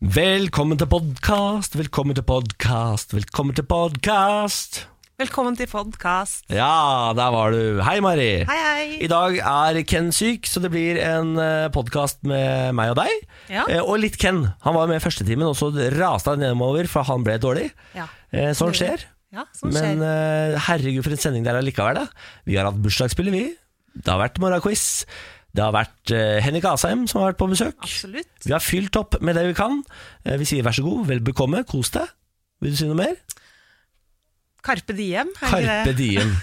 Velkommen 0.00 0.78
til 0.80 0.88
podkast, 0.88 1.74
velkommen 1.76 2.16
til 2.16 2.24
podkast, 2.24 3.10
velkommen 3.12 3.52
til 3.52 3.66
podkast. 3.68 4.78
Velkommen 5.20 5.58
til 5.58 5.68
podkast. 5.68 6.46
Ja, 6.48 7.12
der 7.12 7.28
var 7.34 7.52
du. 7.52 7.82
Hei, 7.84 7.98
Mari. 8.00 8.30
Hei, 8.48 8.56
hei. 8.64 8.86
I 9.04 9.10
dag 9.12 9.36
er 9.36 9.82
Ken 9.84 10.08
syk, 10.16 10.48
så 10.48 10.62
det 10.64 10.70
blir 10.72 10.96
en 11.04 11.34
podkast 11.74 12.22
med 12.24 12.72
meg 12.78 12.94
og 12.94 13.02
deg. 13.02 13.26
Ja. 13.52 13.66
Eh, 13.68 13.82
Og 13.84 14.00
litt 14.00 14.16
Ken. 14.16 14.46
Han 14.64 14.78
var 14.78 14.88
med 14.88 15.02
i 15.02 15.04
første 15.04 15.26
timen, 15.28 15.44
og 15.50 15.58
så 15.60 15.68
raste 15.98 16.32
han 16.32 16.40
nedover, 16.46 16.88
for 16.88 17.04
han 17.04 17.26
ble 17.26 17.36
dårlig. 17.36 17.66
Ja. 17.92 18.06
Eh, 18.32 18.54
Sånn 18.56 18.72
skjer. 18.72 19.04
Ja, 19.36 19.44
sånn 19.52 19.76
skjer. 19.76 19.98
Men 20.00 20.06
eh, 20.08 20.56
herregud, 20.64 21.04
for 21.04 21.12
en 21.12 21.20
sending 21.20 21.44
det 21.44 21.52
er 21.52 21.60
allikevel. 21.60 22.00
Da. 22.00 22.32
Vi 22.48 22.56
har 22.56 22.70
hatt 22.72 22.80
bursdagsspillet, 22.80 23.36
vi. 23.36 23.44
Det 24.00 24.08
har 24.08 24.22
vært 24.24 24.40
morgenquiz. 24.40 25.04
Det 25.56 25.62
har 25.64 25.72
vært 25.74 26.12
eh, 26.14 26.38
Henrik 26.44 26.64
Asheim 26.70 27.06
som 27.10 27.20
har 27.22 27.32
vært 27.32 27.40
på 27.40 27.48
besøk. 27.50 27.74
Absolutt. 27.82 28.30
Vi 28.46 28.52
har 28.54 28.62
fylt 28.62 28.96
opp 29.00 29.16
med 29.24 29.34
det 29.38 29.48
vi 29.48 29.54
kan. 29.58 29.80
Eh, 30.24 30.36
Vi 30.38 30.46
sier 30.46 30.62
vær 30.66 30.76
så 30.76 30.84
god, 30.86 31.06
vel 31.10 31.20
bekomme, 31.26 31.64
kos 31.66 31.90
deg. 31.96 32.06
Vil 32.62 32.74
du 32.74 32.78
si 32.78 32.86
noe 32.90 32.98
mer? 33.00 33.16
Carpe 34.62 34.94
diem. 34.94 35.30
Carpe? 35.40 35.94
Diem. 35.96 36.34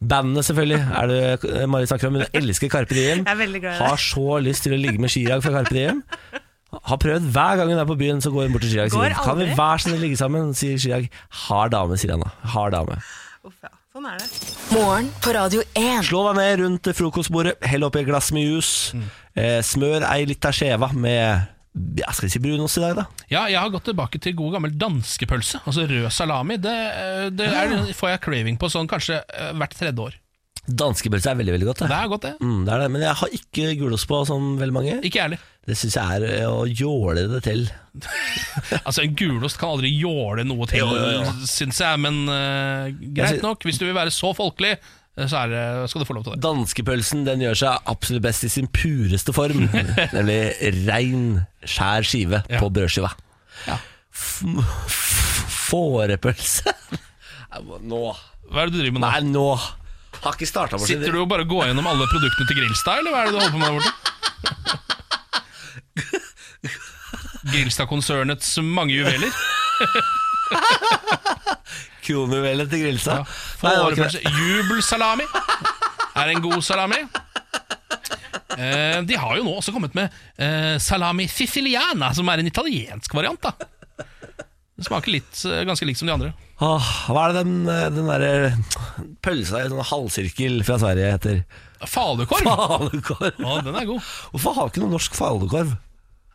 Bandet, 0.00 0.44
selvfølgelig, 0.46 0.78
er 0.96 1.10
det 1.10 1.50
eh, 1.50 1.66
Mari 1.68 1.88
snakker 1.88 2.08
om. 2.08 2.20
Hun 2.20 2.38
elsker 2.40 2.70
Carpe 2.72 2.94
Diem. 2.96 3.20
Jeg 3.24 3.32
er 3.34 3.36
veldig 3.40 3.60
glad 3.60 3.74
i 3.74 3.78
det. 3.82 3.88
Har 3.90 4.00
så 4.00 4.38
lyst 4.44 4.64
til 4.64 4.72
å 4.76 4.78
ligge 4.80 5.00
med 5.02 5.12
Chirag 5.12 5.42
fra 5.44 5.52
Carpe 5.58 5.74
Diem. 5.76 6.00
Har 6.86 7.00
prøvd 7.02 7.26
hver 7.34 7.58
gang 7.60 7.72
hun 7.74 7.80
er 7.82 7.88
på 7.88 7.96
byen, 8.00 8.20
så 8.24 8.30
går 8.32 8.46
hun 8.46 8.54
bort 8.54 8.62
til 8.64 8.72
Chirag 8.76 8.92
og 8.94 9.00
sier 9.02 9.16
Kan 9.26 9.40
vi 9.42 9.48
være 9.58 9.82
snill 9.84 10.00
ligge 10.04 10.16
sammen? 10.20 10.52
Sier 10.56 10.78
Chirag. 10.80 11.10
Har 11.48 11.72
dame, 11.74 11.98
sier 12.00 12.14
han 12.14 12.24
da. 12.24 12.30
Har 12.54 12.72
dame. 12.76 12.96
Uff, 13.44 13.56
ja. 13.64 13.72
Sånn 14.00 14.14
er 14.14 14.22
det. 14.22 14.28
Morgen 14.72 15.08
på 15.20 15.32
Radio 15.36 15.60
1. 15.76 16.06
Slå 16.08 16.22
deg 16.30 16.38
ned 16.38 16.60
rundt 16.62 16.88
frokostbordet, 16.96 17.58
hell 17.68 17.84
oppi 17.84 18.00
et 18.00 18.06
glass 18.08 18.30
med 18.32 18.46
jus. 18.46 18.70
Eh, 19.36 19.58
smør 19.60 20.06
ei 20.08 20.24
lita 20.30 20.48
skjeva 20.56 20.88
med 20.96 21.44
ja, 22.00 22.08
skal 22.08 22.30
vi 22.30 22.30
si 22.32 22.40
brunost 22.40 22.80
i 22.80 22.84
dag, 22.86 22.96
da? 22.96 23.04
Ja, 23.28 23.42
jeg 23.52 23.60
har 23.60 23.68
gått 23.74 23.90
tilbake 23.90 24.16
til 24.24 24.32
god 24.38 24.56
gammel 24.56 24.72
danskepølse. 24.80 25.60
Altså 25.68 25.84
rød 25.90 26.08
salami. 26.16 26.56
Det, 26.64 26.74
det 27.36 27.50
er, 27.52 27.76
får 27.98 28.14
jeg 28.14 28.24
craving 28.24 28.56
på 28.62 28.72
sånn 28.72 28.88
kanskje 28.88 29.20
eh, 29.20 29.52
hvert 29.60 29.76
tredje 29.76 30.08
år. 30.08 30.16
Danskepølse 30.70 31.30
er 31.32 31.38
veldig 31.40 31.54
veldig 31.56 31.66
godt. 31.70 31.78
Det 31.82 31.88
Det. 31.90 31.96
er 31.98 32.08
godt, 32.12 32.22
det. 32.26 32.34
Mm, 32.40 32.60
det 32.66 32.72
er 32.74 32.78
det. 32.84 32.90
Men 32.94 33.02
jeg 33.06 33.14
har 33.20 33.28
ikke 33.40 33.74
gulost 33.80 34.06
på 34.10 34.20
som 34.28 34.52
veldig 34.60 34.74
mange. 34.76 34.94
Ikke 35.06 35.22
ærlig. 35.24 35.38
Det 35.66 35.76
syns 35.76 35.96
jeg 35.98 36.04
er 36.16 36.22
eh, 36.40 36.46
å 36.50 36.64
jåle 36.66 37.26
det 37.30 37.42
til. 37.44 37.66
Altså 38.86 39.02
En 39.04 39.14
gulost 39.18 39.58
kan 39.60 39.74
aldri 39.74 39.90
jåle 39.98 40.44
noe 40.46 40.66
til, 40.70 40.78
Jo, 40.80 40.88
jo, 40.94 41.10
jo. 41.20 41.32
syns 41.50 41.80
jeg. 41.82 42.00
Men 42.00 42.22
uh, 42.30 42.88
greit 43.16 43.42
nok. 43.44 43.62
Hvis 43.66 43.78
du 43.80 43.84
vil 43.88 43.94
være 43.96 44.10
så 44.14 44.30
folkelig, 44.36 44.72
eh, 45.18 45.26
så 45.28 45.44
det, 45.50 45.64
skal 45.90 46.00
du 46.02 46.06
få 46.08 46.16
lov 46.16 46.24
til 46.28 46.34
det. 46.36 46.42
Danskepølsen 46.46 47.24
den 47.28 47.40
gjør 47.44 47.58
seg 47.64 47.72
absolutt 47.92 48.24
best 48.28 48.46
i 48.46 48.52
sin 48.52 48.68
pureste 48.72 49.34
form. 49.36 49.66
nemlig 50.16 50.40
rein, 50.88 51.26
skjær 51.66 52.06
skive 52.08 52.42
Ja. 52.48 52.58
på 52.62 52.70
brødskiva. 52.72 53.10
Ja. 53.68 53.76
Fårepølse 55.70 56.72
Nå 57.90 58.00
Hva 58.50 58.62
er 58.64 58.70
det 58.70 58.74
du 58.74 58.80
driver 58.80 58.96
med 58.96 59.02
nå? 59.04 59.10
Nei, 59.10 59.20
nå 59.30 59.44
Har 60.20 60.32
ikke 60.36 60.46
starta 60.48 60.76
på 60.76 60.84
Sitter 60.88 61.12
du 61.14 61.18
og 61.22 61.28
bare 61.30 61.44
går 61.48 61.66
gjennom 61.70 61.86
alle 61.88 62.06
produktene 62.10 62.46
til 62.48 62.56
Grillstad, 62.60 62.98
eller 63.00 63.10
hva 63.14 63.20
er 63.20 63.24
det 63.26 63.32
du 63.32 63.36
holder 63.40 63.54
på 63.54 63.60
med 63.60 63.66
der 63.66 63.74
borte? 63.78 63.92
Grillstad-konsernets 67.50 68.48
mange 68.62 68.92
juveler. 68.98 69.32
Kronjuvelet 72.04 72.68
til 72.70 72.78
Grillstad? 72.84 73.20
Ja. 73.62 73.70
Jubelsalami 74.36 75.24
er 76.20 76.26
en 76.34 76.42
god 76.44 76.60
salami. 76.62 77.00
Eh, 78.60 78.98
de 79.06 79.14
har 79.16 79.36
jo 79.38 79.44
nå 79.46 79.52
også 79.56 79.72
kommet 79.72 79.94
med 79.96 80.08
eh, 80.36 80.76
salami 80.82 81.26
siciliana, 81.30 82.12
som 82.16 82.28
er 82.28 82.38
en 82.42 82.46
italiensk 82.50 83.14
variant. 83.14 83.40
da 83.40 83.50
Det 84.76 84.84
smaker 84.88 85.10
litt, 85.14 85.44
eh, 85.46 85.64
ganske 85.68 85.86
likt 85.88 85.98
som 86.02 86.08
de 86.10 86.14
andre. 86.16 86.30
Åh, 86.60 86.88
hva 87.08 87.22
er 87.28 87.32
det 87.32 87.42
den, 87.46 87.60
eh, 87.72 87.86
den 87.94 88.08
derre 88.10 89.10
pølsa 89.24 89.62
i 89.64 89.68
sånn 89.72 89.84
halvsirkel 89.88 90.58
fra 90.66 90.76
Sverige 90.82 91.12
heter? 91.14 91.38
Falukorv! 91.88 92.44
Falukorv. 92.44 93.38
Ja, 93.40 93.54
den 93.64 93.78
er 93.80 93.86
god. 93.88 94.02
Hvorfor 94.34 94.56
har 94.58 94.68
vi 94.68 94.74
ikke 94.74 94.82
noe 94.84 94.92
norsk 94.98 95.16
falukorv? 95.16 95.72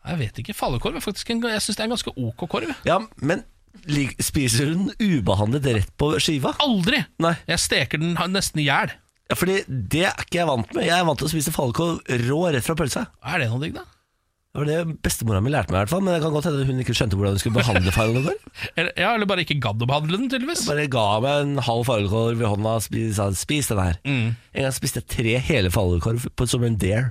Jeg 0.06 0.18
vet 0.20 0.36
ikke, 0.42 0.54
Falukorv 0.54 0.98
er 0.98 1.02
faktisk 1.02 1.30
en, 1.34 1.40
Jeg 1.50 1.62
synes 1.62 1.78
det 1.78 1.82
er 1.82 1.88
en 1.88 1.94
ganske 1.96 2.12
ok 2.14 2.44
korv. 2.50 2.74
Ja, 2.86 2.98
men 3.22 3.42
lik- 3.90 4.18
spiser 4.22 4.68
du 4.70 4.74
den 4.86 4.92
ubehandlet 5.18 5.66
rett 5.78 5.90
på 5.98 6.12
skiva? 6.22 6.52
Aldri! 6.62 7.04
Nei. 7.22 7.34
Jeg 7.50 7.62
steker 7.62 8.02
den 8.02 8.14
nesten 8.34 8.62
i 8.62 8.68
hjel. 8.68 8.92
Ja, 9.30 9.34
fordi 9.38 9.60
det 9.66 10.04
er 10.06 10.22
ikke 10.22 10.38
jeg 10.42 10.46
vant 10.50 10.74
med. 10.74 10.86
Jeg 10.86 10.94
er 10.98 11.06
vant 11.08 11.18
til 11.22 11.26
å 11.26 11.32
spise 11.32 11.54
falukorv 11.54 12.02
rå 12.26 12.40
rett 12.54 12.66
fra 12.66 12.76
pølsa. 12.78 13.06
Er 13.26 13.42
det 13.42 13.48
noe 13.50 13.62
digg, 13.62 13.74
da? 13.78 13.82
Det 14.56 14.62
var 14.62 14.68
det 14.70 14.96
bestemora 15.04 15.42
mi 15.44 15.50
lærte 15.52 15.68
meg, 15.68 15.82
i 15.82 15.84
hvert 15.84 15.90
fall 15.92 16.04
men 16.06 16.14
det 16.14 16.22
kan 16.24 16.32
godt 16.32 16.46
hende 16.48 16.64
hun 16.64 16.78
ikke 16.80 16.94
skjønte 16.96 17.18
hvordan 17.18 17.34
hun 17.36 17.42
skulle 17.42 17.58
behandle 17.58 17.92
fargekorv. 17.92 18.46
Ja, 19.02 19.10
eller 19.12 19.28
bare 19.28 19.44
ikke 19.44 19.58
gadd 19.60 19.82
å 19.84 19.88
behandle 19.90 20.16
den, 20.16 20.30
tydeligvis. 20.32 20.62
Jeg 20.64 20.70
Bare 20.70 20.86
ga 20.94 21.04
meg 21.20 21.42
en 21.42 21.60
halv 21.66 21.84
falukorv 21.84 22.40
i 22.40 22.48
hånda 22.48 22.72
og 22.78 22.86
sa 23.18 23.28
'spis 23.36 23.68
den 23.68 23.82
her'. 23.82 24.00
Mm. 24.08 24.32
En 24.32 24.64
gang 24.64 24.72
spiste 24.72 25.02
jeg 25.02 25.10
tre 25.12 25.34
hele 25.50 25.72
fargekorv 25.74 26.24
som 26.48 26.64
en 26.64 26.78
dare. 26.80 27.10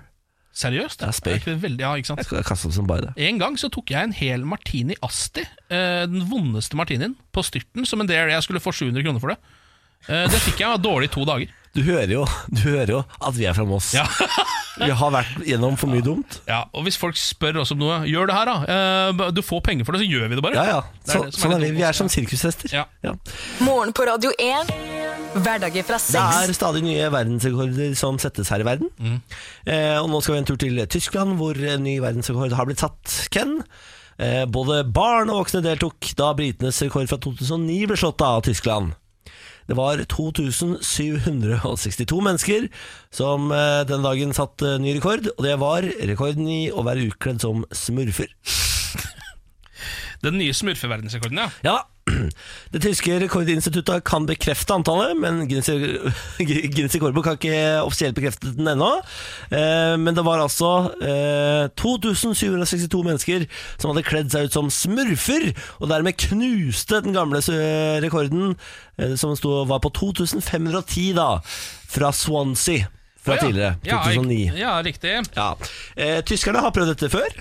Seriøst? 0.56 1.04
Det 1.04 1.08
er 1.08 1.12
spøy. 1.12 1.58
veldig, 1.62 1.84
ja, 1.84 1.92
ikke 2.00 2.10
sant? 2.14 2.24
Jeg 2.32 2.48
kastet 2.48 2.72
det 2.72 2.78
som 2.80 2.88
bare 2.88 3.10
det. 3.10 3.14
En 3.28 3.38
gang 3.38 3.60
så 3.60 3.70
tok 3.70 3.92
jeg 3.92 4.08
en 4.08 4.16
hel 4.16 4.46
martini 4.48 4.96
Asti, 5.04 5.44
eh, 5.70 6.06
den 6.08 6.24
vondeste 6.32 6.80
martinien, 6.80 7.14
på 7.36 7.44
styrten 7.44 7.86
som 7.86 8.02
en 8.02 8.08
dare. 8.08 8.32
Jeg 8.32 8.42
skulle 8.48 8.64
få 8.64 8.72
700 8.74 9.04
kroner 9.04 9.20
for 9.20 9.36
det. 9.36 9.38
Eh, 10.08 10.26
det 10.32 10.40
fikk 10.48 10.64
jeg 10.64 10.82
dårlig 10.82 11.12
i 11.12 11.14
to 11.14 11.26
dager. 11.28 11.52
Du 11.76 11.82
hører 11.84 12.12
jo, 12.14 12.24
du 12.48 12.62
hører 12.70 12.92
jo 12.94 13.02
at 13.20 13.36
vi 13.36 13.48
er 13.50 13.56
fra 13.58 13.66
Moss. 13.68 13.92
Ja. 13.96 14.06
Vi 14.76 14.90
har 14.92 15.12
vært 15.14 15.38
gjennom 15.48 15.78
for 15.80 15.88
mye 15.88 16.04
dumt. 16.04 16.42
ja, 16.50 16.66
Og 16.76 16.84
hvis 16.84 16.98
folk 17.00 17.16
spør 17.16 17.62
oss 17.62 17.70
om 17.72 17.80
noe, 17.80 18.02
gjør 18.12 18.28
det 18.28 18.36
her, 18.36 18.50
da. 18.50 18.56
Eh, 19.16 19.22
du 19.32 19.40
får 19.46 19.62
penger 19.64 19.88
for 19.88 19.96
det, 19.96 20.02
så 20.04 20.10
gjør 20.12 20.28
vi 20.28 20.36
det 20.36 20.44
bare. 20.44 20.58
Ja, 20.60 20.66
ja. 20.68 20.82
Det 21.06 21.16
er 21.16 21.30
det 21.30 21.38
sånn 21.40 21.54
er 21.56 21.64
vi. 21.64 21.70
Vi 21.78 21.86
er 21.88 21.96
som 21.96 22.10
sirkushester. 22.12 22.74
Ja. 22.76 22.84
Ja. 23.06 23.14
Morgen 23.64 23.94
på 23.96 24.04
Radio 24.10 24.34
1. 24.36 24.74
Hverdager 25.36 25.88
fra 25.88 26.00
6. 26.04 26.12
Det 26.18 26.26
er 26.50 26.56
stadig 26.60 26.84
nye 26.84 27.08
verdensrekorder 27.14 27.96
som 28.00 28.20
settes 28.20 28.52
her 28.52 28.66
i 28.66 28.68
verden. 28.68 28.92
Mm. 29.00 29.16
Eh, 29.64 29.96
og 30.02 30.12
nå 30.12 30.20
skal 30.24 30.36
vi 30.36 30.42
en 30.44 30.50
tur 30.52 30.60
til 30.60 30.84
Tyskland, 30.92 31.38
hvor 31.40 31.56
en 31.56 31.88
ny 31.88 31.96
verdensrekord 32.04 32.56
har 32.60 32.68
blitt 32.68 32.84
satt. 32.84 33.16
Ken? 33.32 33.62
Eh, 34.20 34.44
både 34.48 34.84
barn 34.92 35.32
og 35.32 35.46
voksne 35.46 35.64
deltok 35.64 36.12
da 36.20 36.34
britenes 36.36 36.84
rekord 36.84 37.08
fra 37.12 37.20
2009 37.24 37.82
ble 37.94 38.00
slått 38.04 38.28
av 38.28 38.44
Tyskland. 38.48 38.92
Det 39.66 39.76
var 39.78 39.98
2762 40.12 42.20
mennesker 42.22 42.68
som 43.14 43.50
denne 43.50 43.96
den 43.96 44.04
dagen 44.04 44.34
satte 44.36 44.76
ny 44.84 44.92
rekord, 44.98 45.30
og 45.38 45.44
det 45.46 45.56
var 45.62 45.88
rekorden 46.12 46.48
i 46.52 46.68
å 46.70 46.84
være 46.86 47.08
utkledd 47.10 47.42
som 47.42 47.64
smurfer. 47.74 48.28
Den 50.24 50.40
nye 50.40 50.54
smurfeverdensrekorden, 50.56 51.44
ja. 51.44 51.50
Ja, 51.66 51.78
det 52.74 52.82
tyske 52.84 53.16
rekordinstituttet 53.24 54.04
kan 54.06 54.28
bekrefte 54.30 54.76
antallet, 54.76 55.16
men 55.18 55.44
Guinness 55.50 56.96
rekordbok 56.96 57.30
har 57.30 57.40
ikke 57.40 57.82
offisielt 57.82 58.18
bekreftet 58.18 58.58
den 58.60 58.70
ennå. 58.76 58.92
Eh, 59.50 59.96
Men 59.98 60.14
det 60.18 60.26
var 60.26 60.44
altså 60.44 60.92
eh, 61.02 61.66
2762 61.82 63.02
mennesker 63.08 63.48
som 63.78 63.92
hadde 63.92 64.06
kledd 64.06 64.34
seg 64.34 64.48
ut 64.50 64.58
som 64.58 64.70
smurfer, 64.74 65.50
og 65.80 65.90
dermed 65.90 66.20
knuste 66.28 67.02
den 67.06 67.16
gamle 67.18 67.42
eh, 67.42 67.98
rekorden, 68.06 68.54
eh, 69.00 69.16
som 69.18 69.34
stod, 69.38 69.66
var 69.72 69.82
på 69.82 69.94
2510 69.96 71.16
da, 71.18 71.30
fra 71.96 72.14
Swansea 72.14 72.92
fra 73.26 73.40
ja. 73.40 73.42
tidligere, 73.42 73.76
2009. 73.82 74.52
Ja, 74.60 74.76
riktig. 74.86 75.16
Ja. 75.34 75.58
Eh, 75.98 76.20
tyskerne 76.28 76.62
har 76.62 76.74
prøvd 76.76 76.94
dette 76.94 77.10
før. 77.10 77.40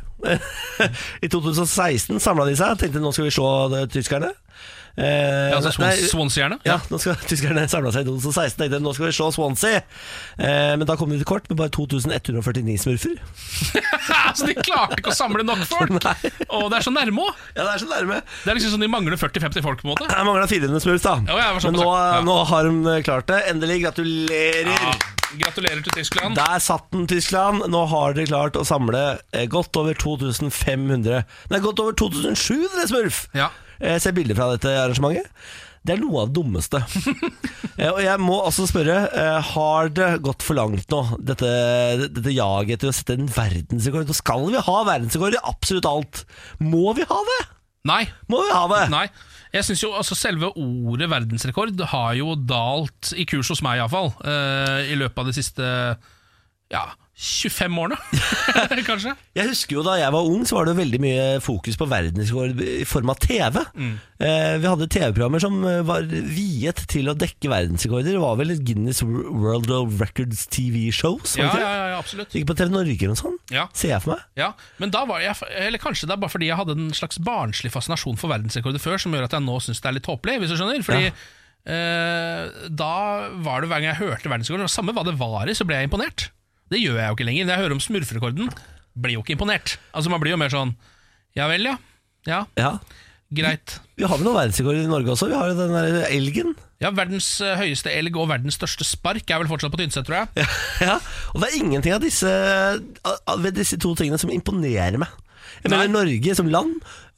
I 1.24 1.30
2016 1.30 2.20
samla 2.22 2.48
de 2.48 2.56
seg 2.58 2.78
tenkte 2.80 3.02
nå 3.02 3.12
skal 3.14 3.28
vi 3.28 3.34
slå 3.34 3.50
tyskerne. 3.92 4.32
Eh, 4.96 5.50
Ja, 5.50 5.56
altså 5.58 5.72
Swansea-gjerne? 5.74 6.58
ja, 6.62 6.76
nå 6.90 6.98
skal 7.02 7.16
tyskerne 7.30 7.64
samla 7.70 7.90
seg 7.94 8.04
i 8.06 8.12
2016 8.12 8.60
tenkte 8.60 8.78
nå 8.84 8.92
skal 8.94 9.08
vi 9.08 9.14
slå 9.16 9.30
Swansea. 9.34 9.80
Eh, 10.38 10.74
men 10.78 10.84
da 10.86 10.94
kom 11.00 11.10
de 11.10 11.18
til 11.18 11.26
kort 11.28 11.48
med 11.50 11.58
bare 11.58 11.72
2149 11.74 12.76
smurfer. 12.84 13.16
så 14.38 14.46
de 14.50 14.54
klarte 14.60 15.00
ikke 15.00 15.10
å 15.10 15.16
samle 15.16 15.42
nok 15.46 15.64
folk! 15.70 15.90
Nei. 16.04 16.32
Og 16.54 16.68
det 16.70 16.78
er 16.78 16.86
så 16.86 16.92
nærme 16.94 17.26
òg! 17.26 17.42
Ja, 17.56 17.64
det 17.66 17.72
er 17.74 17.82
så 17.82 17.90
nærme. 17.90 18.20
Det 18.44 18.52
er 18.54 18.60
liksom 18.60 18.76
sånn 18.76 18.86
de 18.86 18.90
mangler 18.92 19.18
40-50 19.18 19.66
folk, 19.66 19.82
på 19.82 19.88
en 19.88 19.94
måte. 19.96 20.06
De 20.12 20.28
mangla 20.28 20.46
400 20.50 20.84
smurf, 20.86 21.02
da. 21.04 21.16
Ja, 21.30 21.50
men 21.58 21.76
nå, 21.80 21.88
ja. 21.90 22.22
nå 22.26 22.38
har 22.52 22.70
de 22.70 22.96
klart 23.06 23.28
det. 23.32 23.40
Endelig. 23.50 23.80
Gratulerer. 23.84 24.70
Ja, 24.70 24.94
gratulerer 25.42 25.82
til 25.84 25.98
Tyskland. 25.98 26.38
Der 26.38 26.62
satt 26.62 26.86
den, 26.94 27.08
Tyskland. 27.10 27.66
Nå 27.72 27.82
har 27.90 28.14
dere 28.16 28.30
klart 28.30 28.56
å 28.60 28.64
samle 28.68 29.02
eh, 29.34 29.48
godt 29.50 29.74
over 29.80 29.96
2500 29.98 31.24
Nei, 31.50 31.60
godt 31.64 31.82
over 31.82 31.96
2700 31.98 32.88
smurf! 32.92 33.24
Ja. 33.34 33.50
Jeg 33.80 34.02
ser 34.02 34.14
bilder 34.16 34.38
fra 34.38 34.50
dette 34.54 34.72
arrangementet. 34.84 35.30
Det 35.84 35.92
er 35.92 36.00
noe 36.00 36.22
av 36.22 36.30
det 36.30 36.38
dummeste. 36.40 36.82
Eh, 37.74 37.88
og 37.90 37.96
jeg 38.04 38.20
må 38.22 38.36
også 38.38 38.68
spørre, 38.70 39.00
eh, 39.18 39.48
har 39.48 39.88
det 39.90 40.20
gått 40.22 40.44
for 40.46 40.54
langt 40.54 40.92
nå, 40.94 41.00
dette, 41.26 41.48
dette 42.04 42.30
jaget 42.30 42.76
etter 42.76 42.92
å 42.92 42.94
sette 42.94 43.16
en 43.18 43.26
verdensrekord? 43.26 44.12
Skal 44.14 44.44
vi 44.46 44.60
ha 44.62 44.76
verdensrekord 44.86 45.34
i 45.34 45.40
absolutt 45.42 45.88
alt. 45.90 46.20
Må 46.62 46.92
vi 46.94 47.02
ha 47.10 47.18
det? 47.32 47.40
Nei. 47.90 48.04
Må 48.30 48.44
vi 48.46 48.54
ha 48.54 48.62
det? 48.70 48.84
Nei. 48.94 49.08
Jeg 49.56 49.66
synes 49.66 49.82
jo 49.82 49.90
altså 49.98 50.14
Selve 50.18 50.52
ordet 50.54 51.10
verdensrekord 51.10 51.82
har 51.90 52.14
jo 52.20 52.38
dalt 52.38 53.10
i 53.18 53.26
kurs 53.26 53.50
hos 53.50 53.64
meg, 53.66 53.82
iallfall. 53.82 54.12
Uh, 54.22 54.86
I 54.86 54.94
løpet 55.02 55.18
av 55.24 55.32
det 55.32 55.36
siste 55.40 55.66
ja, 56.70 56.86
25 57.14 57.76
årene, 57.78 57.96
kanskje. 58.88 59.12
Jeg 59.38 59.46
husker 59.52 59.76
jo 59.76 59.82
Da 59.86 59.92
jeg 60.00 60.10
var 60.10 60.26
ung, 60.26 60.42
så 60.48 60.56
var 60.56 60.66
det 60.66 60.74
veldig 60.80 60.98
mye 60.98 61.26
fokus 61.44 61.76
på 61.78 61.86
verdensrekord 61.86 62.58
i 62.58 62.86
form 62.88 63.12
av 63.12 63.20
TV. 63.22 63.60
Mm. 63.78 63.92
Eh, 64.18 64.54
vi 64.58 64.66
hadde 64.66 64.88
TV-programmer 64.90 65.42
som 65.42 65.60
eh, 65.68 65.78
var 65.86 66.08
viet 66.10 66.82
til 66.90 67.12
å 67.12 67.14
dekke 67.18 67.52
verdensrekorder. 67.52 68.16
Det 68.16 68.24
var 68.24 68.34
vel 68.40 68.50
et 68.56 68.64
Guinness 68.66 69.04
World 69.06 69.70
of 69.70 69.94
Records 70.02 70.42
TV-shows? 70.50 71.36
Ja, 71.38 71.52
ja, 71.54 71.70
ja, 71.92 72.02
absolutt. 72.02 72.34
Ikke 72.34 72.50
på 72.50 72.58
TV 72.58 72.74
Norge 72.74 72.98
eller 72.98 73.14
noe 73.14 73.22
sånt? 73.22 73.54
Ja. 73.54 73.68
Ser 73.78 73.94
jeg 73.94 74.02
for 74.02 74.16
meg. 74.16 74.26
Ja, 74.40 74.50
men 74.82 74.94
da 74.94 75.06
var 75.06 75.22
jeg, 75.22 75.38
eller 75.62 75.82
kanskje 75.82 76.10
det 76.10 76.18
er 76.18 76.22
bare 76.26 76.34
fordi 76.34 76.50
jeg 76.50 76.58
hadde 76.58 76.74
en 76.80 76.92
slags 76.98 77.22
barnslig 77.22 77.70
fascinasjon 77.74 78.18
for 78.18 78.34
verdensrekorder 78.34 78.82
før, 78.82 78.98
som 78.98 79.14
gjør 79.14 79.30
at 79.30 79.38
jeg 79.38 79.46
nå 79.46 79.60
syns 79.62 79.84
det 79.84 79.92
er 79.92 80.00
litt 80.00 80.08
tåpelig, 80.10 80.40
hvis 80.42 80.50
du 80.50 80.58
skjønner. 80.58 80.82
Fordi 80.82 81.12
eh, 81.12 82.70
da 82.74 82.94
var 83.46 83.62
det 83.62 83.70
hver 83.70 83.78
gang 83.78 83.92
jeg 83.92 84.02
hørte 84.02 84.34
verdensrekorden, 84.34 84.66
og 84.66 84.74
samme 84.80 84.98
hva 84.98 85.06
det 85.06 85.14
var 85.22 85.46
i, 85.46 85.54
så 85.54 85.68
ble 85.68 85.78
jeg 85.78 85.94
imponert. 85.94 86.32
Det 86.72 86.80
gjør 86.80 86.96
jeg 87.00 87.08
jo 87.10 87.16
ikke 87.18 87.26
lenger. 87.28 87.44
Når 87.48 87.54
jeg 87.54 87.62
hører 87.64 87.76
om 87.76 87.82
smurferekorden, 87.84 88.52
blir 88.94 89.16
jo 89.18 89.22
ikke 89.24 89.34
imponert. 89.36 89.76
Altså 89.94 90.10
Man 90.12 90.20
blir 90.22 90.32
jo 90.34 90.40
mer 90.40 90.52
sånn 90.54 90.74
Ja 91.36 91.48
vel, 91.50 91.66
ja. 91.66 91.76
Ja, 92.26 92.44
Ja. 92.56 92.78
greit. 93.34 93.80
Vi 93.98 94.04
har 94.06 94.16
vel 94.16 94.24
noen 94.24 94.36
verdensrekorder 94.38 94.84
i 94.84 94.90
Norge 94.90 95.10
også. 95.12 95.26
Vi 95.28 95.34
har 95.36 95.50
jo 95.50 95.56
den 95.58 95.74
der 95.74 96.06
elgen. 96.08 96.54
Ja, 96.80 96.90
Verdens 96.94 97.26
eh, 97.42 97.56
høyeste 97.58 97.90
elg 97.92 98.16
og 98.16 98.28
verdens 98.30 98.56
største 98.58 98.84
spark 98.86 99.28
er 99.30 99.40
vel 99.42 99.48
fortsatt 99.50 99.72
på 99.74 99.78
Tynset, 99.80 100.06
tror 100.06 100.22
jeg. 100.22 100.46
Ja, 100.86 100.96
Og 101.34 101.40
det 101.42 101.48
er 101.50 101.58
ingenting 101.60 101.94
av 101.96 102.00
disse, 102.04 102.30
av- 103.04 103.40
ved 103.42 103.54
disse 103.58 103.78
to 103.80 103.94
tingene 103.98 104.18
som 104.20 104.30
imponerer 104.34 104.98
meg. 105.02 105.08
Jeg 105.64 105.70
mener 105.72 105.88
Norge 105.92 106.34
som 106.36 106.48
land 106.50 106.74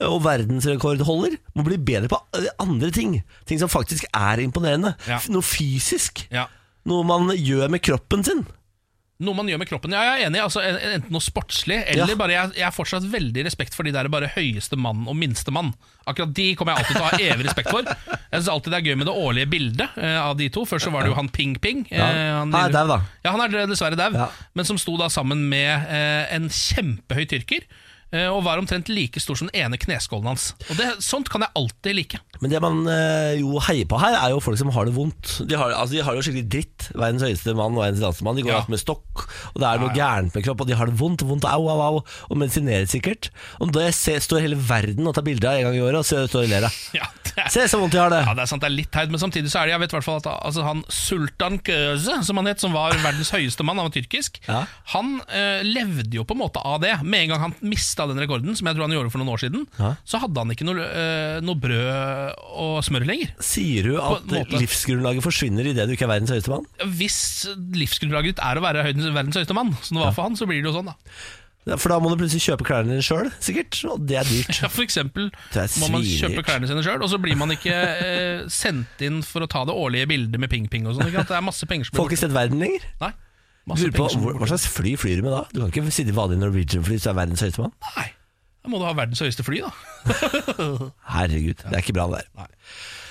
og 0.06 0.20
verdensrekordholder 0.26 1.36
må 1.56 1.64
bli 1.66 1.78
bedre 1.82 2.08
på 2.12 2.18
andre 2.62 2.90
ting. 2.94 3.20
Ting 3.48 3.58
som 3.62 3.70
faktisk 3.72 4.04
er 4.14 4.42
imponerende. 4.44 4.94
Ja. 5.08 5.18
Noe 5.32 5.42
fysisk. 5.46 6.26
Ja. 6.34 6.46
Noe 6.86 7.04
man 7.06 7.30
gjør 7.34 7.70
med 7.72 7.82
kroppen 7.86 8.22
sin. 8.26 8.44
Noe 9.18 9.32
man 9.32 9.48
gjør 9.48 9.58
med 9.62 9.68
kroppen. 9.70 9.94
Ja, 9.96 10.02
jeg 10.12 10.22
er 10.22 10.26
enig. 10.28 10.40
Altså, 10.44 10.60
enten 10.60 11.08
noe 11.14 11.24
sportslig, 11.24 11.78
eller 11.88 12.10
Ja. 12.12 12.16
bare 12.20 12.34
jeg, 12.34 12.50
jeg 12.58 12.64
har 12.66 12.74
fortsatt 12.76 13.06
veldig 13.08 13.44
respekt 13.46 13.72
for 13.74 13.82
de 13.88 13.92
der 13.94 14.10
bare 14.12 14.28
høyeste 14.34 14.76
mann 14.76 15.06
og 15.08 15.16
minste 15.16 15.50
mann. 15.56 15.70
Akkurat 16.06 16.34
de 16.36 16.50
kommer 16.54 16.74
jeg 16.76 16.84
alltid 16.84 16.96
til 16.98 17.02
å 17.02 17.08
ha 17.08 17.20
evig 17.32 17.46
respekt 17.48 17.70
for. 17.72 17.82
Jeg 17.88 18.36
synes 18.42 18.50
alltid 18.52 18.74
det 18.74 18.78
er 18.82 18.86
gøy 18.90 18.98
med 19.00 19.08
det 19.08 19.14
årlige 19.16 19.48
bildet 19.54 19.96
eh, 19.96 20.18
av 20.20 20.36
de 20.36 20.50
to. 20.52 20.66
Før 20.68 20.78
så 20.84 20.92
var 20.92 21.02
det 21.06 21.14
jo 21.14 21.16
han 21.16 21.30
Ping 21.32 21.56
Ping. 21.58 21.86
eh, 21.90 21.96
Ja. 21.98 22.10
han, 22.42 22.52
Han 22.52 22.68
er 22.68 22.76
dau, 22.76 22.86
da. 22.92 23.00
Ja, 23.24 23.32
han 23.32 23.40
er 23.46 23.66
dessverre 23.72 23.96
dau, 23.96 24.28
men 24.54 24.64
som 24.68 24.76
sto 24.78 24.98
da 25.00 25.08
sammen 25.08 25.48
med 25.48 25.88
eh, 25.88 26.34
en 26.36 26.50
kjempehøy 26.52 27.24
tyrker. 27.32 27.64
Eh, 28.12 28.26
Og 28.30 28.42
var 28.46 28.58
omtrent 28.60 28.88
like 28.92 29.20
stor 29.22 29.36
som 29.38 29.48
den 29.50 29.56
ene 29.66 29.78
kneskålen 29.80 30.26
hans. 30.30 30.50
Og 30.70 30.76
det, 30.78 30.86
Sånt 31.04 31.28
kan 31.32 31.42
jeg 31.44 31.50
alltid 31.58 31.96
like. 31.98 32.20
Men 32.40 32.50
det 32.52 32.60
man 32.62 32.82
eh, 32.92 33.38
jo 33.40 33.58
heier 33.66 33.88
på 33.88 33.98
her, 34.00 34.14
er 34.20 34.34
jo 34.34 34.40
folk 34.44 34.58
som 34.60 34.70
har 34.74 34.84
det 34.88 34.94
vondt. 34.96 35.36
De 35.48 35.56
har, 35.58 35.72
altså, 35.74 35.96
de 35.96 36.02
har 36.04 36.12
det 36.16 36.20
jo 36.22 36.26
skikkelig 36.30 36.48
dritt. 36.52 36.88
Verdens 36.94 37.24
høyeste 37.26 37.54
mann 37.56 37.76
og 37.76 37.82
verdens 37.84 38.04
eneste 38.04 38.24
mann. 38.26 38.36
De 38.36 38.44
går 38.46 38.52
Ja. 38.56 38.64
med 38.68 38.80
stokk, 38.82 39.26
og 39.54 39.60
det 39.62 39.68
er 39.70 39.80
noe 39.82 39.94
gærent 39.96 40.34
med 40.36 40.44
kropp, 40.46 40.60
og 40.64 40.68
de 40.70 40.76
har 40.78 40.86
det 40.90 40.98
vondt, 41.00 41.24
vondt, 41.26 41.44
au, 41.48 41.66
au, 41.72 41.80
au, 41.90 42.02
og 42.30 42.36
medisinerer 42.40 42.86
sikkert. 42.90 43.30
Og 43.60 43.72
da 43.74 43.88
står 43.90 44.44
hele 44.44 44.56
verden 44.56 45.06
og 45.08 45.14
tar 45.16 45.24
bilder 45.26 45.50
av 45.50 45.56
en 45.60 45.66
gang 45.70 45.76
i 45.80 45.84
året, 45.84 46.00
og 46.02 46.06
så 46.08 46.26
står 46.28 46.46
og 46.46 46.52
ler 46.52 46.68
av. 46.68 46.82
Ja, 47.00 47.08
Se 47.54 47.66
så 47.68 47.78
vondt 47.80 47.92
de 47.92 48.00
har 48.00 48.10
det. 48.12 48.22
ja, 48.26 48.32
det 48.38 48.42
er 48.46 48.50
sant, 48.50 48.62
det 48.64 48.68
er 48.70 48.74
litt 48.76 48.90
teit, 48.94 49.10
men 49.12 49.20
samtidig 49.20 49.50
så 49.52 49.60
er 49.60 49.68
det 49.68 49.74
Jeg 49.76 49.82
vet 49.82 49.92
i 49.92 49.96
hvert 49.98 50.06
fall 50.06 50.20
at 50.22 50.28
altså, 50.32 50.62
han 50.66 50.82
Sultan 50.92 51.58
Köse, 51.66 52.14
som 52.26 52.40
han 52.40 52.48
het, 52.50 52.62
som 52.62 52.72
var 52.74 52.96
verdens 53.04 53.30
høyeste 53.34 53.64
mann, 53.66 53.76
han 53.80 53.88
var 53.90 53.94
tyrkisk, 53.96 54.40
Ja. 54.48 54.62
han 54.94 55.20
eh, 55.28 55.60
levde 55.66 56.16
jo 56.16 56.24
på 56.24 56.36
en 56.36 56.40
måte 56.42 56.62
av 56.64 56.80
det. 56.84 56.94
Med 57.04 57.26
en 57.26 57.34
gang 57.34 57.44
han 57.46 57.54
mista 57.60 58.06
den 58.08 58.18
rekorden, 58.22 58.56
som 58.56 58.66
jeg 58.70 58.76
tror 58.78 58.86
han 58.88 58.96
gjorde 58.96 59.12
for 59.12 59.22
noen 59.22 59.34
år 59.36 59.42
siden, 59.44 59.66
Ja. 59.78 59.92
så 60.08 60.20
hadde 60.24 60.42
han 60.42 60.52
ikke 60.56 60.66
noe, 60.68 60.82
eh, 60.88 61.38
noe 61.44 61.60
brød 61.60 62.36
og 62.56 62.76
smør 62.88 63.06
lenger. 63.08 63.32
Sier 63.44 63.90
du 63.92 63.96
at 64.00 64.26
livsgrunnlaget 64.56 65.24
forsvinner 65.26 65.66
idet 65.72 65.86
du 65.88 65.96
ikke 65.96 66.08
er 66.08 66.14
verdens 66.16 66.32
høyeste 66.34 66.52
mann? 66.54 66.64
Hvis 66.98 67.18
livsgrunnlaget 67.76 68.36
ditt 68.36 68.44
er 68.44 68.56
å 68.60 68.64
være 68.64 68.86
verdens 69.12 69.36
høyeste 69.36 69.54
mann, 69.56 69.74
som 69.82 69.98
det 70.00 70.06
var 70.06 70.16
for 70.16 70.26
han, 70.30 70.36
så 70.40 70.48
blir 70.48 70.62
det 70.62 70.70
jo 70.72 70.78
sånn, 70.80 70.88
da. 70.92 70.96
For 71.66 71.90
da 71.90 71.96
må 71.98 72.12
du 72.12 72.20
plutselig 72.20 72.44
kjøpe 72.44 72.62
klærne 72.68 72.92
dine 72.94 73.02
sjøl, 73.02 73.26
sikkert. 73.42 73.74
Og 73.90 74.02
det 74.06 74.20
er 74.20 74.28
dyrt. 74.28 74.60
Ja, 74.62 74.68
For 74.70 74.84
eksempel 74.86 75.32
må 75.82 75.88
man 75.90 76.04
kjøpe 76.06 76.44
klærne 76.46 76.68
sine 76.70 76.84
sjøl, 76.86 77.02
og 77.02 77.10
så 77.10 77.18
blir 77.18 77.34
man 77.40 77.50
ikke 77.56 77.74
eh, 77.74 78.44
sendt 78.54 79.02
inn 79.02 79.18
for 79.26 79.42
å 79.42 79.48
ta 79.50 79.64
det 79.66 79.74
årlige 79.74 80.06
bildet 80.12 80.38
med 80.42 80.52
ping-ping 80.52 80.86
og 80.86 80.94
sånn. 80.98 81.10
Det 81.10 81.26
er 81.34 81.42
masse 81.42 81.66
penger 81.66 81.88
som 81.90 81.98
blir 81.98 82.06
ikke 82.12 82.20
sett 82.22 82.36
verden 82.36 82.62
lenger. 82.62 82.86
Nei. 83.02 83.10
Masse 83.66 83.88
på, 83.90 84.06
hvor- 84.22 84.36
Hva 84.38 84.46
slags 84.46 84.68
fly 84.70 84.92
flyr 84.94 85.18
du 85.18 85.26
med 85.26 85.34
da? 85.34 85.40
Du 85.50 85.58
kan 85.64 85.72
ikke 85.74 85.90
sitte 85.90 86.14
i 86.14 86.16
vanlig 86.16 86.38
Norwegian-fly 86.38 87.00
hvis 87.00 87.08
du 87.08 87.10
er 87.10 87.18
verdens 87.18 87.42
høyeste 87.42 87.64
mann. 87.64 87.74
Nei. 87.96 88.06
Da 88.62 88.70
må 88.70 88.78
du 88.78 88.86
ha 88.86 88.92
verdens 88.94 89.18
høyeste 89.26 89.42
fly, 89.46 89.58
da. 89.66 89.74
Herregud, 91.16 91.60
det 91.66 91.72
er 91.74 91.82
ikke 91.82 91.96
bra 91.98 92.06
det 92.14 92.22
der. 92.22 92.48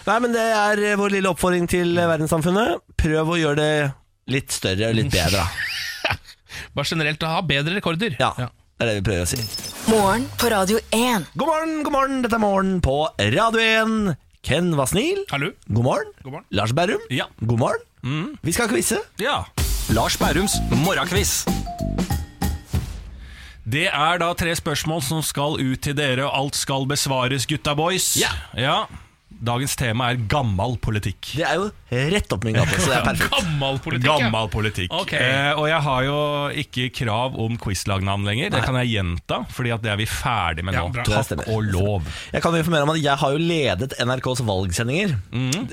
Nei, 0.06 0.18
men 0.24 0.36
det 0.36 0.44
er 0.56 0.82
eh, 0.92 0.96
vår 1.00 1.16
lille 1.18 1.32
oppfordring 1.32 1.68
til 1.72 1.92
eh, 1.98 2.08
verdenssamfunnet. 2.12 2.84
Prøv 3.00 3.32
å 3.36 3.38
gjøre 3.40 3.60
det 3.60 3.92
litt 4.32 4.54
større 4.56 4.92
og 4.92 4.98
litt 5.00 5.12
bedre. 5.14 5.44
Bare 6.76 6.88
generelt 6.90 7.24
å 7.24 7.30
ha 7.32 7.42
bedre 7.46 7.78
rekorder. 7.78 8.16
Ja, 8.20 8.34
det 8.36 8.84
er 8.84 8.90
det 8.90 8.96
vi 9.00 9.04
prøver 9.08 9.24
å 9.24 9.30
si. 9.32 9.40
Morgen 9.88 10.26
på 10.42 10.50
Radio 10.52 10.80
1. 10.92 11.30
God 11.40 11.48
morgen, 11.52 11.76
god 11.86 11.94
morgen, 11.96 12.22
dette 12.26 12.36
er 12.36 12.44
Morgen 12.44 12.80
på 12.84 12.96
Radio 13.22 13.62
1. 13.64 14.16
Ken 14.46 14.74
Vasnil, 14.78 15.24
Hallo? 15.32 15.54
god 15.72 15.86
morgen. 15.88 16.12
God 16.24 16.34
morgen. 16.36 16.46
Lars 16.52 16.74
Berrum, 16.78 17.02
Ja. 17.10 17.26
god 17.40 17.60
morgen. 17.60 18.38
Vi 18.44 18.52
skal 18.54 18.68
quize. 18.70 19.00
Ja. 19.18 19.46
Lars 19.96 20.18
Bærums 20.18 20.60
morgenkviss. 20.84 21.46
Det 23.66 23.88
er 23.90 24.20
da 24.22 24.28
tre 24.38 24.52
spørsmål 24.54 25.02
som 25.02 25.24
skal 25.26 25.56
ut 25.58 25.82
til 25.82 25.96
dere, 25.98 26.28
og 26.28 26.36
alt 26.38 26.56
skal 26.60 26.86
besvares, 26.86 27.48
gutta 27.50 27.74
boys. 27.76 28.12
Ja. 28.20 28.30
Ja. 28.54 28.86
Dagens 29.46 29.76
tema 29.76 30.08
er 30.14 30.20
gammal 30.32 30.78
politikk. 30.82 31.34
Det 31.36 31.44
er 31.46 31.56
jo 31.60 31.66
rett 32.14 32.32
opp 32.34 32.46
min 32.48 32.56
gate, 32.56 32.78
så 32.80 32.88
det 32.92 32.96
er 32.98 33.04
perfekt. 33.12 33.34
Gammal 33.36 33.80
politikk, 33.84 34.08
ja. 34.08 34.16
Gammal 34.24 34.48
politikk. 34.54 34.94
Okay. 35.04 35.20
Eh, 35.20 35.52
og 35.60 35.68
jeg 35.70 35.82
har 35.86 36.06
jo 36.08 36.16
ikke 36.64 36.88
krav 37.02 37.36
om 37.44 37.58
quizlagnavn 37.62 38.26
lenger. 38.26 38.50
Det 38.56 38.64
kan 38.66 38.80
jeg 38.80 38.94
gjenta, 38.96 39.42
Fordi 39.52 39.74
at 39.76 39.84
det 39.84 39.92
er 39.92 40.00
vi 40.00 40.08
ferdig 40.10 40.66
med 40.66 40.78
Ja, 40.78 40.86
nå. 40.88 41.04
Takk 41.06 41.46
og 41.52 41.68
lov. 41.68 42.08
Jeg 42.34 42.42
kan 42.46 42.56
informere 42.56 42.88
om 42.88 42.94
at 42.96 43.02
jeg 43.04 43.22
har 43.26 43.36
jo 43.36 43.44
ledet 43.44 43.98
NRKs 44.00 44.44
valgsendinger, 44.48 45.18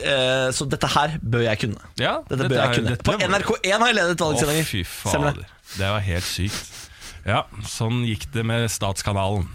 Eh, 0.03 0.49
så 0.53 0.67
dette 0.69 0.89
her 0.97 1.17
bør 1.23 1.45
jeg 1.47 1.59
kunne. 1.63 1.81
Ja, 2.01 2.19
Dette 2.29 2.49
bør 2.49 2.59
jeg 2.59 2.67
er- 2.69 2.75
kunne. 2.75 2.91
dette 2.97 3.05
På 3.07 3.15
NRK1 3.19 3.79
har 3.79 3.87
jeg 3.93 3.97
ledet 3.97 4.21
Å, 4.21 4.65
fy 4.67 4.83
fader. 4.85 5.33
det? 5.39 5.47
Det 5.79 5.89
var 5.89 6.01
helt 6.01 6.25
sykt. 6.25 6.82
Ja, 7.27 7.45
sånn 7.69 8.03
gikk 8.09 8.25
det 8.35 8.43
med 8.49 8.67
Statskanalen. 8.73 9.47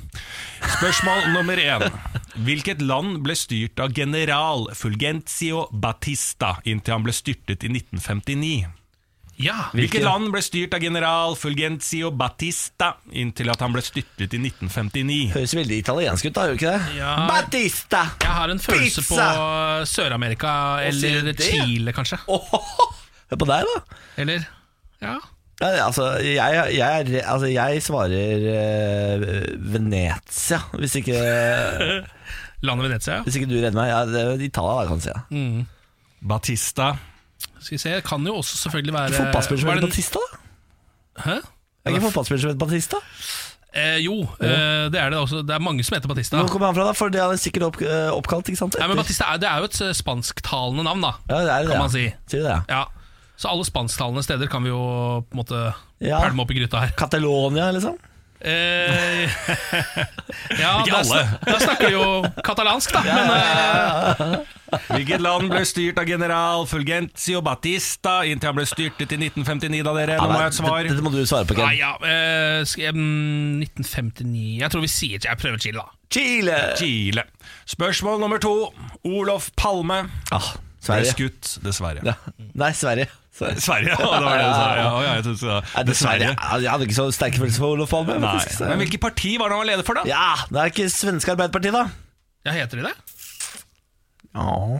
Spørsmål 0.77 1.25
nummer 1.33 1.59
én. 1.59 1.83
Hvilket 2.47 2.79
land 2.85 3.19
ble 3.25 3.35
styrt 3.35 3.79
av 3.83 3.91
general 3.97 4.69
Fulgencio 4.77 5.65
Batista 5.71 6.55
inntil 6.63 6.95
han 6.95 7.03
ble 7.07 7.15
styrtet 7.15 7.65
i 7.67 7.71
1959? 7.73 8.69
Ja. 9.37 9.67
Hvilket 9.75 10.01
land 10.01 10.31
ble 10.33 10.41
styrt 10.41 10.73
av 10.73 10.81
general 10.81 11.35
Fulgencio 11.37 12.09
Batista 12.17 12.93
inntil 13.13 13.51
at 13.53 13.61
han 13.61 13.75
ble 13.75 13.83
styrtet 13.85 14.33
i 14.33 14.39
1959? 14.41 15.19
Høres 15.35 15.53
veldig 15.59 15.77
italiensk 15.83 16.25
ut, 16.25 16.33
da, 16.33 16.47
gjør 16.49 16.57
ikke 16.57 16.71
det? 16.73 16.97
Ja. 16.97 17.13
Batista! 17.29 18.03
Jeg 18.23 18.33
har 18.39 18.53
en 18.55 18.63
følelse 18.63 19.03
Pizza! 19.03 19.27
på 19.29 19.91
Sør-Amerika 19.93 20.53
eller? 20.87 21.33
Chile, 21.37 21.93
kanskje. 21.93 22.17
Hør 22.25 23.41
på 23.43 23.49
deg, 23.51 23.67
da. 23.75 23.97
Eller 24.23 24.47
Ja. 25.03 25.17
Ja, 25.61 25.85
altså, 25.87 26.11
jeg, 26.21 26.73
jeg, 26.77 26.99
er- 27.01 27.25
altså, 27.25 27.47
jeg 27.49 27.81
svarer 27.81 28.43
uh, 28.45 29.23
Venezia, 29.73 30.59
hvis 30.77 30.95
ikke, 30.99 31.17
Landet 32.67 32.85
Venezia. 32.85 33.21
hvis 33.25 33.35
ikke 33.39 33.49
du 33.49 33.55
redder 33.57 33.73
meg. 33.77 33.89
Ja, 33.89 34.03
det 34.05 34.41
Italia, 34.51 34.81
da, 34.81 34.85
kan 34.87 35.01
jeg 35.01 35.07
si. 35.07 35.15
Ja. 35.33 35.65
Batista 36.27 36.91
Skal 37.59 37.75
vi 37.75 37.77
se, 37.81 38.01
kan 38.05 38.25
jo 38.25 38.35
også 38.39 38.57
selvfølgelig 38.57 38.93
være 38.93 39.13
Fotballspiller 39.13 39.61
som 39.61 39.67
var 39.69 39.75
heter 39.77 39.87
Batista, 39.87 40.19
da? 40.23 40.39
Hæ? 41.25 41.35
Er 41.85 41.89
ikke 41.93 42.01
fotballspiller 42.07 42.41
som 42.41 42.49
heter 42.53 42.65
Batista? 42.65 42.97
Eh, 43.77 43.97
jo, 44.05 44.21
eh, 44.41 44.87
det 44.93 44.97
er 44.97 45.09
det 45.13 45.19
også. 45.19 45.43
Det 45.45 45.53
er 45.53 45.59
mange 45.61 45.83
som 45.85 45.95
heter 45.95 46.09
Batista. 46.09 46.37
Hvor 46.41 46.47
kommer 46.49 46.71
han 46.71 46.75
fra, 46.75 46.85
da? 46.87 46.93
For 46.97 47.13
det 47.13 47.21
er 47.21 47.35
sikkert 47.37 47.67
opp, 47.67 47.81
eh, 47.81 48.09
oppkalt, 48.13 48.49
ikke 48.49 48.57
sant? 48.57 48.77
Nei, 48.79 48.87
men 48.89 48.97
Batista 48.97 49.27
er, 49.33 49.41
det 49.41 49.49
er 49.49 49.61
jo 49.61 49.69
et 49.69 49.81
eh, 49.85 49.93
spansktalende 49.93 50.85
navn, 50.87 51.03
da. 51.05 51.11
ja, 51.29 51.41
det 51.45 51.51
er 51.53 51.59
det, 51.59 51.67
kan 51.69 51.75
ja. 51.77 51.81
man 51.83 51.93
si. 51.93 52.05
Sier 52.31 52.41
du 52.41 52.47
det? 52.47 52.55
ja? 52.55 52.79
Ja. 52.79 52.85
Så 53.37 53.49
alle 53.51 53.65
spansktalende 53.67 54.23
steder 54.25 54.49
kan 54.49 54.63
vi 54.65 54.71
jo 54.73 54.81
på 55.29 55.35
en 55.37 55.41
måte 55.43 55.63
Ja. 56.01 56.19
pælme 56.25 56.41
opp 56.45 56.51
i 56.51 56.59
gryta 56.59 56.79
her. 56.85 56.93
Catalonia, 56.97 57.71
liksom? 57.75 57.97
Eh, 58.37 59.25
ja, 60.61 60.71
Ikke 60.83 60.93
alle. 60.99 61.21
da 61.47 61.55
snakker 61.57 61.87
de 61.89 61.93
jo 61.95 62.41
katalansk, 62.45 62.91
da. 62.93 63.01
Men 63.01 63.31
eh, 63.33 64.35
Hvilket 64.91 65.23
land 65.23 65.49
ble 65.49 65.61
styrt 65.65 65.97
av 66.01 66.05
general 66.09 66.67
Fulgencio 66.69 67.41
Batista 67.45 68.19
inntil 68.29 68.51
han 68.51 68.57
ble 68.59 68.65
styrtet 68.69 69.15
i 69.15 69.19
1959, 69.29 69.81
da, 69.87 69.93
dere? 69.97 70.17
Nå 70.21 70.27
må 70.29 70.37
jeg 70.37 70.43
ha 70.45 70.51
et 70.51 70.57
svar. 70.59 70.77
Dette, 70.89 71.05
må 71.05 71.13
du 71.15 71.21
svare 71.29 71.49
på, 71.49 71.57
ja, 71.57 71.65
Ken. 71.71 71.79
ja 71.79 71.91
eh, 72.13 72.61
skal 72.69 72.85
jeg, 72.89 72.97
mm, 72.97 73.65
1959 73.65 74.45
Jeg 74.61 74.73
tror 74.75 74.85
vi 74.85 74.91
sier 74.91 75.27
Jeg 75.31 75.41
prøver 75.41 75.63
Chile, 75.65 75.81
da. 75.81 75.97
Chile! 76.13 76.57
Chile. 76.79 77.25
Spørsmål 77.73 78.21
nummer 78.21 78.41
to. 78.43 78.53
Olof 79.07 79.49
Palme 79.59 80.03
Ah, 80.31 80.53
ble 80.87 81.01
skutt, 81.09 81.55
dessverre. 81.65 82.05
Ja. 82.05 82.13
Nei, 82.53 82.69
Sverige. 82.77 83.09
Sverige. 83.37 83.61
Sverige, 83.61 83.93
ja, 83.93 84.09
det 84.17 84.25
var 84.25 84.37
det 84.37 84.47
du 84.47 84.55
sa. 84.57 84.67
Ja, 84.79 84.89
ja, 85.05 85.13
jeg 85.19 85.25
synes, 85.27 85.43
ja. 85.51 85.83
dessverre. 85.87 86.29
Jeg 86.63 86.71
hadde 86.73 86.87
ikke 86.89 86.97
så 86.97 87.07
sterke 87.15 87.41
følelser 87.43 87.63
for 87.63 87.77
Olof 87.77 87.93
Palme. 87.93 88.17
Men 88.21 88.83
hvilket 88.83 89.03
parti 89.03 89.35
var 89.37 89.51
det 89.51 89.57
han 89.57 89.63
var 89.65 89.71
leder 89.71 89.87
for, 89.87 89.99
da? 90.01 90.05
Ja, 90.09 90.33
det 90.49 90.63
er 90.63 90.73
ikke 90.73 90.89
svenske 90.93 91.35
Arbeiderpartiet, 91.35 91.77
da. 91.77 91.85
Ja, 92.47 92.55
Heter 92.57 92.81
de 92.81 92.87
det? 92.89 92.95
Ja. 94.37 94.79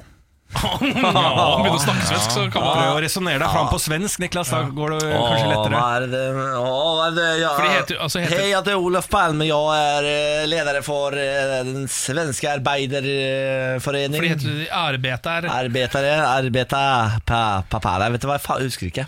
Ja, 0.64 1.58
begynner 1.58 1.76
å 1.76 1.82
snakke 1.82 2.06
svensk, 2.10 2.32
så 2.34 2.46
kan 2.52 2.64
man 2.66 2.78
Prøv 2.78 2.96
å 2.98 3.02
resonnere 3.04 3.40
deg 3.44 3.52
fram 3.54 3.70
på 3.72 3.80
svensk, 3.82 4.20
Niklas. 4.24 4.50
Da 4.54 4.62
går 4.80 4.96
det 4.96 5.02
kanskje 5.12 5.48
lettere. 5.52 5.76
Åh, 5.76 5.82
vad 5.82 6.04
är 6.04 6.08
det? 6.08 6.24
Åh, 6.58 6.96
vad 6.98 7.08
är 7.08 7.16
det? 7.22 7.28
Jag, 7.42 7.56
För 7.56 7.64
det 7.64 7.70
heter 7.76 8.02
alltså 8.08 8.20
heter- 8.20 8.38
Hej, 8.42 8.50
jag 8.50 8.60
heter 8.62 8.76
Olof 8.76 9.10
Palme. 9.10 9.46
Jag 9.46 9.78
är 9.78 10.04
eh, 10.42 10.48
ledare 10.48 10.82
för 10.82 11.18
eh, 11.18 11.64
den 11.64 11.88
svenska 11.88 12.54
arbeiderforeningen. 12.54 14.14
For 14.14 14.22
det 14.22 14.28
heter 14.28 14.68
arbeter. 14.72 15.48
Arbetare, 15.52 16.28
arbeta, 16.28 16.82
pa, 17.26 17.64
pa, 17.70 17.98
Nei, 18.02 18.10
vet 18.16 18.22
du 18.22 18.28
hva, 18.30 18.38
jeg 18.38 18.46
fa- 18.46 18.60
jeg 18.62 18.70
husker 18.72 18.92
ikke. 18.92 19.08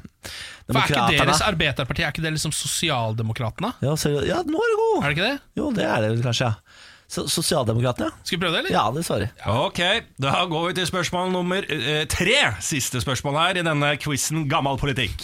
For 0.70 0.78
er 0.78 0.86
ikke 0.86 1.24
deres 1.26 1.40
arbeiderparti 1.42 2.04
Er 2.06 2.12
ikke 2.14 2.22
det 2.22 2.32
liksom 2.36 2.52
Sosialdemokratene? 2.54 3.72
Ja, 3.82 3.96
ja, 4.28 4.42
nå 4.46 4.60
er 4.62 4.70
det 4.74 4.78
god! 4.78 4.98
Er 5.00 5.08
det 5.08 5.16
ikke 5.16 5.26
det? 5.30 5.38
Jo, 5.58 5.72
det 5.74 5.86
er 5.88 6.04
det 6.06 6.12
vel 6.14 6.22
kanskje, 6.28 6.52
ja. 6.52 6.69
Så, 7.10 7.24
Sosialdemokratene. 7.26 8.12
Skal 8.22 8.38
vi 8.38 8.42
prøve 8.44 8.54
det, 8.54 8.60
eller? 8.68 8.76
Ja, 8.76 8.84
det 8.94 9.02
svarer. 9.08 9.32
Ok, 9.50 9.80
da 10.22 10.44
går 10.46 10.68
vi 10.68 10.76
til 10.78 10.86
spørsmål 10.92 11.32
nummer 11.34 11.66
eh, 11.66 12.04
tre. 12.12 12.36
Siste 12.62 13.02
spørsmål 13.02 13.40
her 13.40 13.60
i 13.62 13.64
denne 13.66 13.96
quizen 14.02 14.44
Gammal 14.52 14.78
politikk. 14.78 15.16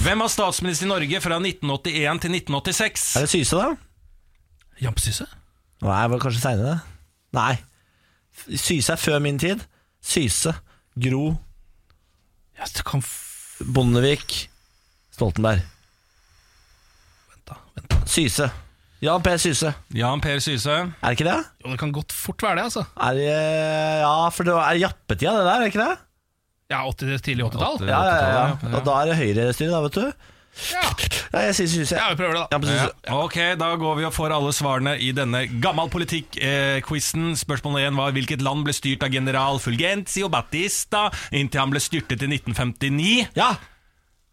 Hvem 0.00 0.24
var 0.24 0.32
statsminister 0.32 0.88
i 0.88 0.88
Norge 0.88 1.20
fra 1.20 1.36
1981 1.36 2.22
til 2.24 2.38
1986? 2.38 3.04
Er 3.20 3.26
det 3.26 3.32
Syse, 3.34 3.60
da? 3.60 3.74
Jampesyse? 4.80 5.26
Nei, 5.84 5.98
var 6.08 6.16
det 6.16 6.22
kanskje 6.24 6.40
seinere? 6.46 6.78
Nei. 7.36 7.52
Syse 8.56 8.96
er 8.96 9.00
før 9.00 9.20
min 9.20 9.38
tid. 9.40 9.66
Syse, 10.00 10.54
Gro, 11.00 11.34
Ja, 12.56 12.64
det 12.64 12.84
kan 12.88 13.00
f... 13.04 13.60
Bondevik, 13.60 14.48
Stoltenberg. 15.12 15.60
Vent, 17.28 17.44
da. 17.48 17.56
Vent 17.76 17.92
da. 17.92 18.00
Syse. 18.08 18.48
Jan 19.00 19.22
Per 19.24 19.38
Syse. 19.40 19.70
Jan 19.96 20.20
Per 20.20 20.40
Syse. 20.44 20.74
Er 20.76 21.06
det 21.08 21.16
ikke 21.16 21.28
det? 21.30 21.38
Jo, 21.64 21.70
det 21.72 21.78
kan 21.80 21.92
godt 21.96 22.12
fort 22.12 22.42
være 22.44 22.58
det, 22.60 22.64
altså. 22.68 22.82
Er 23.00 23.14
det, 23.16 23.28
ja, 24.04 24.16
for 24.36 24.44
det 24.44 24.56
er 24.60 24.80
jappetida, 24.82 25.32
det 25.38 25.46
der, 25.46 25.54
er 25.54 25.62
det 25.64 25.70
ikke 25.72 25.86
det? 25.86 25.94
Ja, 26.70 26.82
80, 26.86 27.22
tidlig 27.26 27.46
80-tall. 27.48 27.80
Ja, 27.88 28.02
ja, 28.04 28.18
ja, 28.18 28.42
Ja. 28.60 28.74
Og 28.76 28.84
da 28.86 28.98
er 29.00 29.08
det 29.10 29.16
høyrestyre, 29.22 29.70
da, 29.72 29.80
vet 29.86 29.96
du. 29.96 30.26
Ja. 30.74 30.82
Ja, 31.32 31.40
jeg 31.46 31.54
sier 31.56 31.68
Syse. 31.70 31.96
ja, 31.96 32.08
vi 32.10 32.18
prøver 32.18 32.36
det, 32.36 32.42
da. 32.50 32.74
Ja. 32.74 32.86
Ja, 33.06 33.16
ok, 33.24 33.36
da 33.58 33.68
går 33.80 33.96
vi 34.00 34.04
og 34.08 34.12
får 34.12 34.34
alle 34.36 34.52
svarene 34.52 34.96
i 35.00 35.12
denne 35.16 35.44
gammal 35.62 35.88
politikk-quizen. 35.92 37.32
Spørsmål 37.40 37.80
én 37.86 37.96
var 37.98 38.12
hvilket 38.12 38.42
land 38.44 38.66
ble 38.66 38.74
styrt 38.76 39.06
av 39.06 39.14
general 39.14 39.60
Fulgenzio 39.62 40.28
Batista 40.28 41.06
inntil 41.32 41.62
han 41.64 41.72
ble 41.72 41.80
styrtet 41.82 42.26
i 42.26 42.30
1959. 42.34 43.30
Ja. 43.38 43.54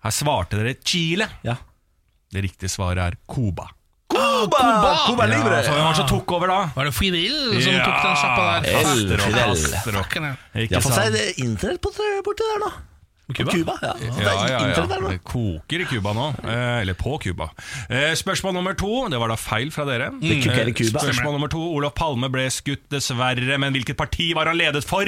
Her 0.03 0.13
svarte 0.13 0.59
dere 0.59 0.75
Chile. 0.83 1.29
ja. 1.47 1.55
Det 2.27 2.41
riktige 2.43 2.67
svaret 2.67 2.99
er 2.99 3.15
Cuba. 3.31 3.69
Cuba! 4.07 4.59
Cuba 5.07 5.27
Ja, 5.27 5.37
Libre! 5.37 5.63
for 5.63 5.73
hvem 5.73 5.83
var 5.83 5.93
det 5.93 5.99
som 6.01 6.07
tok 6.07 6.31
over 6.31 6.47
da? 6.47 6.59
Var 6.75 6.85
det 6.85 6.93
Fidel 6.95 7.61
som 7.61 7.73
Ja. 7.73 7.85
tok 7.85 8.03
den 8.03 8.15
sjappa 8.21 8.43
der? 8.47 8.69
El 8.71 8.85
Fidel. 9.19 10.69
ja. 10.71 10.79
Fått 10.79 10.93
seg 10.95 11.39
internett 11.43 11.81
på 11.81 11.91
borti 12.23 12.43
der 12.53 12.59
nå. 12.65 12.71
Cuba? 13.35 13.51
Cuba, 13.51 13.73
ja. 13.83 13.91
Ja, 13.99 14.33
ja, 14.47 14.59
ja. 14.71 14.85
Det 15.11 15.19
koker 15.27 15.81
i 15.81 15.85
Cuba 15.85 16.13
nå. 16.15 16.29
Eh, 16.47 16.79
eller 16.81 16.93
på 16.95 17.17
Cuba. 17.19 17.49
Eh, 17.89 18.13
spørsmål 18.15 18.53
nummer 18.55 18.73
to. 18.73 19.09
Det 19.11 19.19
var 19.19 19.27
da 19.27 19.35
feil 19.35 19.69
fra 19.69 19.83
dere. 19.83 20.11
Det 20.21 20.37
kuker 20.45 20.69
i 20.71 20.71
Cuba. 20.71 20.99
Eh, 21.03 21.11
spørsmål 21.11 21.33
nummer 21.35 21.49
to. 21.51 21.59
Olof 21.75 21.93
Palme 21.93 22.29
ble 22.31 22.47
skutt, 22.47 22.87
dessverre. 22.89 23.57
Men 23.59 23.73
hvilket 23.75 23.97
parti 23.99 24.33
var 24.33 24.45
han 24.47 24.55
ledet 24.57 24.85
for? 24.87 25.03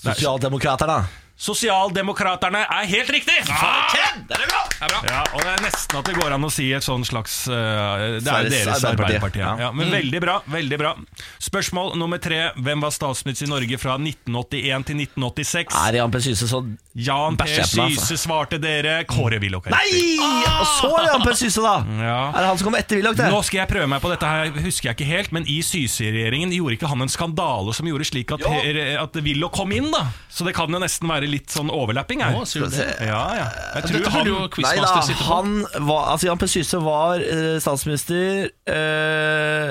Sosialdemokraterne. 0.00 1.04
Sosialdemokraterne 1.40 2.66
er 2.68 2.88
helt 2.90 3.10
riktig! 3.14 3.38
Det 3.48 4.36
er 4.36 4.44
bra! 4.50 4.60
Ja, 4.80 5.22
og 5.34 5.40
Det 5.40 5.50
er 5.52 5.62
nesten 5.64 5.98
at 5.98 6.08
det 6.08 6.14
går 6.16 6.34
an 6.36 6.44
å 6.46 6.50
si 6.52 6.66
et 6.76 6.84
sånn 6.84 7.02
slags 7.04 7.42
uh, 7.48 8.20
Det 8.20 8.28
er 8.28 8.48
deres 8.48 8.84
Arbeiderparti. 8.84 8.90
Arbeiderparti. 8.90 9.40
Ja. 9.42 9.52
Ja. 9.60 9.70
men 9.72 9.90
men 9.90 9.96
veldig 9.98 10.20
bra. 10.22 10.36
veldig 10.48 10.78
bra 10.80 10.92
Spørsmål 11.40 11.94
nummer 12.00 12.20
tre. 12.22 12.50
Hvem 12.60 12.84
var 12.84 12.92
statsminister 12.94 13.48
i 13.48 13.50
Norge 13.50 13.78
fra 13.80 13.96
1981 13.96 14.86
til 14.90 15.02
1986? 15.04 15.76
Er 15.80 15.98
Jan 16.00 16.12
P. 16.12 16.20
Syse 16.24 16.48
så 16.50 16.60
Jan 17.00 17.36
meg, 17.38 17.52
altså. 17.62 17.86
Syse 17.94 18.18
svarte 18.18 18.58
dere. 18.60 18.98
Kåre 19.08 19.38
Willoch 19.42 19.68
er 19.70 19.76
Nei! 19.76 20.16
Ah! 20.20 20.60
Og 20.60 20.70
så 20.76 20.90
er 20.90 21.06
det 21.06 21.12
Jan 21.12 21.24
P. 21.24 21.34
Syse, 21.40 21.64
da! 21.64 21.74
Ja. 22.02 22.16
Er 22.34 22.40
det 22.42 22.48
han 22.50 22.60
som 22.60 22.68
kom 22.68 22.78
etter 22.80 23.00
Willoch. 23.00 23.20
Nå 23.30 23.40
skal 23.46 23.62
jeg 23.62 23.70
prøve 23.70 23.88
meg 23.92 24.02
på 24.04 24.10
dette 24.12 24.30
her, 24.32 24.50
husker 24.66 24.90
jeg 24.90 24.98
ikke 24.98 25.08
helt, 25.10 25.34
men 25.36 25.46
i 25.48 25.60
Syse-regjeringen 25.66 26.52
gjorde 26.56 26.78
ikke 26.78 26.90
han 26.90 27.06
en 27.06 27.12
skandale 27.12 27.74
som 27.76 27.88
gjorde 27.88 28.08
slik 28.10 28.34
at, 28.36 28.44
Jo. 28.44 28.76
at 29.04 29.20
Willoch 29.24 29.54
kom 29.56 29.72
inn, 29.76 29.88
da? 29.94 30.06
Så 30.28 30.46
det 30.46 30.56
kan 30.58 30.72
jo 30.72 30.82
nesten 30.82 31.08
være 31.10 31.29
litt 31.32 31.50
sånn 31.54 31.70
overlapping 31.72 32.20
her. 32.24 32.34
Å, 32.36 32.44
sier 32.48 32.66
du 32.66 32.74
det? 32.74 32.86
Ja, 33.06 33.22
ja. 33.38 33.46
Jeg 33.78 33.88
tror 33.88 33.98
Dette 33.98 34.12
han 34.14 34.24
burde 34.24 34.32
jo 34.32 34.38
Nei 34.40 34.46
da, 34.46 34.54
quizmaster 34.56 35.02
sitte 35.08 35.22
på. 35.24 35.28
han 35.30 35.86
var 35.90 36.02
Altså 36.14 36.26
Jan 36.30 36.40
P. 36.40 36.48
Syse 36.50 36.78
var 36.84 37.22
eh, 37.24 37.56
statsminister 37.62 38.50
eh, 38.70 39.70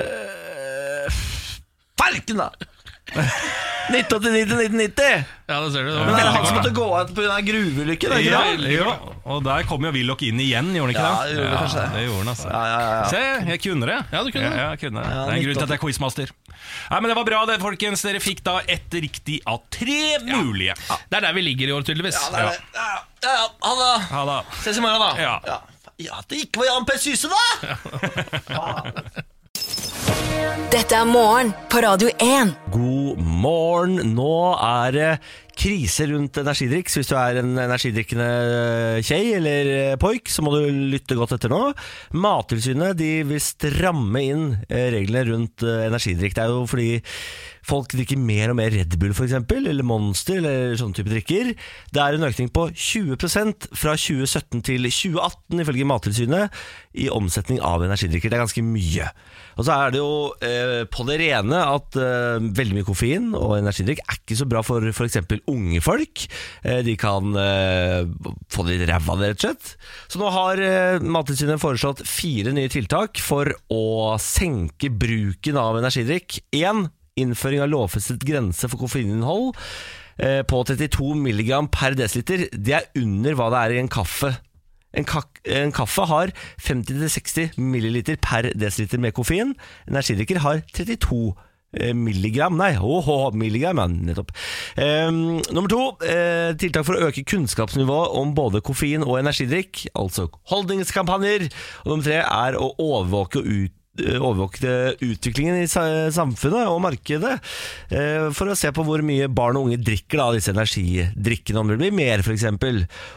Falken, 2.00 2.40
da! 2.40 2.50
1989 3.90 4.46
til 4.50 4.60
1990! 4.64 5.24
Ja, 5.50 5.56
det 5.64 5.70
ser 5.74 5.86
du. 5.86 5.90
Det 5.90 6.04
Men 6.06 6.14
det 6.14 6.22
er 6.22 6.30
han 6.36 6.46
som 6.46 6.56
måtte 6.60 6.72
gå 6.76 6.86
av 6.94 7.08
pga. 7.16 7.36
gruveulykken? 7.46 8.12
ja, 8.24 8.40
ja, 8.70 8.92
og 9.24 9.42
der 9.44 9.64
kom 9.66 9.84
jo 9.84 9.90
Willoch 9.94 10.22
inn 10.26 10.38
igjen, 10.42 10.70
gjorde 10.76 10.90
han 10.90 10.94
ikke 10.94 11.06
Ja, 11.06 11.12
det? 11.26 11.34
gjorde 11.34 11.50
det 11.50 11.58
kanskje 11.60 11.84
det. 11.94 12.04
gjorde 12.06 12.20
han 12.20 12.32
altså. 12.34 12.48
Ja, 12.50 12.60
ja, 12.70 12.78
ja, 12.80 12.92
ja. 13.00 13.08
Se, 13.10 13.22
jeg 13.50 13.62
kunne 13.64 13.88
det. 13.90 13.98
Ja, 14.12 14.22
du 14.22 14.30
kunne 14.30 14.44
det. 14.50 14.60
Ja, 14.60 14.68
jeg 14.74 14.80
kunne 14.84 15.00
det. 15.02 15.10
Ja, 15.10 15.24
det 15.26 15.32
er 15.34 15.40
en 15.40 15.44
grunn 15.46 15.58
til 15.60 15.66
at 15.66 15.74
jeg 15.74 15.78
er 15.80 15.84
quizmaster. 15.86 16.32
Nei, 16.90 17.00
men 17.00 17.08
Det 17.10 17.16
var 17.20 17.26
bra, 17.30 17.40
det, 17.50 17.58
folkens. 17.62 18.04
Dere 18.06 18.20
fikk 18.22 18.44
da 18.46 18.58
ett 18.66 18.94
riktig 18.94 19.40
av 19.50 19.62
tre 19.74 19.98
mulige. 20.28 20.74
Det 21.10 21.18
er 21.20 21.26
der 21.26 21.34
vi 21.36 21.42
ligger 21.48 21.72
i 21.72 21.74
år, 21.78 21.82
tydeligvis. 21.88 22.20
Ja, 22.20 22.30
det 22.30 22.38
er 22.38 22.46
det. 22.46 22.58
Ja, 22.78 22.86
ja, 23.26 23.34
ja, 23.74 23.98
ha 24.14 24.22
det. 24.30 24.38
Ses 24.62 24.78
i 24.78 24.84
morgen, 24.84 25.00
da. 25.02 25.10
Ja. 25.20 25.34
Ja. 25.46 25.58
ja, 25.98 26.18
at 26.22 26.28
det 26.30 26.44
ikke 26.46 26.62
var 26.62 26.70
Jan 26.70 26.86
P. 26.88 26.96
Syse, 27.00 27.28
da! 27.28 27.40
Dette 30.70 30.94
er 30.94 31.06
morgen 31.08 31.50
på 31.70 31.80
Radio 31.82 32.10
1. 32.22 32.52
God 32.70 33.18
morgen. 33.20 34.12
Nå 34.14 34.34
er 34.54 34.94
det 34.94 35.10
krise 35.60 36.06
rundt 36.10 36.38
energidrikk. 36.40 36.90
Så 36.90 37.00
hvis 37.00 37.10
du 37.10 37.16
er 37.18 37.40
en 37.40 37.52
energidrikkende 37.58 38.28
kjei 39.06 39.34
eller 39.36 39.70
poik, 40.00 40.30
så 40.30 40.44
må 40.46 40.54
du 40.54 40.68
lytte 40.94 41.18
godt 41.18 41.34
etter 41.36 41.52
nå. 41.52 41.72
Mattilsynet 42.16 43.00
vil 43.00 43.42
stramme 43.44 44.24
inn 44.24 44.44
eh, 44.68 44.88
reglene 44.94 45.26
rundt 45.32 45.66
eh, 45.66 45.86
energidrikk. 45.88 46.36
Det 46.36 46.44
er 46.44 46.54
jo 46.54 46.66
fordi 46.70 46.90
folk 47.66 47.92
drikker 47.92 48.18
mer 48.18 48.52
og 48.52 48.58
mer 48.58 48.72
Red 48.72 48.96
Bull 49.00 49.12
eksempel, 49.12 49.66
eller 49.68 49.86
Monster 49.86 50.38
eller 50.40 50.78
sånne 50.80 50.96
type 50.96 51.12
drikker. 51.12 51.52
Det 51.92 52.02
er 52.02 52.16
en 52.16 52.28
økning 52.30 52.48
på 52.54 52.68
20% 52.72 53.68
fra 53.76 53.96
2017 53.98 54.64
til 54.70 54.88
2018 54.88 55.64
ifølge 55.66 55.88
Mattilsynet 55.90 56.62
i 56.98 57.06
omsetning 57.12 57.60
av 57.62 57.84
energidrikker. 57.86 58.30
Det 58.30 58.38
er 58.38 58.42
ganske 58.42 58.64
mye. 58.66 59.06
Og 59.60 59.66
så 59.66 59.76
er 59.76 59.92
det 59.94 60.00
jo 60.00 60.12
eh, 60.42 60.82
på 60.90 61.04
det 61.06 61.18
rene 61.20 61.60
at 61.62 61.98
eh, 62.00 62.42
veldig 62.58 62.78
mye 62.78 62.86
koffein 62.88 63.28
og 63.38 63.56
energidrikk 63.60 64.02
er 64.02 64.18
ikke 64.18 64.38
så 64.40 64.48
bra 64.50 64.62
for 64.66 64.86
f.eks. 64.90 65.20
unge 65.52 65.82
folk. 65.84 66.24
Eh, 66.64 66.80
de 66.86 66.96
kan 67.00 67.30
eh, 67.38 68.02
få 68.50 68.66
det 68.66 68.80
i 68.80 68.90
ræva, 68.90 69.18
rett 69.20 69.38
og 69.38 69.46
slett. 69.46 69.74
Så 70.10 70.22
nå 70.22 70.32
har 70.34 70.64
eh, 70.64 71.02
Mattilsynet 71.04 71.62
foreslått 71.62 72.02
fire 72.08 72.54
nye 72.56 72.72
tiltak 72.72 73.22
for 73.22 73.52
å 73.70 74.16
senke 74.22 74.90
bruken 74.90 75.60
av 75.60 75.78
energidrikk. 75.78 76.40
Én 76.58 76.88
innføring 77.20 77.62
av 77.62 77.70
lovfestet 77.70 78.22
grense 78.26 78.68
for 78.70 78.80
koffeininnhold 78.80 79.52
eh, 80.22 80.42
på 80.48 80.62
32 80.66 81.14
mg 81.20 81.50
per 81.74 81.98
desiliter. 81.98 82.48
Det 82.50 82.78
er 82.80 82.90
under 82.98 83.36
hva 83.38 83.50
det 83.52 83.64
er 83.64 83.76
i 83.76 83.82
en 83.84 83.92
kaffe. 83.92 84.34
En, 84.96 85.06
en 85.44 85.72
kaffe 85.74 86.06
har 86.10 86.32
50-60 86.62 87.58
ml 87.60 88.00
per 88.22 88.50
desiliter 88.58 89.00
med 89.02 89.14
koffein. 89.14 89.54
Energidrikker 89.88 90.42
har 90.42 90.64
32 90.74 91.20
eh, 91.78 91.94
milligram, 91.94 92.56
nei, 92.58 92.72
åhå, 92.74 93.18
milligram, 93.38 93.78
ja, 93.78 93.86
nettopp. 93.86 94.32
Ehm, 94.76 95.40
nummer 95.54 95.70
to, 95.70 95.82
eh, 96.06 96.52
tiltak 96.58 96.86
for 96.88 96.98
å 96.98 97.10
øke 97.10 97.24
kunnskapsnivået 97.24 98.16
om 98.18 98.34
både 98.34 98.62
koffein 98.66 99.06
og 99.06 99.20
energidrikk, 99.20 99.86
altså 99.94 100.28
holdningskampanjer. 100.50 101.50
Og 101.84 101.92
nummer 101.94 102.08
tre 102.08 102.22
er 102.24 102.58
å 102.58 102.72
overvåke 102.78 103.44
og 103.44 103.46
ut 103.46 103.76
overvåke 103.98 104.94
utviklingen 105.02 105.56
i 105.58 105.66
samfunnet 105.68 106.68
og 106.70 106.78
markedet 106.84 107.32
eh, 107.90 108.28
for 108.36 108.50
å 108.50 108.56
se 108.58 108.70
på 108.74 108.84
hvor 108.86 109.02
mye 109.04 109.26
barn 109.26 109.58
og 109.58 109.66
unge 109.66 109.80
drikker 109.82 110.20
da, 110.20 110.28
disse 110.36 110.54
energidrikkene, 110.54 111.58
om 111.58 111.72
det 111.72 111.78
blir 111.80 111.94
mer 111.94 112.22
f.eks. 112.22 112.46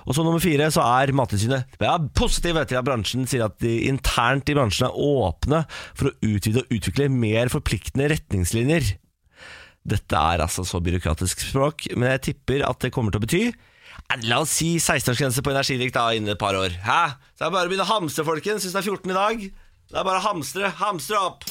Og 0.08 0.18
så 0.18 0.25
nummer 0.25 0.42
fire 0.44 0.72
så 0.74 0.86
er 0.86 1.13
Mattilsynet 1.15 1.77
ja, 1.77 1.94
positive 2.18 2.65
til 2.65 2.80
at 2.80 2.88
bransjen 2.88 3.30
sier 3.30 3.46
at 3.46 3.60
de 3.62 3.84
internt 3.89 4.50
i 4.50 4.58
bransjen 4.58 4.89
er 4.89 4.98
åpne 4.98 5.63
for 5.94 6.10
å 6.10 6.15
utvide 6.25 6.63
og 6.63 6.74
utvikle 6.74 7.10
mer 7.13 7.53
forpliktende 7.53 8.10
retningslinjer. 8.15 8.96
Dette 9.84 10.25
er 10.34 10.42
altså 10.42 10.65
så 10.65 10.82
byråkratisk 10.82 11.44
språk, 11.51 11.89
men 11.94 12.15
jeg 12.15 12.27
tipper 12.32 12.63
at 12.65 12.82
det 12.82 12.94
kommer 12.96 13.13
til 13.13 13.22
å 13.22 13.27
bety 13.27 13.44
eh, 13.51 14.25
La 14.25 14.42
oss 14.42 14.56
si 14.58 14.74
16-årsgrense 14.80 15.44
på 15.46 15.53
energidrikk 15.53 15.94
da 15.96 16.10
innen 16.15 16.34
et 16.34 16.42
par 16.42 16.58
år. 16.58 16.74
Hæ? 16.82 17.03
Så 17.38 17.46
det 17.46 17.53
bare 17.53 17.70
å 17.70 17.72
begynne 17.72 17.86
å 17.86 17.94
hamse, 17.94 18.25
folkens, 18.25 18.65
hvis 18.65 18.74
det 18.74 18.82
er 18.82 18.89
14 18.89 19.13
i 19.13 19.20
dag. 19.20 19.46
Det 19.94 20.00
er 20.02 20.06
bare 20.08 20.18
å 20.18 20.26
hamstre. 20.26 20.70
Hamstre 20.80 21.20
opp! 21.22 21.44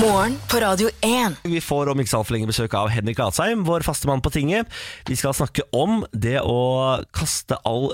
Morgen 0.00 0.38
på 0.48 0.62
Radio 0.62 0.88
1. 1.04 1.34
Vi 1.44 1.58
får 1.60 1.90
om 1.92 2.00
ikke 2.00 2.08
så 2.08 2.22
altfor 2.22 2.38
lenge 2.38 2.48
besøk 2.48 2.72
av 2.78 2.88
Henrik 2.88 3.18
Asheim, 3.20 3.66
vår 3.68 3.84
faste 3.84 4.08
mann 4.08 4.22
på 4.24 4.32
tinget. 4.32 4.70
Vi 5.04 5.18
skal 5.20 5.36
snakke 5.36 5.66
om 5.76 6.00
det 6.16 6.38
å 6.40 7.02
kaste 7.12 7.58
all 7.68 7.90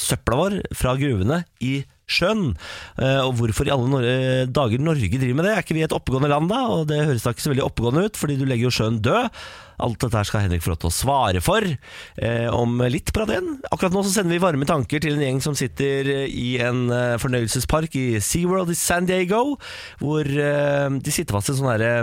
søpla 0.00 0.38
vår 0.40 0.56
fra 0.72 0.94
gruvene 0.96 1.42
i 1.60 1.74
sjøen. 2.06 2.54
Eh, 2.98 3.20
Og 3.24 3.34
hvorfor 3.38 3.66
i 3.68 3.72
alle 3.74 3.88
nor 3.90 4.08
dager 4.52 4.82
Norge 4.82 5.08
driver 5.18 5.38
med 5.38 5.46
det? 5.48 5.52
Er 5.56 5.62
ikke 5.64 5.76
vi 5.78 5.84
et 5.86 5.94
oppegående 5.96 6.30
land 6.32 6.50
da? 6.52 6.64
Og 6.74 6.88
det 6.90 7.02
høres 7.04 7.24
da 7.24 7.32
ikke 7.34 7.46
så 7.46 7.52
veldig 7.54 7.66
oppegående 7.68 8.04
ut, 8.08 8.18
fordi 8.20 8.36
du 8.40 8.44
legger 8.48 8.68
jo 8.68 8.74
sjøen 8.78 9.00
død. 9.04 9.30
Alt 9.84 9.98
dette 10.04 10.14
her 10.20 10.28
skal 10.28 10.44
Henrik 10.44 10.62
få 10.62 10.70
lov 10.70 10.78
til 10.84 10.90
å 10.92 10.94
svare 10.94 11.40
for 11.42 11.64
eh, 11.66 12.46
om 12.54 12.76
litt 12.86 13.10
på 13.10 13.24
radioen. 13.24 13.56
Akkurat 13.74 13.94
nå 13.96 14.04
så 14.06 14.12
sender 14.14 14.36
vi 14.36 14.42
varme 14.44 14.68
tanker 14.68 15.02
til 15.02 15.16
en 15.16 15.24
gjeng 15.24 15.40
som 15.42 15.56
sitter 15.58 16.12
i 16.28 16.52
en 16.62 16.84
eh, 16.94 17.16
fornøyelsespark 17.22 17.96
i 17.98 18.06
SeaWorld 18.22 18.70
i 18.70 18.78
San 18.78 19.08
Diego, 19.10 19.56
hvor 19.98 20.22
eh, 20.30 20.86
de 20.94 21.14
sitter 21.14 21.34
fast 21.34 21.50
i 21.50 21.56
en 21.56 21.60
sånn 21.62 21.72
herre 21.74 21.96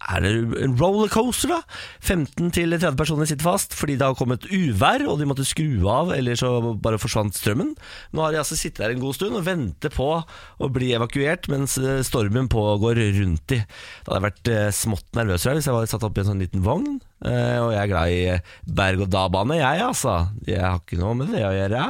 er 0.00 0.24
det 0.24 0.30
en 0.64 0.76
rollercoaster, 0.80 1.52
da? 1.52 1.60
15-30 2.00 2.96
personer 2.98 3.28
sitter 3.28 3.46
fast 3.46 3.76
fordi 3.76 3.98
det 4.00 4.06
har 4.08 4.16
kommet 4.18 4.46
uvær, 4.48 5.04
og 5.10 5.20
de 5.20 5.28
måtte 5.28 5.46
skru 5.48 5.84
av, 5.90 6.14
eller 6.16 6.38
så 6.40 6.74
bare 6.80 7.00
forsvant 7.00 7.36
strømmen. 7.36 7.74
Nå 8.16 8.24
har 8.24 8.32
de 8.32 8.40
altså 8.40 8.58
sittet 8.58 8.82
der 8.84 8.94
en 8.94 9.02
god 9.04 9.18
stund 9.18 9.36
og 9.38 9.46
venter 9.48 9.92
på 9.94 10.08
å 10.20 10.72
bli 10.72 10.92
evakuert 10.96 11.50
mens 11.52 11.76
eh, 11.80 12.00
stormen 12.06 12.48
pågår 12.50 13.02
rundt 13.20 13.46
de. 13.52 13.60
Da 14.06 14.14
hadde 14.14 14.20
jeg 14.20 14.28
vært 14.30 14.52
eh, 14.54 14.74
smått 14.80 15.08
nervøs 15.18 15.48
hvis 15.50 15.68
jeg 15.68 15.76
var 15.76 15.88
satt 15.90 16.04
opp 16.06 16.18
i 16.18 16.24
en 16.24 16.32
sånn 16.32 16.44
liten 16.44 16.64
vogn. 16.64 17.00
Eh, 17.20 17.56
og 17.60 17.74
jeg 17.74 17.80
er 17.82 17.88
glad 17.90 18.12
i 18.14 18.20
eh, 18.32 18.52
berg-og-dal-bane, 18.64 19.58
jeg, 19.60 19.80
altså. 19.84 20.14
Jeg 20.48 20.62
har 20.64 20.78
ikke 20.80 21.00
noe 21.00 21.18
med 21.18 21.32
det 21.34 21.42
å 21.44 21.52
gjøre. 21.52 21.82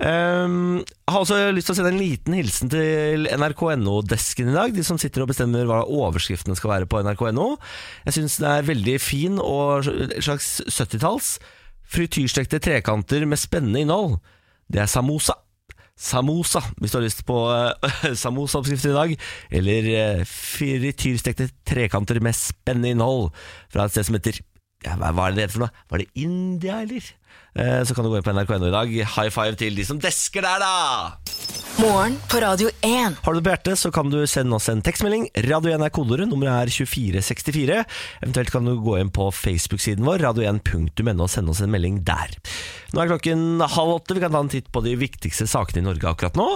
Um, 0.00 0.78
jeg 0.80 1.12
har 1.12 1.18
også 1.20 1.40
lyst 1.52 1.68
til 1.68 1.74
å 1.74 1.78
sende 1.78 1.90
en 1.92 2.00
liten 2.00 2.36
hilsen 2.38 2.72
til 2.72 3.28
nrk.no-desken 3.36 4.48
i 4.48 4.56
dag. 4.56 4.72
De 4.72 4.84
som 4.86 5.00
sitter 5.00 5.24
og 5.24 5.32
bestemmer 5.32 5.68
hva 5.68 5.82
overskriftene 5.84 6.56
skal 6.56 6.72
være 6.72 6.88
på 6.88 7.02
nrk.no. 7.04 7.50
Jeg 8.06 8.16
syns 8.16 8.38
det 8.40 8.48
er 8.48 8.70
veldig 8.70 8.96
fin 9.02 9.36
og 9.42 9.90
slags 10.24 10.54
70-talls 10.70 11.34
frityrstekte 11.92 12.60
trekanter 12.64 13.26
med 13.28 13.40
spennende 13.40 13.82
innhold. 13.84 14.22
Det 14.72 14.80
er 14.80 14.88
samosa. 14.88 15.36
Samosa, 16.02 16.62
hvis 16.80 16.94
du 16.94 16.96
har 16.96 17.04
lyst 17.04 17.20
på 17.28 17.36
uh, 17.52 18.08
samosa-oppskrifter 18.16 18.94
i 18.94 18.96
dag. 18.96 19.12
Eller 19.60 19.90
uh, 19.92 20.24
frityrstekte 20.24 21.50
trekanter 21.68 22.22
med 22.24 22.40
spennende 22.40 22.94
innhold 22.96 23.28
fra 23.68 23.84
et 23.84 23.94
sted 23.94 24.08
som 24.08 24.16
heter 24.16 24.40
ja, 24.84 24.96
hva 24.98 25.28
er 25.28 25.36
det 25.36 25.44
det 25.44 25.52
for 25.54 25.64
noe? 25.64 25.84
Var 25.92 26.02
det 26.02 26.08
India, 26.24 26.80
eller? 26.82 27.12
Eh, 27.52 27.82
så 27.84 27.94
kan 27.94 28.04
du 28.04 28.12
gå 28.12 28.16
inn 28.16 28.24
på 28.24 28.32
nrk.no 28.32 28.68
i 28.68 28.74
dag. 28.74 28.92
High 29.16 29.32
five 29.32 29.58
til 29.60 29.76
de 29.76 29.84
som 29.84 30.00
desker 30.00 30.44
der, 30.44 30.62
da! 30.62 30.72
Morgen 31.80 32.18
på 32.28 32.36
Radio 32.42 32.68
1. 32.84 33.14
Har 33.24 33.32
du 33.32 33.38
det 33.40 33.44
på 33.46 33.52
hjertet, 33.52 33.80
så 33.80 33.88
kan 33.92 34.10
du 34.12 34.18
sende 34.28 34.56
oss 34.56 34.68
en 34.68 34.82
tekstmelding. 34.84 35.24
Radio 35.48 35.72
1 35.72 35.84
er 35.86 35.92
kodeordet. 35.92 36.28
Nummeret 36.28 36.68
er 36.68 36.72
2464. 36.72 37.78
Eventuelt 38.20 38.52
kan 38.52 38.68
du 38.68 38.74
gå 38.84 38.98
inn 39.00 39.12
på 39.12 39.30
Facebook-siden 39.32 40.04
vår, 40.04 40.20
radio1.no, 40.22 41.16
og 41.16 41.32
sende 41.32 41.54
oss 41.54 41.62
en 41.64 41.72
melding 41.72 42.02
der. 42.06 42.36
Nå 42.92 43.02
er 43.02 43.10
klokken 43.14 43.64
halv 43.64 43.96
åtte. 43.96 44.16
Vi 44.16 44.22
kan 44.22 44.36
ta 44.36 44.44
en 44.44 44.52
titt 44.52 44.68
på 44.72 44.84
de 44.84 44.94
viktigste 45.00 45.48
sakene 45.48 45.80
i 45.80 45.86
Norge 45.88 46.12
akkurat 46.12 46.36
nå. 46.38 46.48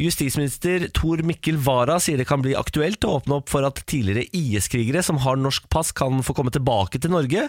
Justisminister 0.00 0.88
Tor 0.96 1.24
Mikkel 1.26 1.60
Wara 1.64 1.96
sier 2.00 2.20
det 2.20 2.28
kan 2.28 2.44
bli 2.44 2.56
aktuelt 2.56 3.04
å 3.08 3.16
åpne 3.18 3.40
opp 3.40 3.52
for 3.52 3.64
at 3.68 3.80
tidligere 3.88 4.28
IS-krigere 4.36 5.04
som 5.04 5.20
har 5.24 5.40
norsk 5.40 5.68
pass, 5.72 5.96
kan 5.96 6.20
få 6.24 6.36
komme 6.36 6.52
tilbake 6.54 7.00
til 7.00 7.16
Norge. 7.16 7.48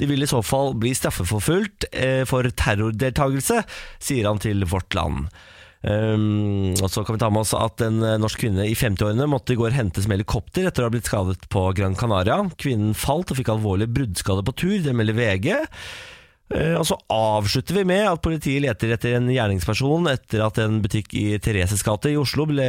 De 0.00 0.08
vil 0.10 0.24
i 0.24 0.30
så 0.30 0.42
fall 0.44 0.74
bli 0.78 0.92
straffeforfulgt 0.96 1.88
eh, 1.92 2.22
for 2.28 2.48
terrordeltakelse, 2.48 3.62
sier 4.02 4.28
han 4.28 4.42
til 4.42 4.66
Vårt 4.68 4.96
Land. 4.96 5.28
Um, 5.86 6.72
og 6.82 6.88
så 6.90 7.04
kan 7.04 7.14
vi 7.14 7.20
ta 7.20 7.28
med 7.30 7.44
oss 7.44 7.52
at 7.54 7.82
En 7.84 8.00
eh, 8.02 8.16
norsk 8.18 8.40
kvinne 8.40 8.64
i 8.66 8.72
50-årene 8.74 9.28
måtte 9.30 9.54
i 9.54 9.58
går 9.60 9.76
hentes 9.76 10.08
med 10.08 10.18
helikopter 10.18 10.66
etter 10.66 10.82
å 10.82 10.88
ha 10.88 10.94
blitt 10.94 11.06
skadet 11.06 11.46
på 11.52 11.62
Gran 11.78 11.94
Canaria. 11.98 12.40
Kvinnen 12.58 12.96
falt 12.96 13.30
og 13.30 13.38
fikk 13.38 13.52
alvorlig 13.52 13.86
bruddskade 13.94 14.42
på 14.46 14.56
tur, 14.56 14.78
det 14.82 14.96
melder 14.96 15.18
VG. 15.18 15.52
Eh, 16.54 16.76
Og 16.78 16.84
så 16.86 16.94
avslutter 17.10 17.74
vi 17.80 17.84
med 17.88 18.04
at 18.06 18.22
politiet 18.22 18.62
leter 18.62 18.92
etter 18.94 19.16
en 19.18 19.26
gjerningsperson 19.32 20.06
etter 20.12 20.44
at 20.46 20.60
en 20.62 20.78
butikk 20.84 21.10
i 21.18 21.24
Thereses 21.42 21.82
gate 21.86 22.12
i 22.12 22.18
Oslo 22.20 22.46
ble 22.46 22.68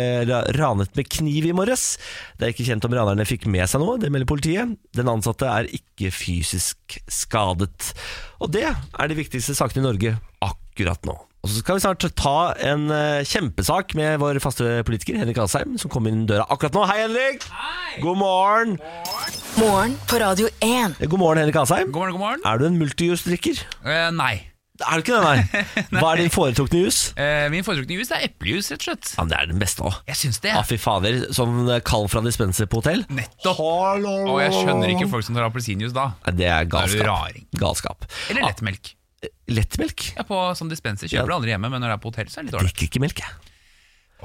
ranet 0.57 0.97
med 0.97 1.09
kniv 1.13 1.45
i 1.51 1.53
morges. 1.55 1.97
Det 2.37 2.47
er 2.47 2.55
ikke 2.55 2.65
kjent 2.71 2.87
om 2.89 2.97
ranerne 2.97 3.27
fikk 3.29 3.45
med 3.45 3.69
seg 3.69 3.83
noe, 3.83 3.99
det 4.01 4.09
melder 4.13 4.29
politiet. 4.29 4.73
Den 4.97 5.11
ansatte 5.13 5.45
er 5.51 5.69
ikke 5.69 6.09
fysisk 6.15 6.97
skadet. 7.11 7.93
Og 8.41 8.49
det 8.55 8.65
er 8.71 9.11
de 9.11 9.19
viktigste 9.21 9.53
sakene 9.57 9.85
i 9.85 9.87
Norge 9.91 10.17
akkurat 10.41 11.05
nå. 11.05 11.17
Og 11.47 11.51
så 11.53 11.61
skal 11.61 11.77
vi 11.77 11.81
snart 11.85 12.03
ta 12.19 12.31
en 12.67 12.89
eh, 12.91 13.21
kjempesak 13.23 13.93
med 13.95 14.17
vår 14.19 14.35
faste 14.43 14.81
politiker 14.83 15.15
Henrik 15.15 15.37
Asheim, 15.39 15.77
som 15.79 15.87
kom 15.93 16.09
inn 16.09 16.25
døra 16.27 16.43
akkurat 16.51 16.75
nå. 16.75 16.81
Hei, 16.89 16.97
Henrik! 17.05 17.45
Hei. 17.47 18.01
God 18.03 18.19
morgen! 18.19 18.73
Morgen 19.55 19.95
på 20.11 20.19
Radio 20.19 20.49
1. 20.59 20.97
God 21.07 21.21
morgen, 21.21 21.39
Henrik 21.39 21.55
Asheim. 21.61 21.93
God 21.95 22.03
morgen, 22.03 22.17
god 22.17 22.23
morgen. 22.25 22.43
Er 22.43 22.59
du 22.59 22.67
en 22.67 22.75
multijus-drikker? 22.81 23.63
Eh, 23.79 24.09
nei. 24.17 24.33
Er 24.83 24.99
du 24.99 25.05
ikke 25.05 25.15
det, 25.15 25.23
nei? 25.23 25.63
Hva 26.01 26.11
er 26.11 26.25
din 26.25 26.35
foretrukne 26.35 26.83
jus? 26.83 26.99
Eh, 27.15 27.47
min 27.55 27.63
foretrukne 27.63 28.01
jus 28.01 28.11
er 28.11 28.27
eplejus, 28.27 28.67
rett 28.75 28.83
og 28.83 28.89
slett. 28.89 29.13
Ja, 29.15 29.23
men 29.23 29.31
Det 29.31 29.39
er 29.39 29.49
den 29.53 29.63
beste 29.63 29.87
òg. 29.87 30.03
Jeg 30.11 30.19
syns 30.25 30.43
det. 30.43 30.51
Ja, 30.51 30.67
fy 30.67 30.75
fader. 30.83 31.23
Som 31.39 31.63
kald 31.87 32.11
fra 32.11 32.25
dispenser 32.27 32.67
på 32.67 32.83
hotell. 32.83 33.07
Nettopp. 33.07 33.63
Hallo. 33.63 34.17
Og 34.35 34.43
jeg 34.43 34.51
skjønner 34.59 34.97
ikke 34.97 35.07
folk 35.15 35.23
som 35.31 35.39
tar 35.39 35.47
appelsinjuice 35.47 35.95
da. 35.95 36.09
Det 36.27 36.51
er 36.51 36.67
galskap. 36.67 37.07
Er 37.07 37.13
raring? 37.13 37.47
galskap. 37.55 38.11
Eller 38.27 38.49
lettmelk. 38.51 38.96
Lettmelk? 39.49 40.11
Ja, 40.17 40.25
på 40.27 40.39
sånn 40.59 40.69
dispenser, 40.71 41.09
kjøper 41.09 41.31
det 41.31 41.37
aldri 41.39 41.53
hjemme, 41.55 41.69
men 41.73 41.81
når 41.81 41.93
det 41.93 41.97
er 41.97 42.01
på 42.03 42.11
hotell, 42.11 42.29
så 42.29 42.39
er 42.39 42.45
det 42.45 42.51
litt 42.51 42.57
dårlig. 42.57 42.71
Drikker 42.73 42.89
ikke 42.89 43.03
melk, 43.03 43.21
jeg. 43.23 43.53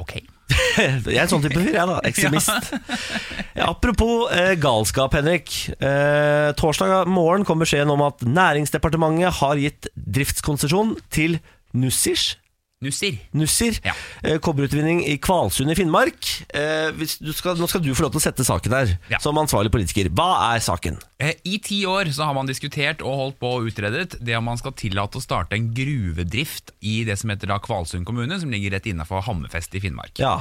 Ok. 0.01 0.13
Jeg 0.77 1.17
er 1.17 1.23
en 1.23 1.31
sånn 1.31 1.43
type 1.45 1.61
fyr, 1.61 1.75
jeg, 1.75 1.89
da. 1.89 1.99
Ekstremist. 2.09 2.71
Ja, 3.59 3.67
apropos 3.69 4.31
eh, 4.33 4.55
galskap, 4.61 5.13
Henrik. 5.17 5.53
Eh, 5.77 6.49
torsdag 6.57 7.09
morgen 7.13 7.45
kom 7.45 7.61
beskjeden 7.61 7.93
om 7.93 8.01
at 8.07 8.25
Næringsdepartementet 8.25 9.37
har 9.43 9.61
gitt 9.61 9.91
driftskonsesjon 9.93 10.95
til 11.13 11.37
Nussirs 11.77 12.39
Nussir. 12.83 13.19
Nussir. 13.39 13.77
Ja. 13.87 13.93
Eh, 14.25 14.39
Kobberutvinning 14.43 15.05
i 15.07 15.15
Kvalsund 15.23 15.71
i 15.71 15.77
Finnmark. 15.79 16.19
Eh, 16.53 16.91
skal, 17.33 17.55
nå 17.61 17.69
skal 17.71 17.81
du 17.85 17.93
få 17.95 18.03
lov 18.09 18.13
til 18.17 18.21
å 18.21 18.25
sette 18.27 18.45
saken 18.47 18.75
her, 18.75 18.99
Ja. 19.13 19.19
som 19.23 19.39
ansvarlig 19.39 19.71
politiker. 19.71 20.11
Hva 20.11 20.55
er 20.57 20.61
saken? 20.61 20.99
Eh, 21.23 21.35
I 21.47 21.59
ti 21.59 21.85
år 21.87 22.11
så 22.13 22.25
har 22.27 22.35
man 22.35 22.47
diskutert 22.51 23.01
og 23.07 23.15
holdt 23.21 23.39
på 23.39 23.53
og 23.57 23.71
utredet 23.71 24.17
det 24.21 24.35
om 24.37 24.45
man 24.45 24.59
skal 24.59 24.73
tillate 24.73 25.17
å 25.19 25.23
starte 25.23 25.55
en 25.55 25.71
gruvedrift 25.73 26.73
i 26.83 27.05
det 27.05 27.19
som 27.19 27.31
heter 27.31 27.47
da 27.53 27.59
Kvalsund 27.63 28.05
kommune, 28.05 28.39
som 28.41 28.51
ligger 28.51 28.75
rett 28.75 28.87
innenfor 28.91 29.23
Hammerfest 29.23 29.75
i 29.79 29.81
Finnmark. 29.81 30.19
Ja. 30.19 30.41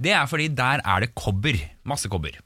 Det 0.00 0.12
er 0.16 0.26
fordi 0.26 0.48
der 0.56 0.80
er 0.84 1.00
det 1.04 1.14
kobber. 1.14 1.60
Masse 1.84 2.08
kobber. 2.08 2.40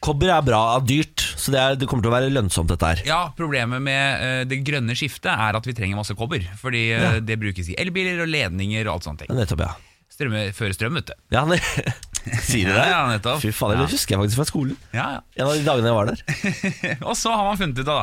Kobber 0.00 0.30
er 0.36 0.42
bra, 0.42 0.78
dyrt, 0.80 1.22
så 1.44 1.52
det, 1.54 1.60
er, 1.60 1.76
det 1.76 1.86
kommer 1.90 2.06
til 2.06 2.10
å 2.12 2.14
være 2.16 2.30
lønnsomt, 2.32 2.70
dette 2.72 2.88
her. 2.94 3.02
Ja, 3.08 3.20
Problemet 3.36 3.82
med 3.84 4.22
uh, 4.24 4.42
det 4.48 4.62
grønne 4.64 4.96
skiftet 4.96 5.28
er 5.34 5.58
at 5.58 5.66
vi 5.68 5.74
trenger 5.76 5.98
masse 6.00 6.16
kobber. 6.16 6.44
Fordi 6.60 6.86
uh, 6.96 7.02
Ja. 7.04 7.10
det 7.20 7.36
brukes 7.42 7.68
i 7.68 7.76
elbiler 7.80 8.22
og 8.24 8.30
ledninger 8.32 8.86
og 8.88 8.96
alt 8.98 9.08
sånt. 9.10 9.26
Nettopp, 9.28 9.64
ja. 9.66 9.74
Strømme, 10.14 10.44
Føre 10.54 10.74
strøm, 10.76 10.94
vet 11.00 11.08
du. 11.10 11.14
ja 11.34 11.40
det 11.50 11.56
Sier 12.46 12.68
du 12.70 12.72
det? 12.72 12.84
Ja, 12.88 13.00
nettopp. 13.10 13.40
Fy 13.42 13.50
faen, 13.52 13.74
det 13.82 13.88
husker 13.90 14.14
jeg 14.14 14.20
faktisk 14.22 14.38
fra 14.40 14.46
skolen. 14.48 14.76
Ja, 14.94 15.06
ja. 15.18 15.24
En 15.42 15.48
av 15.50 15.56
de 15.58 15.64
dagene 15.66 15.90
jeg 15.90 15.96
var 15.98 16.12
der. 16.12 16.22
Og 17.10 17.16
så 17.18 17.34
har 17.34 17.44
man 17.50 17.58
funnet 17.60 17.82
ut 17.82 17.88
da, 17.90 17.98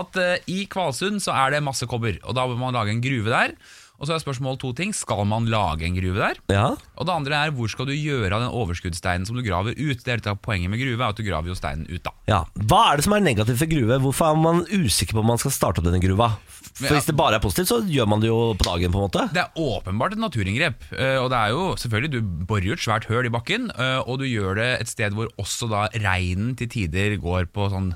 at 0.00 0.18
uh, 0.20 0.34
i 0.50 0.64
Kvalsund 0.68 1.22
så 1.24 1.32
er 1.38 1.54
det 1.54 1.62
masse 1.64 1.86
kobber, 1.88 2.18
og 2.26 2.34
da 2.36 2.44
bør 2.50 2.58
man 2.60 2.74
lage 2.76 2.92
en 2.92 3.00
gruve 3.04 3.30
der. 3.32 3.54
Og 4.00 4.08
så 4.08 4.16
er 4.16 4.22
spørsmålet 4.22 4.58
to 4.60 4.72
ting. 4.76 4.90
Skal 4.96 5.22
man 5.30 5.46
lage 5.48 5.86
en 5.86 5.94
gruve 5.96 6.18
der? 6.18 6.40
Ja, 6.50 6.64
Og 6.98 7.06
det 7.06 7.14
andre 7.14 7.38
er 7.46 7.52
hvor 7.54 7.70
skal 7.70 7.86
du 7.86 7.92
gjøre 7.94 8.32
av 8.34 8.42
den 8.42 8.50
overskuddssteinen 8.52 9.24
som 9.28 9.36
du 9.38 9.42
graver 9.46 9.76
ut? 9.78 10.02
Det 10.02 10.10
er 10.12 10.18
litt 10.20 10.26
av 10.30 10.40
Poenget 10.44 10.68
med 10.72 10.80
gruve 10.82 10.98
er 11.00 11.14
at 11.14 11.16
du 11.20 11.22
graver 11.24 11.52
jo 11.52 11.56
steinen 11.56 11.86
ut, 11.88 12.02
da. 12.04 12.10
ja. 12.28 12.40
Hva 12.68 12.80
er 12.90 12.98
det 13.00 13.06
som 13.06 13.14
er 13.16 13.22
negativt 13.24 13.60
for 13.62 13.70
gruve? 13.70 14.00
Hvorfor 14.02 14.32
er 14.34 14.40
man 14.42 14.64
usikker 14.74 15.14
på 15.16 15.22
om 15.22 15.30
man 15.30 15.40
skal 15.40 15.54
starte 15.54 15.80
opp 15.80 15.86
denne 15.88 16.02
gruva? 16.02 16.32
For. 16.74 16.90
Hvis 16.90 17.06
det 17.06 17.14
bare 17.14 17.38
er 17.38 17.42
positivt, 17.44 17.70
så 17.70 17.78
gjør 17.86 18.08
man 18.10 18.20
det 18.24 18.28
jo 18.32 18.38
på 18.58 18.66
dagen, 18.66 18.90
på 18.90 18.98
en 18.98 19.06
måte. 19.06 19.28
Det 19.32 19.44
er 19.44 19.60
åpenbart 19.62 20.16
et 20.16 20.22
naturinngrep. 20.22 20.82
eh, 20.98 21.18
Og 21.22 21.30
det 21.30 21.38
er 21.38 21.52
jo 21.54 21.66
selvfølgelig 21.78 22.10
Du 22.16 22.20
borer 22.50 22.72
et 22.74 22.82
svært 22.82 23.06
høl 23.06 23.28
i 23.28 23.30
bakken, 23.30 23.70
eh, 23.78 24.00
og 24.02 24.18
du 24.18 24.24
gjør 24.26 24.56
det 24.58 24.70
et 24.80 24.90
sted 24.90 25.14
hvor 25.14 25.30
også 25.38 25.70
da 25.70 25.86
reinen 26.02 26.56
til 26.58 26.66
tider 26.68 27.14
går 27.22 27.46
på 27.54 27.70
sånn 27.70 27.92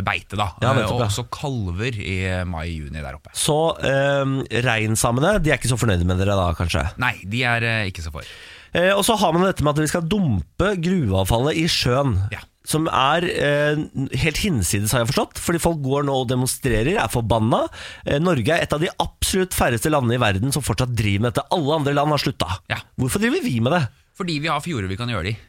beite, 0.00 0.38
da. 0.40 0.48
Ja, 0.62 0.72
Eh, 0.72 0.88
og 0.88 1.02
også 1.04 1.26
kalver 1.32 1.98
i 2.00 2.16
mai-juni 2.48 3.02
der 3.02 3.18
oppe. 3.18 3.30
Så 3.36 3.56
eh, 3.84 4.24
reinsamene 4.64 5.36
de 5.42 5.52
er 5.52 5.60
ikke 5.60 5.70
så 5.70 5.76
fornøyde 5.80 6.06
med 6.08 6.18
dere 6.22 6.38
da, 6.38 6.48
kanskje? 6.56 6.86
Nei, 7.02 7.14
de 7.28 7.42
er 7.44 7.66
eh, 7.68 7.84
ikke 7.90 8.04
så 8.06 8.12
for. 8.14 8.24
Eh, 8.72 8.88
og 8.96 9.04
så 9.04 9.18
har 9.20 9.34
man 9.36 9.44
dette 9.44 9.62
med 9.64 9.74
at 9.76 9.82
vi 9.84 9.90
skal 9.92 10.06
dumpe 10.08 10.72
gruveavfallet 10.80 11.60
i 11.60 11.66
sjøen. 11.68 12.16
Ja. 12.32 12.40
Som 12.64 12.86
er 12.86 13.24
eh, 13.26 13.80
helt 14.22 14.38
hinsides, 14.38 14.92
har 14.94 15.02
jeg 15.02 15.10
forstått. 15.10 15.40
Fordi 15.42 15.60
folk 15.60 15.80
går 15.82 16.06
nå 16.06 16.14
og 16.22 16.28
demonstrerer, 16.30 16.94
er 17.02 17.10
forbanna. 17.12 17.64
Eh, 18.06 18.20
Norge 18.22 18.54
er 18.54 18.62
et 18.64 18.72
av 18.72 18.80
de 18.82 18.90
absolutt 19.02 19.52
færreste 19.56 19.90
landene 19.92 20.16
i 20.16 20.22
verden 20.22 20.54
som 20.54 20.64
fortsatt 20.64 20.94
driver 20.96 21.26
med 21.26 21.32
dette. 21.34 21.44
Alle 21.52 21.80
andre 21.80 21.96
land 21.98 22.14
har 22.14 22.22
slutta. 22.22 22.48
Ja. 22.70 22.78
Hvorfor 23.02 23.20
driver 23.24 23.42
vi 23.44 23.58
med 23.60 23.74
det? 23.76 23.82
Fordi 24.16 24.38
vi 24.44 24.50
har 24.52 24.62
fjorder 24.62 24.88
vi 24.92 24.96
kan 25.00 25.10
gjøre 25.10 25.26
det 25.26 25.34
i. 25.34 25.40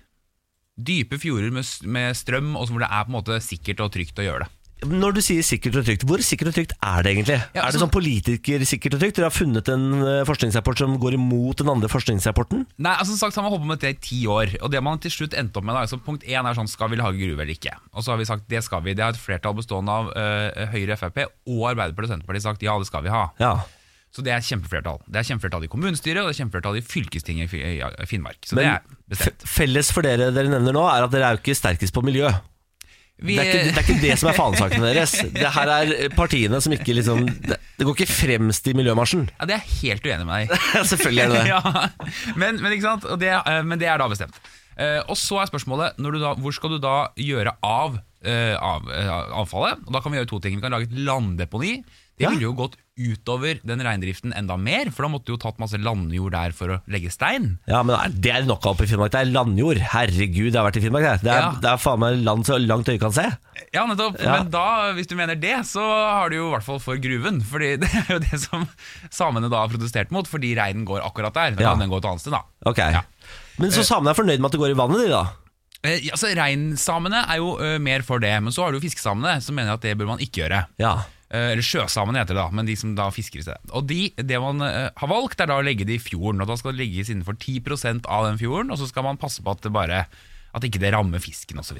Dype 0.73 1.19
fjorder 1.21 1.53
med, 1.53 1.69
med 1.85 2.17
strøm, 2.17 2.55
og 2.57 2.71
hvor 2.71 2.81
det 2.81 2.89
er 2.89 3.05
på 3.05 3.11
en 3.11 3.17
måte 3.19 3.39
sikkert 3.45 3.83
og 3.85 3.93
trygt 3.93 4.19
å 4.19 4.25
gjøre 4.25 4.45
det. 4.45 4.51
Når 4.83 5.13
du 5.15 5.19
sier 5.23 5.45
sikkert 5.45 5.77
og 5.79 5.85
trygt, 5.87 6.03
hvor 6.07 6.19
sikkert 6.25 6.49
og 6.49 6.55
trygt 6.57 6.73
er 6.75 7.05
det 7.05 7.11
egentlig? 7.13 7.37
Ja, 7.55 7.61
er 7.61 7.69
det 7.71 7.77
sånn 7.77 7.85
sånn 7.85 7.93
politikersikkert 7.93 8.97
og 8.97 9.03
trygt? 9.03 9.15
Dere 9.15 9.29
har 9.29 9.35
funnet 9.35 9.69
en 9.71 9.85
eh, 10.01 10.23
forskningsrapport 10.27 10.81
som 10.81 10.97
går 10.99 11.15
imot 11.15 11.61
den 11.61 11.71
andre 11.71 11.87
forskningsrapporten? 11.91 12.65
Nei, 12.83 12.95
altså 12.97 13.13
som 13.13 13.21
sagt 13.21 13.37
så 13.37 13.39
har 13.39 13.47
man 13.47 13.55
holdt 13.55 13.63
på 13.63 13.69
med 13.69 13.83
det 13.83 13.93
i 13.93 13.99
ti 14.09 14.19
år, 14.27 14.57
og 14.59 14.73
det 14.73 14.81
man 14.83 14.99
til 15.03 15.13
slutt 15.13 15.37
endte 15.39 15.61
opp 15.61 15.69
med 15.69 15.77
da, 15.77 15.85
altså 15.85 16.01
Punkt 16.03 16.25
én 16.27 16.43
er 16.43 16.57
sånn, 16.57 16.71
skal 16.71 16.91
vi 16.91 16.99
lage 16.99 17.21
gruve 17.21 17.45
eller 17.45 17.55
ikke? 17.55 17.77
Og 17.93 18.03
så 18.03 18.11
har 18.11 18.19
vi 18.19 18.27
sagt 18.27 18.49
det 18.51 18.63
skal 18.65 18.83
vi. 18.83 18.97
Det 18.97 19.05
har 19.05 19.15
et 19.15 19.21
flertall 19.21 19.55
bestående 19.55 19.95
av 20.01 20.11
uh, 20.11 20.65
Høyre, 20.73 20.99
Frp 20.99 21.21
og 21.23 21.63
Arbeiderpartiet 21.71 22.09
og 22.09 22.15
Senterpartiet 22.17 22.47
sagt 22.49 22.67
ja, 22.67 22.75
det 22.81 22.89
skal 22.89 23.07
vi 23.07 23.13
ha. 23.13 23.23
Ja. 23.39 23.53
Så 24.13 24.21
det 24.21 24.33
er 24.35 24.43
kjempeflertall. 24.45 24.99
Det 25.09 25.21
er 25.21 25.25
kjempeflertall 25.25 25.63
i 25.65 25.69
kommunestyret 25.71 26.21
og 26.21 26.29
det 26.29 26.35
er 26.35 26.41
kjempeflertall 26.43 26.77
i 26.77 26.85
fylkestinget 26.85 27.53
i 27.57 28.07
Finnmark. 28.09 28.43
Så 28.45 28.59
det 28.59 28.67
er 28.69 28.83
bestemt. 29.09 29.45
Felles 29.49 29.89
for 29.93 30.05
dere 30.05 30.29
dere 30.35 30.51
nevner 30.53 30.75
nå, 30.75 30.83
er 30.85 31.07
at 31.07 31.13
dere 31.13 31.31
er 31.31 31.37
jo 31.37 31.41
ikke 31.41 31.55
sterkest 31.57 31.95
på 31.95 32.03
miljø. 32.05 32.29
Vi, 33.23 33.35
Det 33.37 33.41
er, 33.41 33.49
ikke, 33.49 33.65
det 33.65 33.77
er 33.77 33.85
ikke 33.87 34.01
det 34.01 34.15
som 34.19 34.29
er 34.29 34.37
fanesakene 34.37 34.87
deres. 34.89 35.13
Det 35.33 35.51
her 35.55 35.71
er 35.73 35.93
partiene 36.17 36.59
som 36.65 36.73
ikke 36.75 36.95
liksom 36.97 37.27
Det, 37.29 37.57
det 37.77 37.85
går 37.87 37.97
ikke 37.97 38.09
fremst 38.09 38.67
i 38.67 38.73
miljømarsjen. 38.77 39.27
ja, 39.31 39.47
det 39.49 39.55
er 39.55 39.61
jeg 39.63 39.77
helt 39.81 40.09
uenig 40.09 40.27
med 40.27 40.33
deg 40.33 40.49
i. 40.57 40.61
Selvfølgelig 40.91 41.23
er 41.23 41.33
det 41.33 41.39
det. 41.39 41.51
ja, 41.53 42.33
men, 42.35 42.61
men, 42.61 42.75
ikke 42.75 42.89
sant? 42.89 43.07
Det, 43.21 43.31
eh, 43.33 43.61
men 43.65 43.81
det 43.81 43.89
er 43.89 44.01
da 44.01 44.09
bestemt. 44.11 44.37
Eh, 44.77 44.99
og 45.05 45.17
så 45.17 45.41
er 45.41 45.49
spørsmålet 45.49 45.97
da, 45.97 46.33
hvor 46.41 46.53
skal 46.53 46.75
du 46.75 46.79
da 46.81 46.95
gjøre 47.17 47.53
av, 47.65 47.99
eh, 48.25 48.53
av 48.57 48.89
avfallet. 49.43 49.85
Og 49.85 49.93
Da 49.93 50.01
kan 50.01 50.13
vi 50.13 50.21
gjøre 50.21 50.31
to 50.33 50.41
ting. 50.43 50.57
Vi 50.57 50.65
kan 50.65 50.73
lage 50.73 50.89
et 50.89 50.97
landdeponi. 51.05 51.79
Det 52.23 52.31
ville 52.37 52.47
jo 52.49 52.53
gått 52.57 52.77
utover 52.93 53.57
den 53.65 53.81
reindriften 53.81 54.33
enda 54.37 54.53
mer, 54.61 54.91
for 54.93 55.05
da 55.05 55.09
måtte 55.09 55.25
du 55.25 55.33
jo 55.33 55.39
tatt 55.41 55.57
masse 55.61 55.79
landjord 55.81 56.31
der 56.35 56.53
for 56.53 56.75
å 56.75 56.77
legge 56.93 57.09
stein. 57.13 57.57
Ja, 57.69 57.79
men 57.83 57.97
det 58.21 58.31
er 58.35 58.45
nok 58.45 58.65
oppe 58.69 58.85
i 58.85 58.89
Finnmark. 58.91 59.11
Det 59.15 59.23
er 59.23 59.31
landjord. 59.33 59.79
Herregud, 59.93 60.51
det 60.53 60.59
har 60.61 60.67
vært 60.67 60.77
i 60.77 60.83
Finnmark. 60.85 61.07
Det, 61.07 61.23
Det 61.25 61.31
er, 61.33 61.41
Ja. 61.41 61.51
det 61.63 61.71
er 61.71 61.81
faen 61.81 61.99
meg 62.03 62.19
land 62.23 62.45
så 62.45 62.59
langt 62.61 62.85
øyet 62.91 63.01
kan 63.01 63.11
se. 63.15 63.25
Ja, 63.73 63.85
nettopp. 63.89 64.19
Ja. 64.21 64.37
Men 64.43 64.51
da, 64.53 64.65
hvis 64.93 65.07
du 65.09 65.15
mener 65.17 65.35
det, 65.35 65.55
så 65.65 65.81
har 65.81 66.29
du 66.29 66.35
jo 66.37 66.47
i 66.49 66.53
hvert 66.53 66.67
fall 66.69 66.79
for 66.79 66.95
gruven. 67.01 67.41
Fordi 67.41 67.77
det 67.81 67.89
er 68.03 68.11
jo 68.13 68.19
det 68.19 68.39
som 68.45 68.67
samene 69.09 69.49
da 69.49 69.63
har 69.65 69.73
protestert 69.73 70.11
mot, 70.13 70.27
fordi 70.29 70.53
reinen 70.55 70.85
går 70.85 71.01
akkurat 71.01 71.33
der. 71.33 71.55
Da 71.57 71.63
Ja. 71.63 71.71
kan 71.73 71.79
den 71.81 71.89
gå 71.89 71.97
et 71.97 72.05
annet 72.05 72.21
sted, 72.21 72.31
da. 72.37 72.43
Ok. 72.69 72.77
Ja. 72.77 73.01
Men 73.57 73.71
så 73.73 73.81
samene 73.85 74.13
er 74.13 74.21
fornøyd 74.21 74.37
med 74.39 74.49
at 74.49 74.51
det 74.53 74.61
går 74.61 74.71
i 74.73 74.77
vannet, 74.77 75.01
de 75.01 75.09
da? 75.09 75.23
Eh, 75.83 75.97
ja, 76.05 76.13
altså, 76.15 76.29
Reinsamene 76.37 77.25
er 77.27 77.41
jo 77.41 77.57
uh, 77.59 77.77
mer 77.83 78.01
for 78.07 78.21
det, 78.23 78.31
men 78.41 78.53
så 78.55 78.63
har 78.63 78.71
du 78.71 78.77
jo 78.79 78.85
fiskesamene 78.85 79.41
som 79.43 79.55
mener 79.57 79.73
at 79.75 79.81
det 79.83 79.97
bør 79.99 80.13
man 80.13 80.21
ikke 80.23 80.45
gjøre. 80.45 80.61
Ja. 80.79 80.93
Eh, 81.33 81.53
eller 81.55 81.65
sjøsamene 81.65 82.21
heter 82.21 82.37
det 82.37 82.43
da, 82.43 82.49
men 82.53 82.67
de 82.69 82.75
som 82.77 82.91
da 82.97 83.07
fisker 83.13 83.41
i 83.41 83.45
stedet. 83.47 83.71
Og 83.73 83.87
de, 83.89 84.03
det 84.21 84.37
man 84.41 84.61
eh, 84.67 84.91
har 85.01 85.09
valgt 85.09 85.41
er 85.41 85.49
da 85.49 85.57
å 85.57 85.65
legge 85.65 85.87
det 85.89 85.97
i 85.97 86.03
fjorden, 86.03 86.43
og 86.43 86.51
da 86.51 86.57
skal 86.59 86.75
det 86.75 86.83
legges 86.83 87.09
innenfor 87.09 87.39
10% 87.39 88.05
av 88.05 88.27
den 88.29 88.37
fjorden, 88.41 88.69
og 88.69 88.77
så 88.77 88.89
skal 88.89 89.07
man 89.07 89.17
passe 89.21 89.41
på 89.41 89.55
at 89.55 89.65
det 89.65 89.73
bare 89.73 90.05
at 90.53 90.65
ikke 90.67 90.81
det 90.83 90.91
rammer 90.93 91.21
fisken 91.23 91.57
osv. 91.63 91.79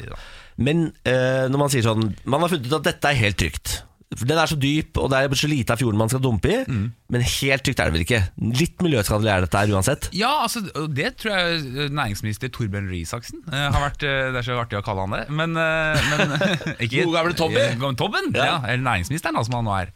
Men 0.57 0.87
eh, 1.05 1.45
når 1.45 1.61
man 1.61 1.69
sier 1.69 1.85
sånn 1.85 2.07
Man 2.25 2.41
har 2.41 2.49
funnet 2.49 2.71
ut 2.71 2.79
at 2.79 2.87
dette 2.87 3.11
er 3.11 3.19
helt 3.19 3.37
trygt. 3.37 3.75
Den 4.21 4.38
er 4.38 4.49
så 4.49 4.58
dyp, 4.60 4.97
og 5.02 5.10
det 5.12 5.19
er 5.19 5.36
så 5.39 5.49
lite 5.49 5.73
av 5.73 5.82
fjorden 5.82 5.99
man 5.99 6.12
skal 6.12 6.21
dumpe 6.23 6.52
i. 6.52 6.60
Mm. 6.67 6.86
Men 7.13 7.26
helt 7.26 7.65
tykt 7.65 7.82
er 7.82 7.89
det 7.89 7.95
vel 7.95 8.06
ikke? 8.06 8.21
Litt 8.62 8.84
miljøskadelig 8.86 9.32
er 9.34 9.45
dette 9.45 9.62
her 9.62 9.73
uansett. 9.76 10.10
Ja, 10.17 10.32
altså, 10.45 10.63
det 10.93 11.13
tror 11.21 11.34
jeg 11.36 11.62
eh, 11.73 11.93
næringsminister 11.93 12.52
Torbjørn 12.54 12.89
Røe 12.91 13.02
Isaksen 13.04 13.43
uh, 13.47 13.67
har 13.73 13.80
vært 13.88 14.06
uh, 14.06 14.32
Det 14.34 14.41
er 14.41 14.47
så 14.47 14.58
artig 14.62 14.80
å 14.80 14.84
kalle 14.86 15.06
han 15.06 15.15
det, 15.17 15.23
men, 15.34 15.56
uh, 15.58 16.10
men 16.13 16.36
ikke, 16.84 17.06
God 17.06 17.15
gamle 17.19 17.38
Tobby. 17.39 17.63
Tobben, 17.99 18.30
ja. 18.36 18.49
Ja. 18.49 18.60
Eller 18.67 18.86
næringsministeren, 18.86 19.38
da, 19.38 19.45
som 19.47 19.60
han 19.60 19.67
nå 19.69 19.80
er. 19.82 19.95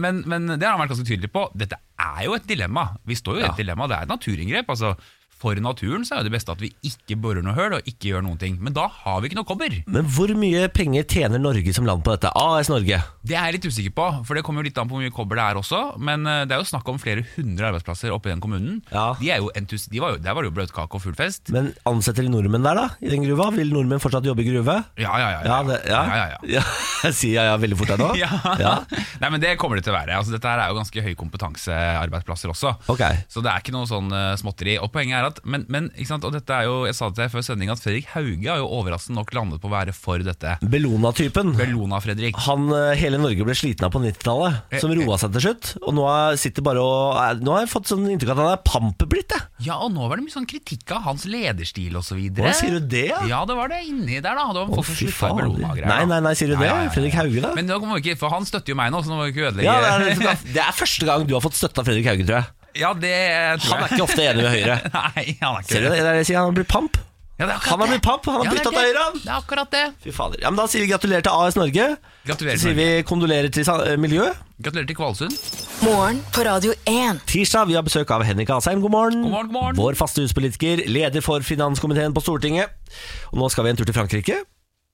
Men, 0.00 0.24
men 0.26 0.48
det 0.50 0.66
har 0.66 0.72
han 0.74 0.80
vært 0.82 0.96
ganske 0.96 1.06
tydelig 1.06 1.28
på. 1.30 1.44
Dette 1.54 1.76
er 2.02 2.24
jo 2.26 2.32
et 2.34 2.46
dilemma. 2.48 2.88
Vi 3.06 3.14
står 3.14 3.36
jo 3.38 3.42
i 3.42 3.44
Ja. 3.44 3.52
et 3.52 3.60
dilemma. 3.62 3.86
Det 3.86 3.96
er 3.96 4.08
et 4.08 4.10
naturinngrep. 4.10 4.72
altså 4.74 4.96
For 5.44 5.58
naturen 5.60 6.06
så 6.08 6.16
er 6.16 6.24
det 6.24 6.32
beste 6.32 6.54
at 6.54 6.62
vi 6.62 6.70
ikke 6.88 7.18
borer 7.20 7.44
noe 7.44 7.52
høl 7.52 7.74
og 7.76 7.88
ikke 7.90 8.14
gjør 8.14 8.22
noen 8.24 8.38
ting. 8.40 8.54
Men 8.64 8.72
da 8.76 8.86
har 8.88 9.18
vi 9.20 9.28
ikke 9.28 9.36
noe 9.36 9.48
kobber. 9.48 9.74
Men 9.92 10.06
hvor 10.08 10.30
mye 10.40 10.62
penger 10.72 11.04
tjener 11.04 11.42
Norge 11.42 11.74
som 11.76 11.84
land 11.84 12.00
på 12.06 12.14
dette? 12.14 12.30
AS 12.32 12.70
Norge. 12.72 12.96
Det 13.24 13.36
er 13.36 13.50
jeg 13.50 13.58
litt 13.58 13.66
usikker 13.68 13.92
på, 13.98 14.06
for 14.24 14.38
det 14.38 14.44
kommer 14.46 14.64
jo 14.64 14.70
litt 14.70 14.80
an 14.80 14.88
på 14.88 14.96
hvor 14.96 15.04
mye 15.04 15.12
kobber 15.12 15.36
det 15.36 15.44
er 15.44 15.60
også. 15.60 15.80
Men 16.00 16.24
eh, 16.30 16.46
det 16.48 16.56
er 16.56 16.62
jo 16.62 16.68
snakk 16.70 16.88
om 16.88 17.00
flere 17.02 17.26
hundre 17.34 17.68
arbeidsplasser 17.68 18.14
oppe 18.14 18.30
i 18.30 18.32
den 18.32 18.40
kommunen. 18.44 18.78
Ja. 18.88 19.10
De 19.20 19.28
er 19.34 19.42
jo 19.44 19.50
entus 19.58 19.84
de 19.92 20.00
var 20.00 20.14
jo, 20.14 20.22
Der 20.24 20.32
var 20.32 20.46
det 20.46 20.48
jo 20.48 20.56
bløtkake 20.56 20.96
og 20.96 21.04
full 21.04 21.16
fest. 21.18 21.52
Men 21.52 21.74
ansetter 21.88 22.24
de 22.24 22.32
nordmenn 22.32 22.64
der, 22.64 22.80
da? 22.80 22.86
I 23.04 23.12
den 23.12 23.26
gruva? 23.26 23.50
Vil 23.52 23.72
nordmenn 23.74 24.00
fortsatt 24.00 24.24
jobbe 24.24 24.46
i 24.46 24.48
gruve? 24.48 24.78
Ja, 24.96 25.12
ja, 25.20 25.28
ja. 25.36 25.42
Ja, 25.44 25.60
ja. 25.68 25.78
ja, 25.84 26.02
ja, 26.08 26.26
ja. 26.32 26.40
Ja, 26.56 26.64
Jeg 27.04 27.18
sier 27.20 27.36
ja, 27.42 27.46
ja 27.50 27.60
veldig 27.60 27.80
fort 27.82 27.92
her 27.92 28.00
nå. 28.00 28.10
Ja. 28.24 28.30
Ja. 28.60 28.74
Nei, 29.20 29.28
men 29.28 29.42
Det 29.44 29.54
kommer 29.60 29.76
det 29.76 29.84
til 29.84 29.92
å 29.92 29.98
være. 29.98 30.16
Altså, 30.16 30.32
dette 30.32 30.48
her 30.48 30.64
er 30.64 30.72
jo 30.72 30.78
ganske 30.80 31.04
høy 31.04 31.12
kompetansearbeidsplasser 31.20 32.52
også. 32.54 32.74
Okay. 32.94 33.20
Så 33.28 33.44
det 33.44 33.52
er 33.52 33.60
ikke 33.60 33.74
noe 33.76 33.88
sånn 33.90 34.08
eh, 34.14 34.32
småtteri. 34.40 34.78
Og 34.80 34.88
poenget 34.94 35.20
er 35.20 35.28
at 35.28 35.33
Men, 35.44 35.64
men 35.68 35.90
ikke 35.98 36.06
sant? 36.12 36.24
Og 36.24 36.32
dette 36.32 36.54
er 36.54 36.64
jo, 36.68 36.84
jeg 36.86 36.94
sa 36.94 37.08
det 37.10 37.16
til 37.16 37.24
deg 37.24 37.32
før 37.34 37.44
sending 37.46 37.70
at 37.74 37.80
Fredrik 37.82 38.06
Hauge 38.14 38.46
har 38.50 38.58
jo 38.62 38.68
overraskende 38.78 39.18
nok 39.18 39.32
landet 39.34 39.60
på 39.62 39.68
å 39.68 39.72
være 39.74 39.94
for 39.96 40.22
dette. 40.24 40.54
Bellona-typen. 40.62 41.54
Bellona-Fredrik. 41.58 42.36
Han, 42.46 42.68
eh, 42.72 42.94
Hele 43.00 43.18
Norge 43.18 43.44
ble 43.46 43.54
sliten 43.58 43.84
av 43.88 43.92
på 43.94 44.00
90-tallet, 44.04 44.60
Eh, 44.70 44.78
som 44.82 44.92
roa 44.94 45.18
seg 45.18 45.32
til 45.34 45.40
slutt. 45.48 45.72
Og 45.82 45.94
nå 45.94 46.04
er- 46.08 46.36
sitter 46.40 46.62
bare 46.62 46.78
og 46.84 47.40
Nå 47.44 47.52
har 47.56 47.64
jeg 47.66 47.72
fått 47.72 47.86
sånn 47.90 48.06
inntrykk 48.08 48.30
av 48.34 48.38
at 48.38 48.44
han 48.44 48.52
er 48.58 48.62
pamper 48.64 49.06
blitt. 49.10 49.28
jeg. 49.34 49.42
Ja, 49.66 49.76
og 49.80 49.92
nå 49.92 50.08
var 50.08 50.16
det 50.16 50.24
mye 50.26 50.34
sånn 50.34 50.46
kritikk 50.46 50.90
av 50.92 51.02
hans 51.02 51.24
lederstil 51.26 51.94
osv. 51.96 52.18
Sier 52.54 52.78
du 52.78 52.80
det, 52.80 53.08
ja? 53.08 53.20
Ja, 53.26 53.44
det 53.44 53.56
var 53.56 53.68
det 53.68 53.82
inni 53.86 54.20
der, 54.20 54.34
da. 54.34 54.46
Det 54.52 54.66
var 54.68 54.68
folk 54.74 54.86
som 54.86 54.94
slutta 54.94 55.30
i. 55.30 55.42
Bellona-greier. 55.42 55.86
Nei, 55.88 56.04
nei, 56.04 56.20
nei, 56.20 56.34
sier 56.34 56.48
du 56.48 56.56
det? 56.56 56.70
Fredrik 56.94 57.14
Hauge, 57.14 57.40
da? 57.42 57.54
Men 57.54 57.66
nå 57.66 57.80
må 57.82 57.94
vi 58.00 58.02
ikke, 58.12 58.18
for 58.18 58.30
han 58.30 58.44
støtter 58.44 58.68
jo 58.74 58.76
meg 58.76 58.92
nå, 58.92 59.02
så 59.04 59.08
nå 59.12 59.16
må 59.18 59.24
vi 59.26 59.32
ikke 59.34 59.48
ødelegge 59.52 59.64
Ja, 59.64 59.98
det 59.98 60.18
er, 60.18 60.36
det 60.54 60.62
er 60.62 60.72
første 60.76 61.04
gang 61.08 61.26
du 61.26 61.34
har 61.34 61.40
fått 61.44 61.54
støtte 61.58 61.78
av 61.80 61.84
Fredrik 61.88 62.06
Hauge, 62.06 62.26
tror 62.26 62.40
jeg. 62.42 62.46
Ja, 62.74 62.92
det 62.94 63.14
tror 63.62 63.74
Han 63.78 63.82
er 63.84 63.92
ikke 63.94 64.02
ofte 64.08 64.22
enig 64.24 64.42
med 64.42 64.50
Høyre. 64.54 64.76
Nei, 64.98 65.24
han 65.40 65.56
er 65.56 65.60
ikke 65.62 65.72
Ser 65.74 65.80
du 65.84 65.88
det? 65.88 65.96
det 65.96 66.00
er 66.00 66.12
det 66.12 66.22
jeg 66.24 66.30
sier, 66.32 66.40
han 66.42 66.54
blitt 66.56 66.68
pamp. 66.72 66.96
Ja, 67.34 67.46
det 67.48 67.50
er 67.50 67.56
akkurat 67.58 67.70
Han 67.70 67.80
har 67.80 67.86
det. 67.86 67.94
blitt 67.94 68.04
pamp, 68.06 68.26
han 68.30 68.34
har 68.34 68.44
Ja, 68.44 68.50
det 68.50 68.54
er 68.54 68.62
bytta 68.62 68.70
til. 68.70 68.78
Høyre. 68.86 69.04
han. 69.04 69.14
Det 69.18 69.30
er 69.30 69.38
akkurat 69.40 69.70
det. 69.74 69.84
Fy 70.04 70.10
fader. 70.14 70.38
Ja, 70.42 70.50
men 70.54 70.58
Da 70.62 70.66
sier 70.70 70.84
vi 70.84 70.90
gratulerer 70.92 71.24
til 71.26 71.32
AS 71.34 71.56
Norge. 71.58 71.86
Gratulerer, 72.28 72.58
Så 72.60 72.68
sier 72.68 72.76
vi 72.78 72.86
kondolerer 73.08 73.50
til 73.52 73.64
sa- 73.66 73.80
eh, 73.90 73.96
miljøet. 73.98 74.38
Gratulerer 74.62 74.86
til 74.86 74.96
Kvalsund. 74.96 75.34
Morgen 75.82 76.20
på 76.32 76.44
Radio 76.46 76.72
1. 76.86 77.18
Tirsdag 77.26 77.66
vi 77.66 77.74
har 77.74 77.82
besøk 77.82 78.10
av 78.14 78.22
Henrik 78.22 78.50
Asheim. 78.54 78.80
God 78.80 78.90
morgen. 78.94 79.22
God 79.22 79.30
morgen, 79.34 79.46
god 79.50 79.58
morgen. 79.58 79.76
Vår 79.82 79.98
faste 79.98 80.22
huspolitiker, 80.22 80.84
leder 80.86 81.20
for 81.26 81.40
finanskomiteen 81.42 82.14
på 82.14 82.22
Stortinget. 82.22 82.70
Og 83.32 83.38
nå 83.42 83.50
skal 83.50 83.64
vi 83.66 83.70
en 83.74 83.76
tur 83.82 83.84
til 83.90 83.94
Frankrike. 83.98 84.38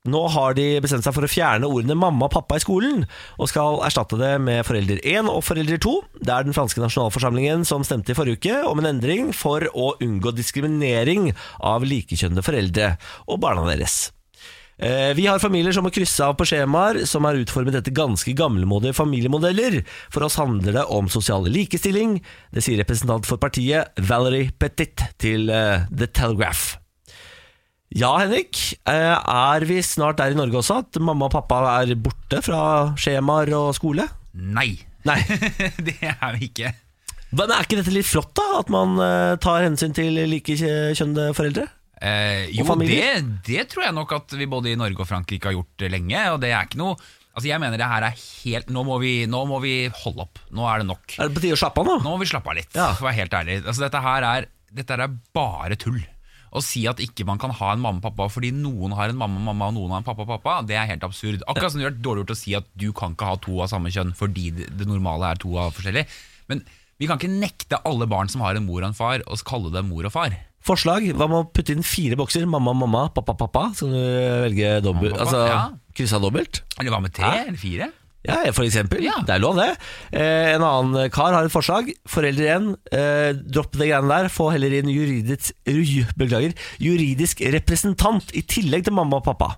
Nå 0.09 0.21
har 0.33 0.55
de 0.57 0.79
bestemt 0.81 1.05
seg 1.05 1.13
for 1.13 1.27
å 1.27 1.29
fjerne 1.29 1.69
ordene 1.69 1.93
mamma 1.99 2.25
og 2.25 2.33
pappa 2.33 2.57
i 2.57 2.63
skolen, 2.63 3.03
og 3.37 3.51
skal 3.51 3.83
erstatte 3.85 4.17
det 4.17 4.31
med 4.41 4.65
forelder 4.65 5.03
1 5.05 5.29
og 5.29 5.43
forelder 5.45 5.77
2. 5.77 5.93
Det 6.25 6.33
er 6.33 6.47
den 6.47 6.57
franske 6.57 6.81
nasjonalforsamlingen 6.81 7.67
som 7.69 7.85
stemte 7.85 8.15
i 8.15 8.17
forrige 8.17 8.41
uke 8.41 8.63
om 8.71 8.81
en 8.81 8.89
endring 8.95 9.29
for 9.37 9.69
å 9.77 9.91
unngå 10.01 10.33
diskriminering 10.39 11.35
av 11.61 11.85
likekjønnede 11.85 12.47
foreldre 12.49 12.91
og 13.29 13.43
barna 13.45 13.69
deres. 13.69 14.07
Eh, 14.81 15.13
Vi 15.13 15.29
har 15.29 15.39
familier 15.39 15.77
som 15.77 15.85
må 15.85 15.93
krysse 15.93 16.25
av 16.25 16.33
på 16.41 16.49
skjemaer 16.49 17.05
som 17.05 17.29
er 17.29 17.45
utformet 17.45 17.77
etter 17.77 17.93
ganske 17.93 18.33
gammelmodige 18.33 18.97
familiemodeller. 18.97 19.83
For 20.09 20.25
oss 20.25 20.41
handler 20.41 20.81
det 20.81 20.89
om 20.89 21.13
sosial 21.13 21.45
likestilling. 21.45 22.23
Det 22.49 22.65
sier 22.65 22.81
representant 22.81 23.29
for 23.29 23.37
partiet 23.37 23.93
Valerie 24.01 24.49
Petit 24.57 25.11
til 25.21 25.51
eh, 25.53 25.85
The 25.93 26.09
Telegraph. 26.09 26.80
Ja, 27.97 28.13
Henrik. 28.21 28.59
eh, 28.87 29.17
Er 29.19 29.65
vi 29.67 29.81
snart 29.83 30.21
der 30.21 30.31
i 30.31 30.39
Norge 30.39 30.61
også 30.61 30.79
at 30.85 31.01
mamma 31.03 31.27
og 31.27 31.33
pappa 31.35 31.59
er 31.81 31.95
borte 31.99 32.39
fra 32.47 32.61
skjemaer 33.01 33.51
og 33.59 33.73
skole? 33.75 34.07
Nei. 34.35 34.77
Nei. 35.09 35.19
det 35.89 35.97
er 36.07 36.37
vi 36.39 36.47
ikke. 36.53 36.71
Men 37.35 37.51
er 37.55 37.63
ikke 37.67 37.79
dette 37.81 37.93
litt 37.95 38.07
flott, 38.07 38.31
da? 38.39 38.47
At 38.61 38.71
man 38.71 38.95
eh, 39.03 39.35
tar 39.43 39.65
hensyn 39.67 39.95
til 39.97 40.15
likekjønnede 40.31 41.33
foreldre? 41.35 41.67
Eh, 42.01 42.47
jo, 42.57 42.65
det, 42.81 43.25
det 43.45 43.67
tror 43.69 43.85
jeg 43.89 43.93
nok 43.99 44.13
at 44.17 44.33
vi 44.39 44.47
både 44.49 44.71
i 44.73 44.77
Norge 44.79 45.03
og 45.03 45.09
Frankrike 45.11 45.51
har 45.51 45.57
gjort 45.59 45.85
eh, 45.85 45.91
lenge. 45.93 46.23
Og 46.33 46.39
det 46.43 46.55
er 46.55 46.69
ikke 46.71 46.81
noe 46.83 46.97
Altså 47.31 47.47
jeg 47.47 47.61
mener 47.63 47.79
det 47.79 47.87
her 47.87 48.03
er 48.09 48.17
helt 48.19 48.71
Nå 48.75 48.83
må 48.83 48.97
vi, 48.99 49.11
nå 49.31 49.45
må 49.47 49.61
vi 49.63 49.75
holde 50.03 50.25
opp. 50.25 50.41
Nå 50.51 50.65
er 50.67 50.81
det 50.83 50.89
nok. 50.89 51.13
Er 51.15 51.29
det 51.29 51.37
på 51.37 51.43
tide 51.45 51.55
å 51.55 51.61
slappe 51.61 51.79
av 51.85 51.87
nå? 51.87 51.95
Nå 52.03 52.15
må 52.17 52.19
vi 52.19 52.27
slappe 52.27 52.51
av 52.51 52.57
litt, 52.59 52.73
Ja. 52.75 52.89
for 52.99 53.05
å 53.05 53.07
være 53.07 53.19
helt 53.21 53.37
ærlig. 53.39 53.59
Altså 53.63 53.85
dette 53.85 54.01
her 54.03 54.27
er, 54.27 54.49
dette 54.75 54.97
her 54.97 55.05
er 55.07 55.15
bare 55.39 55.79
tull. 55.79 56.01
Å 56.51 56.59
si 56.67 56.83
at 56.91 56.99
ikke 56.99 57.23
man 57.29 57.39
kan 57.39 57.53
ha 57.55 57.69
en 57.77 57.79
mamma 57.83 58.01
og 58.03 58.07
pappa 58.09 58.27
fordi 58.33 58.51
noen 58.57 58.91
har 58.99 59.13
en 59.13 59.19
mamma 59.21 59.39
og 59.39 59.47
mamma 59.53 59.69
og 59.71 59.77
noen 59.77 59.93
har 59.95 60.03
en 60.03 60.07
pappa 60.09 60.25
og 60.27 60.33
pappa, 60.33 60.57
det 60.67 60.75
er 60.75 60.89
helt 60.91 61.05
absurd. 61.07 61.45
Akkurat 61.47 61.71
som 61.71 61.79
det 61.83 61.87
er 61.87 61.99
dårlig 62.03 62.25
gjort 62.25 62.35
å 62.35 62.39
si 62.41 62.57
at 62.59 62.67
du 62.75 62.89
kan 62.97 63.15
ikke 63.15 63.29
ha 63.29 63.37
to 63.39 63.61
av 63.63 63.71
samme 63.71 63.93
kjønn 63.95 64.11
fordi 64.19 64.49
det, 64.57 64.67
det 64.81 64.89
normale 64.91 65.31
er 65.31 65.39
to 65.39 65.55
av 65.63 65.71
forskjellig. 65.77 66.03
Men 66.51 66.65
vi 66.99 67.07
kan 67.09 67.21
ikke 67.21 67.31
nekte 67.33 67.79
alle 67.87 68.09
barn 68.11 68.29
som 68.29 68.43
har 68.43 68.59
en 68.59 68.67
mor 68.67 68.83
og 68.83 68.91
en 68.91 68.99
far, 68.99 69.23
å 69.31 69.39
kalle 69.47 69.71
dem 69.73 69.89
mor 69.93 70.05
og 70.11 70.13
far. 70.13 70.35
Forslag. 70.61 71.07
Hva 71.17 71.25
med 71.31 71.39
å 71.39 71.47
putte 71.55 71.73
inn 71.73 71.87
fire 71.87 72.19
bokser? 72.21 72.43
Mamma, 72.51 72.75
mamma, 72.77 73.07
pappa, 73.15 73.33
pappa. 73.39 73.63
Så 73.73 73.87
kan 73.89 73.95
du 73.97 74.03
velge 74.45 74.75
dobbelt. 74.85 75.15
Mamma, 75.15 75.23
Altså 75.25 75.47
ja. 75.49 75.63
kryssa 75.97 76.19
dobbelt. 76.21 76.61
Eller 76.77 76.93
hva 76.93 77.01
med 77.01 77.15
tre 77.17 77.31
Ja. 77.31 77.47
eller 77.47 77.57
fire? 77.63 77.89
Ja, 78.27 78.43
for 78.53 78.67
eksempel. 78.67 79.01
Ja. 79.05 79.17
Det 79.25 79.33
er 79.37 79.41
lov, 79.43 79.57
det. 79.57 79.71
Eh, 80.13 80.51
en 80.55 80.65
annen 80.67 81.09
kar 81.15 81.33
har 81.33 81.47
et 81.47 81.55
forslag. 81.55 81.89
Foreldre 82.09 82.45
igjen, 82.45 82.69
eh, 82.93 83.33
dropp 83.33 83.73
det 83.79 83.89
greiene 83.89 84.13
der. 84.13 84.29
Få 84.33 84.51
heller 84.53 84.75
inn 84.77 84.93
juridisk, 84.93 85.57
beklager, 86.21 86.53
juridisk 86.83 87.41
representant 87.57 88.35
i 88.37 88.45
tillegg 88.45 88.85
til 88.85 88.97
mamma 88.97 89.23
og 89.23 89.29
pappa. 89.31 89.55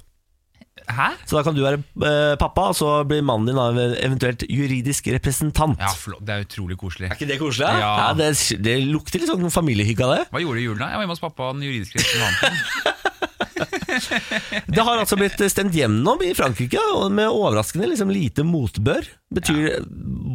Hæ? 0.88 1.12
Så 1.26 1.36
da 1.36 1.42
kan 1.46 1.54
du 1.54 1.62
være 1.62 1.78
eh, 1.78 2.36
pappa, 2.38 2.68
og 2.70 2.76
så 2.78 3.02
blir 3.06 3.22
mannen 3.26 3.50
din 3.50 3.58
da 3.58 3.88
eventuelt 4.02 4.46
juridisk 4.50 5.10
representant. 5.14 5.78
Ja, 5.82 5.90
flott. 5.98 6.22
Det 6.26 6.34
er 6.34 6.46
utrolig 6.46 6.78
koselig. 6.78 7.10
Er 7.10 7.18
ikke 7.18 7.30
det 7.30 7.38
koselig? 7.42 7.68
Ja. 7.82 8.12
det, 8.18 8.32
det 8.62 8.78
lukter 8.86 9.22
litt 9.22 9.30
sånn 9.30 9.52
familiehygge 9.54 10.06
av 10.06 10.14
det. 10.16 10.24
Hva 10.30 10.42
gjorde 10.42 10.58
du 10.58 10.62
i 10.62 10.66
julen? 10.68 10.82
da? 10.82 10.90
Jeg 10.92 11.00
var 11.00 11.06
hjemme 11.06 11.18
hos 11.18 11.26
pappa 11.26 11.50
og 11.50 11.58
den 11.58 11.66
juridiske 11.66 12.02
representanten. 12.02 13.30
Det 14.74 14.84
har 14.84 15.00
altså 15.00 15.16
blitt 15.18 15.40
stemt 15.52 15.74
gjennom 15.76 16.22
i 16.24 16.32
Frankrike, 16.36 16.80
med 17.12 17.30
overraskende 17.30 17.88
liksom, 17.90 18.12
lite 18.12 18.44
motbør. 18.46 19.08
Betyr, 19.32 19.80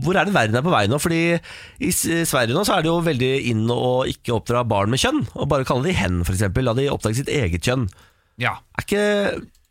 Hvor 0.03 0.17
er 0.17 0.27
det 0.27 0.35
verden 0.35 0.57
er 0.59 0.65
på 0.65 0.73
vei 0.73 0.85
nå? 0.89 0.99
Fordi 1.01 1.21
I 1.37 1.91
Sverige 1.93 2.55
nå 2.55 2.65
så 2.67 2.77
er 2.77 2.85
det 2.85 2.91
jo 2.91 2.97
veldig 3.05 3.31
inn 3.51 3.65
å 3.73 4.03
ikke 4.09 4.35
oppdra 4.37 4.65
barn 4.67 4.93
med 4.93 5.01
kjønn, 5.03 5.23
og 5.35 5.49
bare 5.51 5.67
kalle 5.67 5.89
de 5.89 5.95
hen, 5.97 6.21
f.eks. 6.25 6.45
La 6.63 6.75
de 6.77 6.89
oppdage 6.93 7.21
sitt 7.21 7.31
eget 7.31 7.63
kjønn. 7.67 7.87
Ja. 8.41 8.57
Er 8.77 8.85
ikke, 8.85 9.03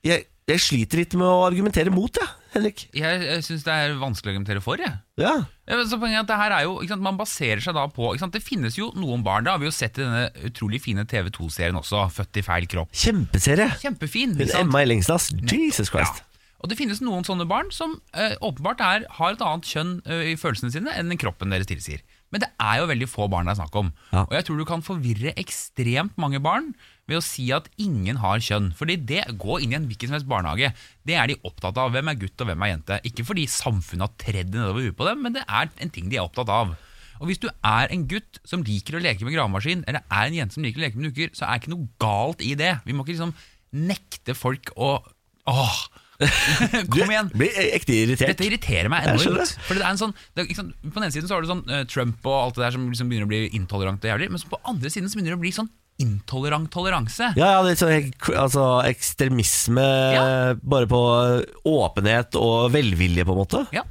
jeg, 0.06 0.26
jeg 0.50 0.62
sliter 0.62 1.02
litt 1.02 1.16
med 1.18 1.28
å 1.28 1.44
argumentere 1.46 1.94
mot 1.94 2.12
det, 2.14 2.26
Henrik? 2.56 2.86
Jeg, 2.96 3.22
jeg 3.22 3.44
syns 3.46 3.64
det 3.66 3.74
er 3.74 3.96
vanskelig 4.00 4.30
å 4.30 4.34
argumentere 4.34 4.62
for, 4.64 4.80
jeg. 4.82 4.98
Ja. 5.20 5.34
Ja, 5.66 5.80
så 5.88 5.98
poenget 6.00 6.20
er 6.20 6.24
at 6.24 6.30
det 6.30 6.38
her 6.40 6.54
er 6.58 6.66
jo, 6.66 6.76
sant, 6.86 7.02
Man 7.02 7.18
baserer 7.18 7.62
seg 7.64 7.74
da 7.74 7.86
på 7.90 8.12
sant, 8.20 8.34
Det 8.34 8.42
finnes 8.44 8.76
jo 8.78 8.90
noen 8.98 9.24
barn, 9.26 9.46
det 9.46 9.54
har 9.54 9.62
vi 9.62 9.68
jo 9.68 9.74
sett 9.74 9.98
i 9.98 10.04
denne 10.04 10.28
utrolig 10.48 10.82
fine 10.84 11.06
TV2-serien 11.08 11.78
også, 11.78 12.06
'Født 12.16 12.40
i 12.40 12.46
feil 12.46 12.68
kropp'. 12.70 12.94
Kjempeserie. 12.96 13.68
Kjempefin. 13.82 14.36
Hun? 14.38 14.54
Emma 14.60 14.82
Ellingsnes, 14.84 15.32
Jesus 15.50 15.92
Christ. 15.92 16.22
Ja. 16.22 16.32
Og 16.64 16.70
det 16.72 16.78
finnes 16.78 17.02
noen 17.04 17.26
sånne 17.26 17.44
barn 17.48 17.68
som 17.74 17.98
eh, 18.16 18.34
åpenbart 18.40 18.80
er, 18.82 19.04
har 19.18 19.34
et 19.34 19.42
annet 19.44 19.68
kjønn 19.68 19.98
eh, 20.08 20.32
i 20.32 20.36
følelsene 20.40 20.72
sine 20.72 20.94
enn 20.96 21.12
kroppen 21.20 21.52
deres 21.52 21.68
tilsier. 21.68 22.00
Men 22.34 22.42
det 22.42 22.48
er 22.58 22.80
jo 22.80 22.88
veldig 22.90 23.08
få 23.08 23.28
barn 23.30 23.46
det 23.46 23.54
er 23.54 23.60
snakk 23.60 23.76
om. 23.78 23.92
Ja. 24.10 24.24
Og 24.24 24.34
jeg 24.34 24.46
tror 24.46 24.58
du 24.58 24.66
kan 24.68 24.82
forvirre 24.84 25.34
ekstremt 25.38 26.16
mange 26.20 26.40
barn 26.42 26.72
ved 27.06 27.20
å 27.20 27.24
si 27.24 27.46
at 27.54 27.68
ingen 27.80 28.18
har 28.22 28.42
kjønn. 28.42 28.72
Fordi 28.76 28.96
det 29.08 29.22
går 29.38 29.62
inn 29.62 29.74
i 29.74 29.78
en 29.78 29.86
hvilken 29.86 30.10
som 30.10 30.18
helst 30.18 30.30
barnehage. 30.30 30.72
Det 31.06 31.14
er 31.14 31.30
de 31.30 31.38
opptatt 31.46 31.78
av. 31.78 31.92
Hvem 31.94 32.10
er 32.10 32.18
gutt 32.20 32.42
og 32.42 32.50
hvem 32.50 32.66
er 32.66 32.72
jente? 32.72 32.98
Ikke 33.06 33.26
fordi 33.28 33.46
samfunnet 33.50 34.08
har 34.08 34.18
tredd 34.20 34.50
det 34.50 34.60
nedover 34.60 34.88
huet 34.88 34.98
på 34.98 35.06
dem, 35.08 35.22
men 35.22 35.38
det 35.38 35.44
er 35.46 35.70
en 35.70 35.94
ting 35.94 36.10
de 36.10 36.18
er 36.18 36.26
opptatt 36.26 36.50
av. 36.52 36.74
Og 37.16 37.30
hvis 37.30 37.40
du 37.40 37.46
er 37.48 37.92
en 37.94 38.06
gutt 38.10 38.40
som 38.44 38.64
liker 38.66 38.98
å 38.98 39.02
leke 39.02 39.24
med 39.24 39.36
gravemaskin, 39.36 39.86
eller 39.88 40.02
er 40.04 40.26
en 40.26 40.36
jente 40.36 40.58
som 40.58 40.66
liker 40.66 40.82
å 40.82 40.84
leke 40.84 41.00
med 41.00 41.08
dukker, 41.08 41.30
så 41.36 41.46
er 41.46 41.54
det 41.54 41.64
ikke 41.64 41.76
noe 41.76 41.88
galt 42.02 42.42
i 42.44 42.52
det. 42.58 42.74
Vi 42.84 42.96
må 42.96 43.06
ikke 43.06 43.14
liksom 43.14 43.36
nekte 43.86 44.36
folk 44.36 44.74
å 44.76 44.98
Åh! 45.46 45.78
Kom 46.92 47.10
igjen! 47.10 47.30
Blir 47.36 47.56
ekte 47.66 47.96
irritert. 47.96 48.32
Dette 48.34 48.46
irriterer 48.48 48.90
meg 48.92 49.08
enormt. 49.10 49.56
For 49.66 49.78
det 49.78 49.84
er 49.84 49.90
en 49.92 50.00
sånn, 50.00 50.14
det 50.36 50.46
er, 50.46 50.52
på 50.56 50.94
den 50.96 51.06
ene 51.06 51.14
siden 51.14 51.28
så 51.28 51.36
har 51.36 51.44
du 51.44 51.50
sånn 51.50 51.64
uh, 51.68 51.82
Trump 51.90 52.24
og 52.28 52.36
alt 52.38 52.58
det 52.58 52.66
der 52.66 52.76
som 52.76 52.86
liksom 52.90 53.10
begynner 53.10 53.28
å 53.28 53.32
bli 53.32 53.42
intolerant 53.58 54.04
og 54.04 54.12
jævlig, 54.14 54.30
men 54.32 54.46
på 54.50 54.60
andre 54.64 54.92
siden 54.92 55.10
så 55.10 55.18
begynner 55.18 55.36
det 55.36 55.40
å 55.40 55.44
bli 55.44 55.54
sånn 55.56 55.72
intolerant 56.02 56.68
toleranse. 56.72 57.30
Ja, 57.38 57.54
ja, 57.56 57.60
det 57.64 57.72
er 57.72 57.78
sånn 57.80 58.34
altså, 58.36 58.64
ekstremisme 58.84 59.86
Ja. 60.12 60.26
bare 60.60 60.88
på 60.90 61.00
åpenhet 61.64 62.36
og 62.36 62.70
velvilje, 62.74 63.24
på 63.24 63.32
en 63.32 63.40
måte. 63.40 63.62
Ja. 63.72 63.86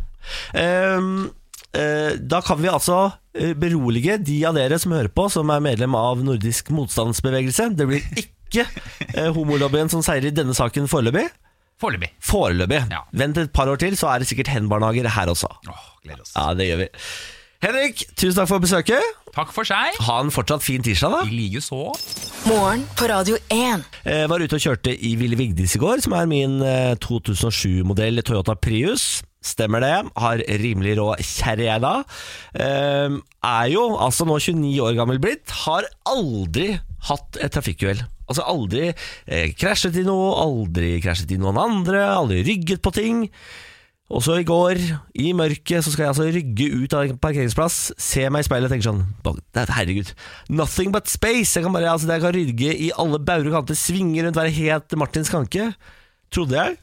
Um, 0.53 1.31
eh, 1.73 2.13
da 2.21 2.41
kan 2.45 2.61
vi 2.61 2.69
altså 2.69 2.99
eh, 3.33 3.53
berolige 3.57 4.19
de 4.21 4.37
av 4.45 4.57
dere 4.57 4.77
som 4.81 4.93
hører 4.95 5.09
på, 5.13 5.27
som 5.33 5.49
er 5.53 5.65
medlem 5.65 5.97
av 5.97 6.21
Nordisk 6.25 6.69
motstandsbevegelse. 6.73 7.71
Det 7.77 7.89
blir 7.89 8.05
ikke 8.21 8.67
eh, 9.13 9.31
homolobbyen 9.33 9.89
som 9.91 10.05
seirer 10.05 10.29
i 10.29 10.35
denne 10.35 10.55
saken 10.57 10.89
foreløpig. 10.91 11.27
Foreløpig. 11.81 12.11
Foreløpig. 12.23 12.83
Ja. 12.91 13.01
Vent 13.19 13.37
et 13.41 13.51
par 13.55 13.67
år 13.71 13.79
til, 13.81 13.97
så 13.99 14.13
er 14.13 14.23
det 14.23 14.29
sikkert 14.29 14.53
hen-barnehager 14.53 15.09
her 15.17 15.31
også. 15.33 15.49
Åh, 15.67 15.87
gleder 16.05 16.23
oss. 16.23 16.31
Ja, 16.35 16.53
det 16.55 16.69
gjør 16.69 16.85
vi. 16.85 16.87
Henrik, 17.65 18.03
tusen 18.13 18.37
takk 18.37 18.49
for 18.51 18.61
besøket. 18.63 19.13
Takk 19.35 19.51
for 19.55 19.67
seg. 19.67 19.95
Ha 20.05 20.15
en 20.21 20.31
fortsatt 20.31 20.63
fin 20.63 20.83
tirsdag, 20.85 21.11
da. 21.11 21.21
I 21.25 21.33
like 21.33 21.61
så. 21.63 21.79
Morgen 22.45 22.83
på 22.95 23.07
Radio 23.09 23.39
1. 23.51 23.85
Jeg 24.05 24.29
var 24.31 24.43
ute 24.43 24.59
og 24.59 24.63
kjørte 24.63 24.93
i 24.93 25.15
Ville 25.19 25.39
Vigdis 25.39 25.75
i 25.75 25.81
går, 25.81 26.03
som 26.05 26.13
er 26.15 26.29
min 26.29 26.59
eh, 26.63 26.93
2007-modell 27.03 28.21
Toyota 28.27 28.55
Prius. 28.55 29.23
Stemmer 29.45 29.83
det. 29.83 29.93
Har 30.21 30.43
rimelig 30.61 30.95
råd 30.99 31.23
kjerre 31.25 31.67
jeg 31.67 31.83
da. 31.83 31.95
Eh, 32.53 33.17
er 33.49 33.71
jo 33.73 33.87
altså 33.97 34.27
nå 34.29 34.37
29 34.39 34.75
år 34.85 34.95
gammel 35.01 35.19
blitt. 35.23 35.51
Har 35.65 35.89
aldri 36.11 36.75
hatt 37.09 37.41
et 37.41 37.53
trafikkuhell. 37.55 38.05
Altså 38.25 38.45
aldri 38.49 38.87
eh, 38.89 39.51
krasjet 39.57 39.95
i 40.01 40.05
noe, 40.07 40.31
aldri 40.41 40.95
krasjet 41.03 41.31
i 41.35 41.39
noen 41.41 41.59
andre, 41.61 42.01
aldri 42.15 42.41
rygget 42.47 42.81
på 42.85 42.93
ting. 42.95 43.25
Og 44.13 44.21
så 44.21 44.35
i 44.37 44.45
går, 44.45 44.77
i 45.17 45.31
mørket, 45.33 45.81
så 45.81 45.89
skal 45.89 46.03
jeg 46.05 46.11
altså 46.11 46.25
rygge 46.29 46.67
ut 46.83 46.93
av 46.93 47.07
en 47.07 47.17
parkeringsplass, 47.21 47.77
se 47.97 48.27
meg 48.29 48.43
i 48.43 48.45
speilet 48.45 48.69
og 48.69 48.75
tenke 48.75 48.85
sånn 48.85 49.01
er- 49.57 49.71
Herregud, 49.73 50.11
nothing 50.53 50.91
but 50.93 51.09
space! 51.09 51.55
Jeg 51.57 51.65
kan 51.65 51.73
bare, 51.73 51.89
altså, 51.89 52.11
jeg 52.13 52.21
kan 52.21 52.35
rygge 52.37 52.75
i 52.85 52.91
alle 53.01 53.17
bauger 53.17 53.49
og 53.49 53.57
kanter, 53.63 53.79
svinge 53.79 54.21
rundt, 54.21 54.37
være 54.37 54.53
helt 54.53 54.93
Martin 55.01 55.25
Skanke. 55.25 55.71
Trodde 56.29 56.53
jeg. 56.53 56.77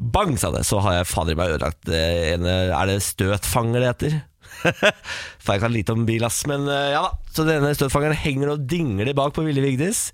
Bang, 0.00 0.38
sa 0.40 0.48
det. 0.50 0.64
Så 0.64 0.80
har 0.80 0.96
jeg 0.96 1.10
fader 1.12 1.36
i 1.36 1.38
meg 1.38 1.52
ødelagt 1.52 1.84
det 1.84 2.00
Er 2.40 2.86
det 2.88 3.02
støtfanger 3.04 3.80
det 3.84 3.90
heter? 3.92 4.16
For 5.42 5.56
jeg 5.58 5.72
lite 5.72 5.94
om 5.94 6.06
bil, 6.08 6.24
ass. 6.26 6.42
Men 6.50 6.66
eh, 6.70 6.92
ja 6.94 7.02
da. 7.04 7.12
Så 7.32 7.46
denne 7.48 7.72
støtfangeren 7.76 8.18
henger 8.18 8.54
og 8.54 8.66
dingler 8.68 9.12
bak 9.16 9.34
på 9.36 9.44
Ville 9.46 9.64
Vigdis. 9.64 10.10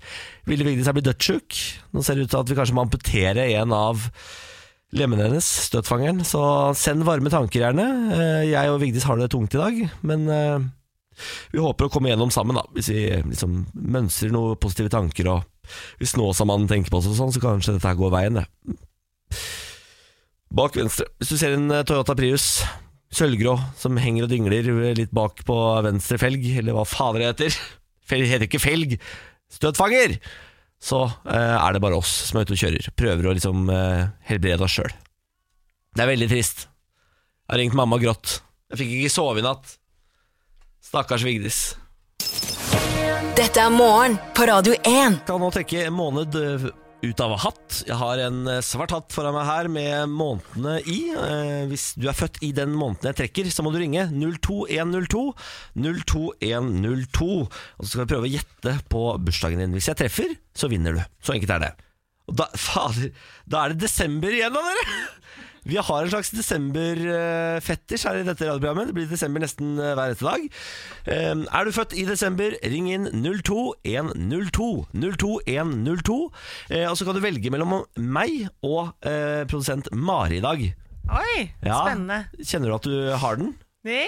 Ville 0.49 0.67
Vigdis 0.67 0.87
er 0.89 0.95
blitt 0.95 1.09
dødssjuk. 1.09 1.57
Nå 1.93 2.03
ser 2.05 2.17
det 2.17 2.27
ut 2.27 2.33
til 2.33 2.41
at 2.41 2.51
vi 2.51 2.57
kanskje 2.59 2.77
må 2.77 2.85
amputere 2.85 3.49
en 3.59 3.75
av 3.75 4.07
lemmene 4.95 5.27
hennes, 5.27 5.45
støtfangeren. 5.69 6.23
Så 6.25 6.41
send 6.79 7.05
varme 7.07 7.31
tanker, 7.33 7.61
gjerne. 7.67 7.87
Eh, 8.15 8.43
Jeg 8.53 8.73
og 8.73 8.81
Vigdis 8.81 9.05
har 9.09 9.19
det 9.19 9.29
tungt 9.33 9.55
i 9.57 9.61
dag, 9.61 9.81
men 10.07 10.25
eh, 10.33 10.67
vi 11.53 11.61
håper 11.61 11.87
å 11.87 11.93
komme 11.93 12.09
gjennom 12.11 12.31
sammen, 12.33 12.57
da. 12.57 12.65
Hvis 12.73 12.89
vi 12.93 13.05
liksom 13.19 13.63
mønstrer 13.75 14.33
noen 14.33 14.59
positive 14.61 14.91
tanker, 14.93 15.29
og 15.35 15.73
hvis 15.99 16.15
Snåsamannen 16.15 16.69
tenker 16.71 16.93
på 16.93 17.01
oss 17.01 17.09
og 17.11 17.17
sånn, 17.19 17.33
så 17.35 17.43
kanskje 17.43 17.75
dette 17.75 17.91
her 17.91 17.99
går 17.99 18.15
veien, 18.15 18.39
det. 18.39 18.47
Bak 20.49 20.79
venstre. 20.79 21.05
Hvis 21.19 21.35
du 21.35 21.37
ser 21.37 21.53
en 21.53 21.69
Toyota 21.85 22.15
Prius, 22.17 22.63
sølvgrå, 23.13 23.55
som 23.79 23.97
henger 23.99 24.27
og 24.27 24.31
dingler 24.31 24.69
litt 24.97 25.13
bak 25.15 25.41
på 25.47 25.57
venstre 25.85 26.19
felg, 26.21 26.45
eller 26.61 26.77
hva 26.77 26.85
fader 26.87 27.23
det 27.23 27.31
heter 27.33 27.59
Felg 28.09 28.25
heter 28.25 28.47
ikke 28.47 28.61
felg, 28.61 28.95
støtfanger! 29.53 30.15
Så 30.81 31.03
eh, 31.05 31.55
er 31.59 31.75
det 31.75 31.81
bare 31.83 31.99
oss 31.99 32.09
som 32.29 32.39
er 32.39 32.47
ute 32.47 32.55
og 32.55 32.61
kjører. 32.61 32.87
Prøver 32.97 33.27
å 33.27 33.33
liksom 33.35 33.67
eh, 33.73 34.07
helbrede 34.29 34.65
oss 34.65 34.77
sjøl. 34.79 34.93
Det 35.93 36.05
er 36.05 36.09
veldig 36.09 36.29
trist. 36.31 36.63
Jeg 36.65 37.53
har 37.53 37.61
ringt 37.61 37.77
mamma 37.77 37.99
og 37.99 38.05
grått. 38.05 38.39
Jeg 38.71 38.81
fikk 38.81 38.95
ikke 38.95 39.13
sove 39.13 39.41
i 39.41 39.45
natt. 39.45 39.75
Stakkars 40.89 41.25
Vigdis. 41.27 41.59
Dette 43.37 43.61
er 43.61 43.73
morgen 43.73 44.17
på 44.35 44.47
Radio 44.49 44.73
1. 44.79 45.21
Kan 45.27 45.43
nå 45.43 45.51
trekke 45.53 45.85
en 45.85 45.97
måned 45.99 46.39
øh, 46.39 46.69
ut 47.05 47.21
av 47.23 47.33
hatt. 47.43 47.79
Jeg 47.87 47.95
har 47.99 48.19
en 48.25 48.39
øh, 48.49 48.59
svart 48.65 48.91
hatt 48.91 49.13
foran 49.15 49.35
meg 49.37 49.47
her 49.47 49.69
med 49.71 50.11
månedene 50.11 50.77
i. 50.83 50.97
Eh, 51.15 51.63
Hvis 51.71 51.93
du 51.99 52.09
er 52.11 52.17
født 52.17 52.41
i 52.45 52.51
den 52.55 52.73
måneden 52.75 53.09
jeg 53.11 53.17
trekker, 53.21 53.51
så 53.53 53.63
må 53.63 53.71
du 53.73 53.79
ringe 53.81 54.07
02102 54.11 55.23
02102. 55.79 57.29
Og 57.45 57.85
så 57.85 57.91
skal 57.91 58.03
vi 58.03 58.09
prøve 58.13 58.27
å 58.27 58.33
gjette 58.33 58.75
på 58.91 59.03
bursdagen 59.23 59.63
din. 59.63 59.75
Hvis 59.77 59.89
jeg 59.91 59.99
treffer, 60.01 60.35
så 60.57 60.71
vinner 60.71 60.97
du. 60.97 61.03
Så 61.23 61.35
enkelt 61.37 61.55
er 61.55 61.63
det. 61.67 61.71
Da, 62.29 62.45
fader, 62.59 63.09
da 63.49 63.63
er 63.63 63.73
det 63.73 63.85
desember 63.87 64.35
igjen, 64.35 64.53
da, 64.53 64.61
dere! 64.61 64.99
Vi 65.67 65.75
har 65.77 66.03
en 66.05 66.09
slags 66.11 66.29
desember-fetisj 66.35 68.05
her 68.07 68.19
i 68.21 68.25
dette 68.27 68.47
radioprogrammet. 68.47 68.89
Det 68.89 68.95
blir 68.97 69.09
desember 69.11 69.43
nesten 69.43 69.73
eh, 69.79 69.93
hver 69.97 70.11
eneste 70.13 70.27
dag. 70.27 70.45
Eh, 71.09 71.43
Er 71.59 71.65
du 71.67 71.71
født 71.75 71.95
i 71.99 72.05
desember, 72.07 72.55
ring 72.63 72.87
inn 72.93 73.09
02102. 73.11 74.69
02102. 74.93 76.19
Eh, 76.71 76.85
Og 76.89 76.97
så 76.97 77.05
kan 77.07 77.15
du 77.17 77.23
velge 77.23 77.51
mellom 77.53 77.79
meg 77.99 78.47
og 78.63 78.93
produsent 79.49 79.91
Mari 79.93 80.37
i 80.39 80.45
dag. 80.45 80.63
Oi, 81.09 81.37
Ja. 81.65 81.81
spennende. 81.85 82.19
Kjenner 82.43 82.69
du 82.69 82.75
at 82.75 82.83
du 82.87 83.17
har 83.17 83.35
den? 83.39 83.55
Det, 83.83 84.03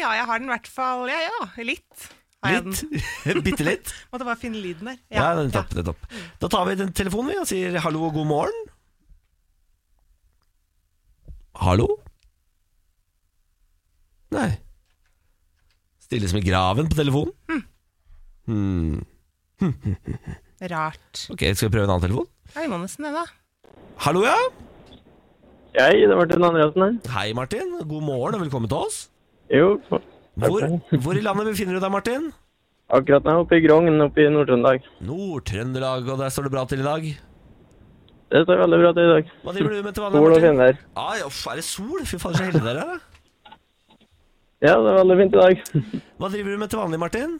ja, 0.00 0.10
jeg 0.16 0.26
har 0.26 0.38
den 0.40 0.48
i 0.48 0.54
hvert 0.54 0.66
fall. 0.70 1.06
Ja, 1.10 1.20
ja, 1.28 1.64
litt. 1.64 2.08
Litt? 2.40 2.84
Bitte 3.44 3.64
litt? 3.66 3.90
Måtte 4.12 4.24
bare 4.24 4.38
finne 4.40 4.56
lyden 4.62 4.88
der. 4.88 4.98
Ja, 5.12 5.26
ja 5.36 5.42
er 5.44 5.50
topp, 5.52 5.74
det 5.76 5.82
er 5.84 5.90
topp. 5.92 6.06
Da 6.40 6.48
tar 6.48 6.64
vi 6.70 6.78
den 6.80 6.92
telefonen 6.96 7.34
vi 7.34 7.38
og 7.42 7.48
sier 7.50 7.76
hallo 7.84 8.06
og 8.08 8.14
god 8.16 8.26
morgen. 8.30 8.62
Hallo? 11.60 11.86
Nei. 14.32 14.48
Stille 16.00 16.28
som 16.30 16.40
i 16.40 16.44
graven 16.46 16.88
på 16.88 16.96
telefonen. 16.96 17.60
Hmm. 18.48 19.02
Rart. 20.72 21.26
Ok, 21.32 21.44
skal 21.52 21.68
vi 21.68 21.74
prøve 21.74 21.84
en 21.84 21.92
annen 21.92 22.06
telefon? 22.06 22.28
Ja, 22.54 22.64
vi 22.64 22.70
må 22.72 22.80
nesten 22.80 23.04
det, 23.04 23.12
da. 23.12 23.26
Hallo, 24.06 24.24
ja? 24.24 24.38
Hei, 25.76 26.00
det 26.00 26.08
er 26.08 26.16
Martin 26.16 26.48
Andreassen 26.48 26.86
her. 26.86 26.96
Hei, 27.12 27.26
Martin. 27.36 27.76
God 27.84 28.06
morgen 28.08 28.38
og 28.38 28.44
velkommen 28.46 28.70
til 28.72 28.80
oss. 28.80 29.02
Jo, 29.52 29.74
Hvor, 30.40 30.64
hvor 31.04 31.18
i 31.18 31.22
landet 31.24 31.52
befinner 31.52 31.76
du 31.76 31.84
deg, 31.84 31.92
Martin? 31.92 32.30
akkurat 32.90 33.22
nå 33.22 33.36
oppe 33.44 33.58
i 33.60 33.62
Grong 33.62 33.86
oppe 34.02 34.24
i 34.24 34.30
Nord-Trøndelag. 34.32 34.86
Nord-Trøndelag, 35.06 36.08
og 36.10 36.18
der 36.24 36.32
står 36.32 36.48
det 36.48 36.52
bra 36.56 36.64
til 36.66 36.80
i 36.82 36.86
dag. 36.88 37.04
Det 38.30 38.44
står 38.46 38.60
veldig 38.62 38.78
bra 38.78 38.90
til 38.94 39.02
i 39.08 39.12
dag. 39.14 39.30
Hva 39.42 39.52
driver 39.56 39.72
du 39.74 39.82
med 39.88 39.94
til 39.96 40.04
vanlig, 40.06 40.20
Sol 40.22 40.34
og 40.36 40.42
finvær. 40.44 40.76
Ah, 41.02 41.12
ja, 41.18 41.26
uff, 41.26 41.40
er 41.50 41.58
det 41.58 41.64
sol? 41.66 42.02
Fy 42.06 42.18
faen, 42.22 42.36
så 42.38 42.46
heldig 42.46 42.62
dere 42.62 42.82
er. 42.84 42.90
da. 42.94 43.56
Ja, 44.60 44.74
det 44.76 44.90
er 44.92 44.98
veldig 45.00 45.16
fint 45.22 45.34
i 45.34 45.40
dag. 45.40 45.62
Hva 46.20 46.28
driver 46.30 46.52
du 46.54 46.60
med 46.60 46.70
til 46.70 46.78
vanlig, 46.82 47.00
Martin? 47.02 47.38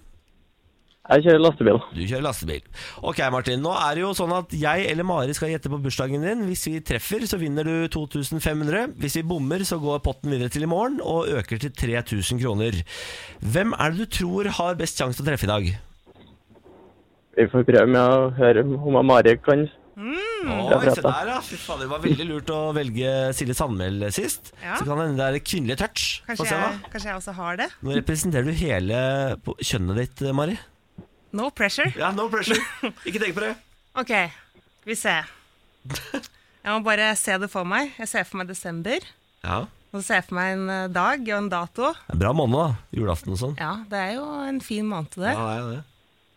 Jeg 1.10 1.24
kjører 1.24 1.40
lastebil. 1.42 1.78
Du 1.96 2.00
kjører 2.06 2.22
lastebil. 2.22 2.66
Ok, 3.08 3.18
Martin. 3.34 3.62
Nå 3.64 3.70
er 3.74 3.96
det 3.98 4.02
jo 4.04 4.10
sånn 4.14 4.34
at 4.36 4.52
jeg 4.54 4.84
eller 4.90 5.06
Mari 5.08 5.34
skal 5.34 5.50
gjette 5.50 5.70
på 5.72 5.78
bursdagen 5.82 6.22
din. 6.26 6.44
Hvis 6.46 6.66
vi 6.68 6.76
treffer, 6.86 7.24
så 7.26 7.38
vinner 7.40 7.66
du 7.66 7.88
2500. 7.90 8.92
Hvis 9.00 9.16
vi 9.18 9.24
bommer, 9.26 9.64
så 9.66 9.78
går 9.82 10.02
potten 10.06 10.30
videre 10.30 10.52
til 10.54 10.66
i 10.66 10.70
morgen 10.70 11.00
og 11.02 11.30
øker 11.40 11.58
til 11.64 11.72
3000 11.74 12.42
kroner. 12.44 12.78
Hvem 13.42 13.74
er 13.78 13.90
det 13.94 14.04
du 14.04 14.16
tror 14.20 14.50
har 14.60 14.78
best 14.78 15.00
sjanse 15.02 15.18
til 15.18 15.26
å 15.26 15.30
treffe 15.32 15.48
i 15.48 15.50
dag? 15.50 15.70
Vi 17.40 17.48
får 17.48 17.66
prøve 17.66 17.86
med 17.90 18.00
å 18.00 18.30
høre 18.36 18.66
om 18.68 19.00
Mari 19.06 19.34
kan 19.42 19.66
Oi, 20.00 20.90
se 20.94 21.02
der, 21.04 21.28
ja. 21.28 21.38
Fy 21.44 21.58
faen, 21.60 21.82
det 21.82 21.88
var 21.90 22.00
veldig 22.04 22.26
lurt 22.28 22.50
å 22.54 22.60
velge 22.76 23.10
Silje 23.36 23.56
Sandmæl 23.58 24.06
sist. 24.14 24.52
Ja. 24.62 24.78
Så 24.78 24.86
kan 24.88 25.00
hende 25.02 25.18
det 25.20 25.26
er 25.28 25.44
kvinnelig 25.44 25.76
touch. 25.82 26.04
Kanskje 26.28 26.46
se, 26.48 26.60
jeg, 26.62 26.78
kanskje 26.94 27.10
jeg 27.10 27.18
også 27.20 27.34
har 27.36 27.60
det. 27.60 27.68
Nå 27.84 27.96
representerer 27.98 28.48
du 28.48 28.54
hele 28.56 29.00
kjønnet 29.60 30.00
ditt, 30.00 30.22
Mari. 30.36 30.56
No 31.36 31.50
pressure. 31.54 31.92
Ja, 31.98 32.10
no 32.16 32.26
pressure. 32.32 32.58
Ikke 33.08 33.20
tenk 33.22 33.36
på 33.36 33.44
det. 33.44 33.52
Ok, 34.00 34.14
vi 34.88 34.96
ser. 34.98 35.28
Jeg 35.86 36.72
må 36.72 36.80
bare 36.86 37.12
se 37.18 37.36
det 37.40 37.50
for 37.52 37.68
meg. 37.68 37.92
Jeg 38.00 38.10
ser 38.10 38.26
for 38.28 38.40
meg 38.40 38.50
desember. 38.50 39.04
Ja. 39.44 39.62
Og 39.90 40.00
så 40.00 40.06
ser 40.06 40.20
jeg 40.20 40.28
for 40.28 40.38
meg 40.38 40.54
en 40.54 40.66
eh, 40.70 40.88
dag 40.92 41.22
og 41.26 41.36
en 41.36 41.48
dato. 41.50 41.92
Er 41.92 42.14
en 42.14 42.20
Bra 42.22 42.32
måned, 42.36 42.58
da. 42.58 42.98
Julaften 42.98 43.34
og 43.34 43.40
sånn. 43.40 43.56
Ja, 43.58 43.72
det 43.90 44.00
er 44.00 44.12
jo 44.18 44.26
en 44.46 44.60
fin 44.62 44.86
måned, 44.86 45.16
det. 45.18 45.32
Ja, 45.34 45.46
det 45.46 45.54
er 45.60 45.70
det. 45.70 45.80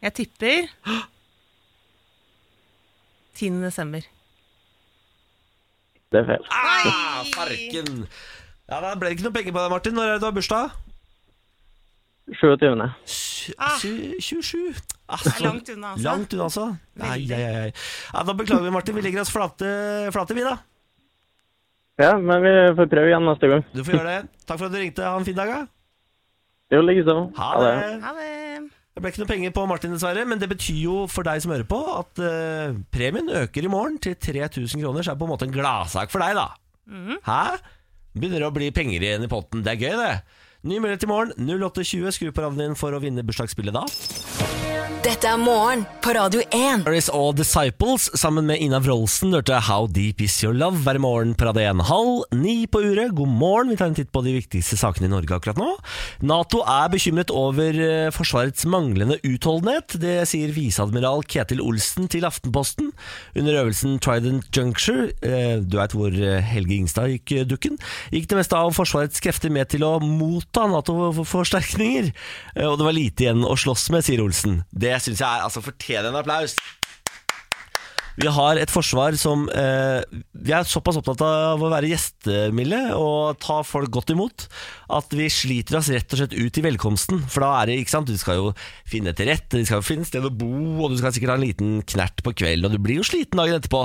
Jeg 0.03 0.15
tipper 0.19 0.71
10. 3.35 3.61
desember. 3.63 4.05
Det 6.13 6.21
er 6.21 6.25
feil. 6.29 6.47
Ah, 6.53 7.23
farken! 7.33 8.07
Ja, 8.69 8.79
Da 8.79 8.93
ble 8.95 9.09
det 9.09 9.17
ikke 9.17 9.25
noe 9.27 9.35
penger 9.35 9.55
på 9.55 9.61
deg, 9.63 9.71
Martin. 9.73 9.95
Når 9.97 10.03
er 10.09 10.13
det 10.13 10.21
du 10.23 10.27
har 10.29 10.35
bursdag? 10.37 10.75
27. 12.31 12.93
Ah. 13.59 13.79
27. 14.21 14.75
Altså, 15.09 15.29
Det 15.29 15.33
er 15.35 15.43
langt 15.43 15.69
unna, 15.73 15.87
altså. 15.91 16.03
Langt 16.07 16.33
unna, 16.33 16.43
altså. 16.47 16.67
Nei, 17.01 17.17
nei, 17.27 17.39
nei. 17.57 17.71
Ja, 18.13 18.23
da 18.23 18.33
beklager 18.39 18.63
vi, 18.63 18.71
Martin. 18.71 18.95
Vi 18.95 19.01
legger 19.03 19.25
oss 19.25 19.33
flate, 19.33 19.73
flate 20.15 20.37
vi, 20.37 20.45
da. 20.45 20.55
Ja, 22.01 22.13
men 22.17 22.41
vi 22.41 22.53
får 22.77 22.87
prøve 22.89 23.11
igjen 23.11 23.27
neste 23.27 23.49
gang. 23.51 23.65
Du 23.75 23.83
får 23.83 23.97
gjøre 23.99 24.13
det. 24.13 24.45
Takk 24.47 24.57
for 24.61 24.69
at 24.69 24.73
du 24.73 24.79
ringte. 24.81 25.03
Ha 25.05 25.17
en 25.19 25.27
fin 25.27 25.35
dag, 25.37 25.51
da. 25.51 25.59
Jo, 26.73 26.79
likeså. 26.81 27.17
Ha 27.37 27.49
det. 27.61 27.73
Ha 28.05 28.13
det. 28.17 28.31
Det 28.93 29.01
ble 29.01 29.09
ikke 29.09 29.23
noe 29.23 29.29
penger 29.31 29.53
på 29.55 29.63
Martin, 29.65 29.93
dessverre, 29.95 30.21
men 30.29 30.37
det 30.41 30.47
betyr 30.51 30.81
jo 30.83 30.97
for 31.09 31.25
deg 31.25 31.41
som 31.41 31.53
hører 31.55 31.65
på, 31.65 31.79
at 31.97 32.19
eh, 32.21 32.75
premien 32.93 33.31
øker 33.41 33.65
i 33.65 33.71
morgen 33.71 33.97
til 34.03 34.13
3000 34.21 34.83
kroner, 34.83 35.01
så 35.01 35.11
er 35.11 35.17
det 35.17 35.23
på 35.23 35.25
en 35.25 35.33
måte 35.33 35.47
en 35.49 35.55
gladsak 35.55 36.13
for 36.13 36.21
deg, 36.21 36.37
da. 36.37 36.45
Hæ? 37.25 37.41
Begynner 38.13 38.43
det 38.43 38.49
å 38.51 38.53
bli 38.53 38.69
penger 38.75 39.01
igjen 39.01 39.25
i 39.25 39.31
potten. 39.31 39.63
Det 39.65 39.73
er 39.73 39.81
gøy, 39.81 39.97
det. 39.97 40.13
Ny 40.69 40.77
mulighet 40.77 41.07
i 41.07 41.09
morgen. 41.09 41.33
08.20. 41.49 42.13
Skru 42.13 42.29
på 42.29 42.45
radioen 42.45 42.61
din 42.69 42.77
for 42.79 42.93
å 42.93 43.01
vinne 43.01 43.25
bursdagsspillet 43.25 43.73
da. 43.75 43.83
Dette 45.03 45.27
er 45.27 45.39
morgen 45.39 45.81
på 46.03 46.11
Radio 46.15 46.41
1. 46.55 46.83
Aris 46.87 47.05
og 47.11 47.35
Disciples 47.37 48.05
sammen 48.19 48.45
med 48.47 48.59
Ina 48.63 48.79
Wroldsen 48.83 49.33
hørte 49.35 49.57
How 49.67 49.85
Deep 49.91 50.21
Is 50.23 50.35
Your 50.43 50.55
Love 50.55 50.81
hver 50.83 50.97
morgen 51.03 51.33
på 51.39 51.45
Radio 51.47 51.63
1 51.73 51.83
halv 51.89 52.37
ni 52.39 52.55
på 52.71 52.81
uret. 52.83 53.11
God 53.15 53.31
morgen, 53.31 53.71
vi 53.71 53.77
tar 53.79 53.89
en 53.91 53.97
titt 53.97 54.11
på 54.15 54.23
de 54.25 54.33
viktigste 54.37 54.77
sakene 54.79 55.07
i 55.09 55.11
Norge 55.11 55.35
akkurat 55.35 55.59
nå. 55.59 55.69
Nato 56.27 56.61
er 56.67 56.91
bekymret 56.91 57.31
over 57.35 57.79
eh, 57.83 58.09
Forsvarets 58.15 58.65
manglende 58.71 59.17
utholdenhet. 59.27 59.95
Det 60.03 60.15
sier 60.31 60.51
viseadmiral 60.55 61.23
Ketil 61.31 61.63
Olsen 61.63 62.07
til 62.11 62.27
Aftenposten 62.27 62.91
under 63.39 63.59
øvelsen 63.61 63.99
Trident 64.03 64.49
Juncture. 64.55 65.09
Eh, 65.23 65.59
Du 65.63 65.77
veit 65.79 65.95
hvor 65.95 66.15
eh, 66.15 66.39
Helge 66.53 66.79
Ingstad 66.79 67.11
gikk 67.11 67.35
dukken. 67.51 67.79
Gikk 68.15 68.27
det 68.31 68.39
meste 68.41 68.59
av 68.59 68.71
Forsvarets 68.75 69.23
krefter 69.23 69.51
med 69.53 69.71
til 69.75 69.87
å 69.87 69.93
motta 70.03 70.67
Nato-forsterkninger. 70.71 72.11
Og 72.67 72.79
det 72.79 72.89
var 72.89 72.99
lite 72.99 73.27
igjen 73.27 73.43
å 73.47 73.55
slåss 73.59 73.89
med, 73.95 74.07
sier 74.07 74.23
Olsen. 74.23 74.61
Det 74.73 74.95
syns 75.03 75.21
jeg 75.21 75.29
er 75.29 75.45
altså 75.45 75.61
fortjener 75.63 76.09
en 76.09 76.21
applaus. 76.23 76.57
Vi 78.13 78.29
har 78.29 78.59
et 78.61 78.69
forsvar 78.69 79.15
som 79.17 79.47
eh, 79.49 80.03
Vi 80.45 80.53
er 80.53 80.67
såpass 80.69 80.99
opptatt 80.99 81.21
av 81.25 81.61
å 81.63 81.69
være 81.71 81.89
gjestemilde 81.89 82.81
og 82.93 83.39
ta 83.41 83.61
folk 83.65 83.89
godt 83.93 84.13
imot 84.13 84.45
at 84.93 85.15
vi 85.17 85.25
sliter 85.33 85.79
oss 85.79 85.89
rett 85.89 86.13
og 86.13 86.19
slett 86.19 86.35
ut 86.37 86.59
i 86.59 86.63
velkomsten. 86.67 87.23
For 87.25 87.41
da 87.41 87.49
er 87.57 87.71
det, 87.71 87.79
ikke 87.81 87.95
sant, 87.95 88.11
du 88.11 88.19
skal 88.19 88.37
jo 88.37 88.51
finne 88.85 89.15
til 89.17 89.31
rette, 89.31 89.57
du 89.57 89.65
skal 89.65 89.81
jo 89.81 89.87
finne 89.87 90.05
sted 90.05 90.25
å 90.27 90.29
bo, 90.29 90.51
og 90.83 90.93
du 90.93 90.99
skal 90.99 91.15
sikkert 91.15 91.33
ha 91.33 91.39
en 91.39 91.45
liten 91.47 91.73
knert 91.89 92.21
på 92.21 92.35
kvelden, 92.43 92.67
og 92.69 92.75
du 92.75 92.83
blir 92.83 93.01
jo 93.01 93.07
sliten 93.07 93.41
dagen 93.41 93.57
etterpå. 93.57 93.81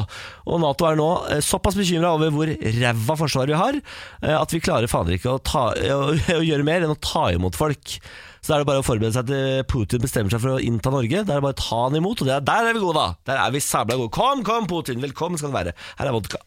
Og 0.53 0.61
Nato 0.61 0.85
er 0.90 1.01
nå 1.01 1.09
eh, 1.33 1.40
såpass 1.44 1.79
bekymra 1.81 2.12
over 2.18 2.35
hvor 2.35 2.53
ræva 2.53 3.18
forsvar 3.22 3.48
vi 3.48 3.57
har, 3.57 3.81
eh, 3.81 4.37
at 4.37 4.53
vi 4.53 4.61
klarer 4.61 4.92
fader 4.92 5.16
ikke 5.16 5.38
å, 5.38 5.40
ta, 5.40 5.70
å, 5.72 6.01
å 6.42 6.44
gjøre 6.44 6.68
mer 6.68 6.85
enn 6.85 6.92
å 6.92 7.01
ta 7.01 7.31
imot 7.33 7.57
folk. 7.57 7.96
Så 8.42 8.55
er 8.55 8.62
det 8.62 8.68
bare 8.68 8.83
å 8.83 8.87
forberede 8.87 9.16
seg 9.16 9.29
til 9.31 9.64
Putin 9.70 10.05
bestemmer 10.05 10.35
seg 10.35 10.42
for 10.44 10.57
å 10.57 10.62
innta 10.62 10.92
Norge. 10.94 11.24
Da 11.24 11.35
er 11.35 11.40
det 11.40 11.46
bare 11.48 11.57
å 11.57 11.62
ta 11.62 11.83
han 11.87 11.98
imot, 11.98 12.22
og 12.22 12.31
er, 12.31 12.44
der 12.44 12.70
er 12.70 12.77
vi 12.77 12.85
gode, 12.85 13.01
da! 13.01 13.33
Der 13.33 13.42
er 13.42 13.55
vi 13.55 13.64
sabla 13.64 13.98
gode. 13.98 14.14
Kom, 14.14 14.44
kom, 14.46 14.68
Putin! 14.70 15.03
Velkommen 15.05 15.40
skal 15.40 15.53
du 15.53 15.59
være. 15.59 15.74
Her 15.98 16.11
er 16.11 16.16
vodka. 16.16 16.42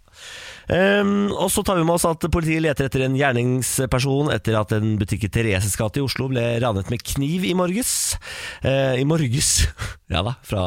Um, 0.72 1.32
og 1.34 1.50
så 1.52 1.64
tar 1.66 1.80
vi 1.80 1.84
med 1.84 1.98
oss 1.98 2.06
at 2.08 2.24
politiet 2.32 2.62
leter 2.64 2.88
etter 2.88 3.04
en 3.04 3.18
gjerningsperson 3.18 4.30
etter 4.32 4.56
at 4.60 4.72
en 4.78 4.94
butikk 5.02 5.26
i 5.28 5.32
Thereses 5.34 5.76
gate 5.80 6.00
i 6.00 6.06
Oslo 6.06 6.30
ble 6.32 6.44
ranet 6.64 6.92
med 6.94 7.04
kniv 7.04 7.48
i 7.50 7.56
morges. 7.58 8.16
Uh, 8.64 8.96
I 8.96 9.08
morges 9.08 9.66
Ja 10.12 10.22
da, 10.26 10.34
fra 10.44 10.62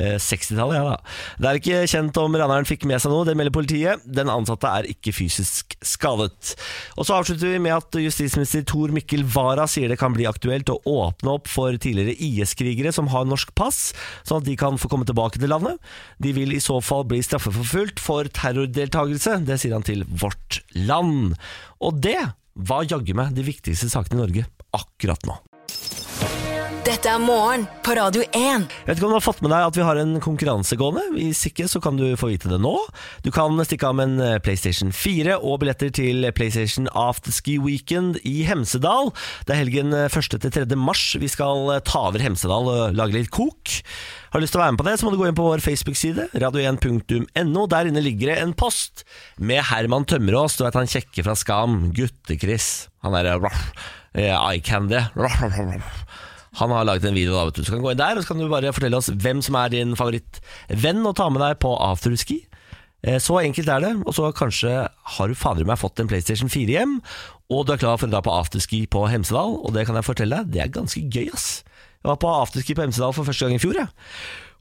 eh, 0.00 0.16
60-tallet, 0.16 0.78
ja 0.78 0.84
da. 0.86 0.94
Det 1.36 1.48
er 1.50 1.58
ikke 1.60 1.80
kjent 1.92 2.20
om 2.22 2.36
raneren 2.40 2.68
fikk 2.68 2.86
med 2.88 3.02
seg 3.02 3.12
noe, 3.12 3.26
det 3.28 3.34
melder 3.36 3.52
politiet. 3.52 4.04
Den 4.04 4.30
ansatte 4.32 4.70
er 4.70 4.88
ikke 4.88 5.12
fysisk 5.12 5.76
skadet. 5.84 6.54
Og 6.96 7.04
så 7.04 7.18
avslutter 7.18 7.52
vi 7.52 7.60
med 7.66 7.76
at 7.76 7.98
justisminister 8.00 8.64
Tor 8.68 8.94
Mikkel 8.94 9.26
Wara 9.34 9.68
sier 9.68 9.92
det 9.92 9.98
kan 10.00 10.16
bli 10.16 10.24
aktuelt 10.30 10.72
å 10.72 10.78
åpne 10.88 11.36
opp 11.36 11.50
for 11.52 11.76
tidligere 11.76 12.16
IS-krigere 12.16 12.94
som 12.96 13.10
har 13.12 13.28
norsk 13.28 13.52
pass, 13.58 13.90
sånn 14.24 14.40
at 14.40 14.48
de 14.48 14.56
kan 14.60 14.80
få 14.80 14.90
komme 14.90 15.08
tilbake 15.08 15.40
til 15.40 15.52
landet. 15.52 15.76
De 16.22 16.32
vil 16.36 16.56
i 16.56 16.62
så 16.64 16.80
fall 16.84 17.04
bli 17.08 17.20
straffeforfulgt 17.24 18.00
for 18.02 18.30
terrordeltakelse, 18.40 19.42
det 19.48 19.60
sier 19.60 19.76
han 19.76 19.86
til 19.86 20.06
Vårt 20.08 20.62
Land. 20.78 21.36
Og 21.84 22.00
det 22.00 22.20
var 22.58 22.88
jaggu 22.88 23.12
meg 23.14 23.36
de 23.36 23.44
viktigste 23.46 23.90
sakene 23.92 24.18
i 24.18 24.24
Norge 24.24 24.48
akkurat 24.74 25.28
nå. 25.28 25.36
Dette 26.88 27.10
er 27.12 27.20
morgen 27.20 27.66
på 27.84 27.92
Radio 27.98 28.22
1. 28.24 28.30
Jeg 28.32 28.86
vet 28.86 28.96
ikke 28.96 29.04
om 29.04 29.10
du 29.12 29.16
har 29.18 29.24
fått 29.26 29.42
med 29.44 29.50
deg 29.52 29.66
at 29.66 29.76
vi 29.76 29.84
har 29.84 29.98
en 30.00 30.14
konkurranse 30.24 30.76
gående. 30.80 31.02
Hvis 31.18 31.42
ikke, 31.50 31.66
så 31.68 31.82
kan 31.84 31.98
du 32.00 32.06
få 32.16 32.30
vite 32.30 32.48
det 32.48 32.56
nå. 32.64 32.72
Du 33.26 33.28
kan 33.34 33.60
stikke 33.60 33.90
av 33.90 33.98
med 33.98 34.14
en 34.14 34.22
eh, 34.24 34.38
PlayStation 34.40 34.88
4 34.96 35.36
og 35.36 35.58
billetter 35.60 35.92
til 35.92 36.24
PlayStation 36.32 36.88
Afterski 36.96 37.58
Weekend 37.60 38.16
i 38.24 38.38
Hemsedal. 38.48 39.12
Det 39.44 39.52
er 39.52 39.60
helgen 39.60 39.92
1. 39.92 40.16
til 40.40 40.54
3. 40.54 40.64
mars. 40.80 41.04
Vi 41.20 41.28
skal 41.28 41.74
eh, 41.74 41.82
ta 41.84 42.06
over 42.08 42.24
Hemsedal 42.24 42.72
og 42.72 42.96
lage 42.96 43.18
litt 43.18 43.30
kok. 43.36 43.76
Har 44.32 44.40
du 44.40 44.48
lyst 44.48 44.56
til 44.56 44.62
å 44.62 44.64
være 44.64 44.78
med 44.78 44.80
på 44.80 44.88
det, 44.88 44.96
så 44.96 45.04
må 45.04 45.12
du 45.12 45.20
gå 45.20 45.28
inn 45.28 45.36
på 45.36 45.44
vår 45.44 45.64
Facebook-side, 45.68 46.30
radio1.no. 46.40 47.68
Der 47.68 47.92
inne 47.92 48.06
ligger 48.08 48.32
det 48.32 48.40
en 48.46 48.56
post 48.56 49.04
med 49.36 49.60
Herman 49.74 50.08
Tømmerås, 50.08 50.56
du 50.56 50.64
vet 50.64 50.80
han 50.80 50.88
kjekke 50.88 51.28
fra 51.28 51.36
Skam, 51.36 51.82
Gutte-Chris. 51.92 52.88
Han 53.04 53.20
er 53.20 53.34
eye 54.16 54.64
candy. 54.64 55.04
Han 56.58 56.72
har 56.74 56.86
laget 56.88 57.04
en 57.08 57.14
video, 57.16 57.34
da, 57.36 57.44
vet 57.48 57.58
du. 57.60 57.64
Så 57.64 57.72
kan 57.74 57.80
du 57.80 57.86
gå 57.86 57.92
inn 57.94 58.00
der 58.00 58.18
og 58.18 58.24
så 58.24 58.32
kan 58.32 58.42
du 58.42 58.48
bare 58.50 58.72
fortelle 58.74 58.98
oss 58.98 59.10
hvem 59.14 59.40
som 59.44 59.58
er 59.60 59.72
din 59.74 59.94
favorittvenn 59.98 61.04
å 61.06 61.14
ta 61.16 61.28
med 61.30 61.42
deg 61.44 61.58
på 61.62 61.72
afterski. 61.88 62.40
Eh, 63.06 63.18
Så 63.22 63.36
enkelt 63.42 63.68
er 63.70 63.84
det. 63.84 63.92
Og 64.06 64.14
så 64.16 64.32
kanskje 64.34 64.72
har 64.88 65.28
du 65.30 65.36
fader 65.38 65.68
meg 65.68 65.78
fått 65.78 66.00
en 66.02 66.10
PlayStation 66.10 66.50
4 66.50 66.74
hjem, 66.74 66.98
og 67.48 67.64
du 67.68 67.72
er 67.76 67.80
klar 67.80 67.96
for 68.00 68.08
å 68.08 68.12
dra 68.16 68.20
på 68.26 68.34
afterski 68.34 68.82
på 68.90 69.06
Hemsedal. 69.08 69.54
Og 69.62 69.72
det 69.76 69.86
kan 69.88 69.96
jeg 70.00 70.06
fortelle 70.08 70.42
deg, 70.42 70.50
det 70.56 70.64
er 70.66 70.74
ganske 70.74 71.04
gøy, 71.06 71.30
ass. 71.32 71.62
Jeg 72.02 72.10
var 72.12 72.18
på 72.22 72.34
afterski 72.42 72.74
på 72.78 72.84
Hemsedal 72.86 73.14
for 73.16 73.26
første 73.28 73.46
gang 73.46 73.56
i 73.56 73.62
fjor, 73.62 73.78
jeg. 73.80 73.88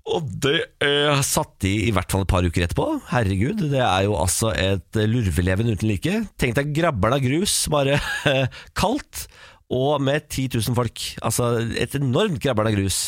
Og 0.07 0.23
det 0.45 0.53
eh, 0.85 1.17
satt 1.27 1.65
i 1.67 1.73
i 1.89 1.91
hvert 1.91 2.13
fall 2.13 2.23
et 2.23 2.29
par 2.31 2.45
uker 2.47 2.63
etterpå. 2.63 2.85
Herregud, 3.09 3.65
det 3.73 3.81
er 3.83 4.05
jo 4.05 4.13
altså 4.15 4.53
et 4.55 4.95
lurveleven 5.03 5.67
uten 5.73 5.89
like. 5.89 6.13
Tenk 6.39 6.55
deg 6.55 6.71
grabber'n 6.77 7.17
av 7.17 7.25
grus, 7.25 7.57
bare 7.73 7.97
kaldt, 8.79 9.25
og 9.73 10.01
med 10.01 10.29
10 10.29 10.49
000 10.53 10.75
folk. 10.77 11.01
Altså 11.21 11.57
et 11.79 11.95
enormt 11.99 12.39
grabberen 12.43 12.71
av 12.71 12.77
grus 12.77 12.99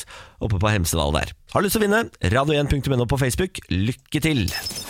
oppe 0.43 0.59
på 0.61 0.71
Hemsedal 0.71 1.13
der. 1.15 1.33
Har 1.49 1.61
du 1.61 1.65
lyst 1.65 1.77
til 1.77 1.81
å 1.81 1.87
vinne? 1.87 2.03
Radio1.no 2.31 3.05
på 3.09 3.17
Facebook. 3.17 3.57
Lykke 3.73 4.21
til! 4.21 4.45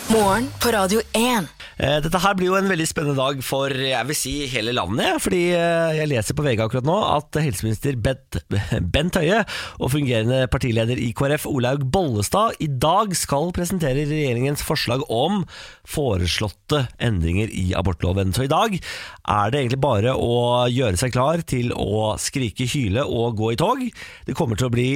Morgen 0.09 0.49
på 0.59 0.71
Radio 0.73 0.99
1. 1.15 1.45
Eh, 1.79 1.99
Dette 2.03 2.19
her 2.19 2.33
blir 2.35 2.49
jo 2.49 2.57
en 2.57 2.67
veldig 2.67 2.87
spennende 2.89 3.15
dag 3.15 3.39
for 3.45 3.71
jeg 3.71 4.07
vil 4.09 4.17
si 4.17 4.33
hele 4.51 4.73
landet. 4.75 5.21
Fordi 5.23 5.41
eh, 5.55 5.99
jeg 6.01 6.09
leser 6.11 6.35
på 6.35 6.43
VG 6.43 6.63
akkurat 6.65 6.87
nå 6.87 6.97
at 7.13 7.39
helseminister 7.39 7.95
Bent, 8.03 8.39
Bent 8.95 9.19
Høie 9.21 9.43
og 9.79 9.93
fungerende 9.93 10.41
partileder 10.51 10.99
i 10.99 11.11
KrF 11.15 11.45
Olaug 11.47 11.85
Bollestad 11.93 12.57
i 12.59 12.67
dag 12.67 13.13
skal 13.15 13.53
presentere 13.55 14.03
regjeringens 14.09 14.65
forslag 14.65 15.05
om 15.07 15.45
foreslåtte 15.87 16.83
endringer 16.99 17.53
i 17.55 17.69
abortloven. 17.77 18.33
Så 18.35 18.45
i 18.47 18.51
dag 18.51 18.75
er 18.75 19.53
det 19.53 19.61
egentlig 19.61 19.81
bare 19.85 20.17
å 20.17 20.67
gjøre 20.67 20.99
seg 20.99 21.15
klar 21.15 21.45
til 21.47 21.71
å 21.71 22.17
skrike, 22.19 22.67
hyle 22.67 23.05
og 23.07 23.39
gå 23.39 23.53
i 23.53 23.61
tog. 23.61 23.85
Det 24.27 24.35
kommer 24.37 24.59
til 24.59 24.67
å 24.67 24.73
bli 24.73 24.89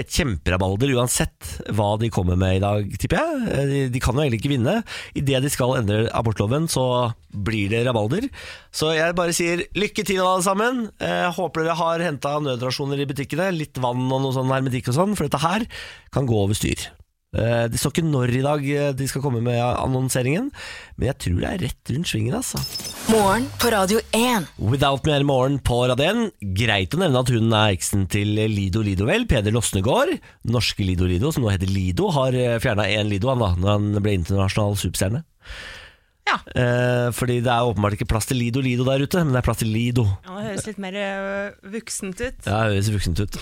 et 0.00 0.10
kjemperabalder 0.12 0.92
uansett 0.96 1.50
hva 1.76 1.92
de 2.00 2.10
kommer 2.12 2.38
med 2.40 2.58
i 2.58 2.62
dag, 2.62 2.90
tipper 3.00 3.20
jeg. 3.20 3.46
Eh, 3.52 3.64
De, 3.70 3.80
de 3.94 4.02
kan 4.02 4.14
jo 4.16 4.24
egentlig 4.24 4.40
ikke 4.42 4.52
vinne. 4.56 4.76
Idet 5.18 5.42
de 5.44 5.52
skal 5.52 5.76
endre 5.80 6.04
abortloven, 6.16 6.68
så 6.70 6.86
blir 7.30 7.68
det 7.72 7.84
rabalder. 7.86 8.28
Så 8.72 8.92
jeg 8.96 9.16
bare 9.18 9.34
sier 9.36 9.64
lykke 9.76 10.04
til 10.08 10.22
alle 10.24 10.44
sammen. 10.46 10.86
Eh, 11.00 11.26
håper 11.36 11.66
dere 11.66 11.78
har 11.78 12.04
henta 12.04 12.36
nødrasjoner 12.44 13.02
i 13.02 13.08
butikkene. 13.10 13.50
Litt 13.56 13.80
vann 13.82 14.06
og 14.08 14.22
noe 14.24 14.36
sånn 14.36 14.52
hermetikk 14.52 14.92
og 14.92 14.98
sånn, 15.00 15.16
for 15.18 15.28
dette 15.28 15.42
her 15.44 15.66
kan 16.14 16.28
gå 16.28 16.38
over 16.46 16.56
styr. 16.56 16.88
Eh, 17.36 17.66
Det 17.68 17.78
står 17.80 17.92
ikke 17.94 18.04
når 18.08 18.32
i 18.38 18.42
dag 18.44 18.66
eh, 18.72 18.92
de 18.96 19.08
skal 19.10 19.22
komme 19.24 19.42
med 19.44 19.60
annonseringen, 19.60 20.48
men 20.96 21.08
jeg 21.10 21.18
tror 21.24 21.38
det 21.42 21.50
er 21.50 21.62
rett 21.66 21.92
rundt 21.92 22.10
svingen, 22.10 22.36
altså. 22.38 22.60
Morgen 23.12 23.46
på 23.60 23.70
Radio 23.74 24.00
1. 24.16 24.48
Without 24.72 25.04
Me 25.06 25.14
er 25.18 25.26
morgen 25.28 25.58
på 25.60 25.82
radioen. 25.90 26.30
Greit 26.56 26.96
å 26.96 27.02
nevne 27.02 27.22
at 27.22 27.32
hun 27.34 27.52
er 27.52 27.76
eksen 27.76 28.06
til 28.12 28.32
Lido 28.50 28.82
Lidovel, 28.86 29.28
Peder 29.30 29.54
Losnegård. 29.54 30.16
Norske 30.48 30.86
Lido 30.86 31.06
Lido, 31.06 31.30
som 31.34 31.44
nå 31.44 31.52
heter 31.52 31.70
Lido, 31.70 32.08
har 32.16 32.34
fjerna 32.64 32.88
én 32.88 33.10
Lido 33.12 33.30
han 33.32 33.44
da, 33.44 33.52
når 33.60 33.74
han 33.76 34.02
ble 34.02 34.16
internasjonal 34.18 34.78
superstjerne. 34.80 35.22
Ja. 36.26 36.36
Eh, 36.58 37.08
fordi 37.14 37.36
det 37.44 37.50
er 37.52 37.66
åpenbart 37.68 37.94
ikke 37.94 38.08
plass 38.10 38.26
til 38.26 38.40
Lido 38.40 38.58
Lido 38.64 38.82
der 38.88 39.04
ute, 39.06 39.20
men 39.22 39.30
det 39.34 39.38
er 39.38 39.46
plass 39.46 39.60
til 39.62 39.68
Lido. 39.70 40.02
Ja, 40.26 40.34
Det 40.40 40.46
høres 40.48 40.66
litt 40.66 40.80
mer 40.82 40.96
øh, 40.98 41.70
vuksent 41.76 42.18
ut. 42.18 42.40
Ja, 42.48 42.56
det 42.66 42.74
høres 42.80 42.88
voksent 42.96 43.20
ut. 43.22 43.38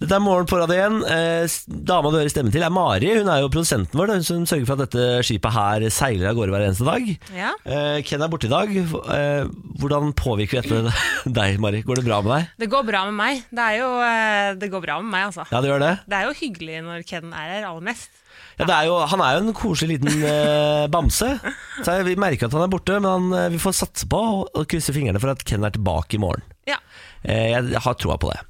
Dette 0.00 0.16
er 0.16 0.22
Morgen 0.24 0.48
på 0.48 0.56
radio 0.60 0.78
igjen. 0.78 0.96
Eh, 1.04 1.56
dama 1.92 2.08
du 2.12 2.16
hører 2.16 2.32
stemmen 2.32 2.54
til, 2.54 2.64
er 2.64 2.72
Mari. 2.72 3.10
Hun 3.18 3.28
er 3.28 3.42
jo 3.44 3.50
produsenten 3.52 4.00
vår. 4.00 4.14
Hun 4.16 4.24
som 4.24 4.46
sørger 4.48 4.68
for 4.70 4.80
at 4.80 4.88
dette 4.94 5.26
skipet 5.28 5.52
her 5.58 5.86
seiler 5.92 6.30
av 6.32 6.38
gårde 6.40 6.54
hver 6.56 6.66
eneste 6.70 6.88
dag. 6.88 7.12
Ja. 7.36 7.52
Eh, 7.68 7.98
Ken 8.08 8.24
er 8.24 8.32
borte 8.32 8.48
i 8.48 8.54
dag. 8.54 8.72
Eh, 8.80 9.52
hvordan 9.82 10.14
påvirker 10.16 10.64
dette 10.64 10.96
deg, 11.40 11.60
Mari? 11.62 11.84
Går 11.84 12.00
det 12.00 12.06
bra 12.08 12.22
med 12.24 12.32
deg? 12.38 12.48
Det 12.64 12.70
går 12.72 12.88
bra 12.88 13.04
med 13.10 13.18
meg. 13.20 13.44
Det 13.52 13.68
er 13.68 13.78
jo 13.82 13.92
øh, 14.00 14.48
Det 14.64 14.72
går 14.72 14.86
bra 14.88 14.98
med 15.04 15.12
meg, 15.12 15.28
altså. 15.28 15.44
Ja, 15.52 15.60
det 15.60 15.68
gjør 15.74 15.84
det? 15.84 15.92
Det 16.08 16.18
er 16.22 16.30
jo 16.30 16.34
hyggelig 16.40 16.80
når 16.88 17.06
Ken 17.12 17.28
er 17.36 17.56
her 17.58 17.68
aller 17.74 17.84
mest. 17.92 18.08
Ja, 18.60 18.66
er 18.68 18.86
jo, 18.88 18.98
han 19.08 19.22
er 19.24 19.36
jo 19.36 19.44
en 19.46 19.56
koselig 19.56 19.96
liten 19.96 20.24
eh, 20.28 20.86
bamse. 20.92 21.28
Så 21.82 21.96
jeg, 21.96 22.06
Vi 22.10 22.18
merker 22.20 22.48
at 22.48 22.56
han 22.56 22.66
er 22.66 22.72
borte, 22.72 22.98
men 23.00 23.08
han, 23.08 23.32
eh, 23.38 23.50
vi 23.54 23.60
får 23.62 23.78
satse 23.80 24.08
på 24.10 24.20
og 24.44 24.66
krysse 24.70 24.94
fingrene 24.94 25.20
for 25.22 25.32
at 25.32 25.44
Ken 25.48 25.64
er 25.64 25.74
tilbake 25.74 26.18
i 26.18 26.22
morgen. 26.22 26.44
Ja. 26.68 26.78
Eh, 27.24 27.52
jeg 27.54 27.82
har 27.84 27.98
troa 27.98 28.18
på 28.20 28.30
det. 28.32 28.40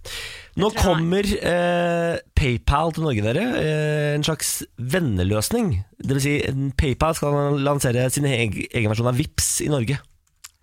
Nå 0.61 0.69
tror 0.69 0.77
jeg 0.77 0.85
kommer 0.85 1.29
eh, 1.49 2.19
PayPal 2.37 2.93
til 2.93 3.07
Norge, 3.07 3.25
dere. 3.25 3.45
Eh, 3.57 4.09
en 4.19 4.27
slags 4.27 4.59
venneløsning. 4.77 5.75
Det 6.03 6.19
vil 6.19 6.25
si, 6.25 6.35
PayPal 6.77 7.17
skal 7.17 7.61
lansere 7.65 8.09
sin 8.13 8.29
egen 8.29 8.91
versjon 8.93 9.09
av 9.09 9.21
Vips 9.21 9.55
i 9.65 9.71
Norge. 9.73 10.01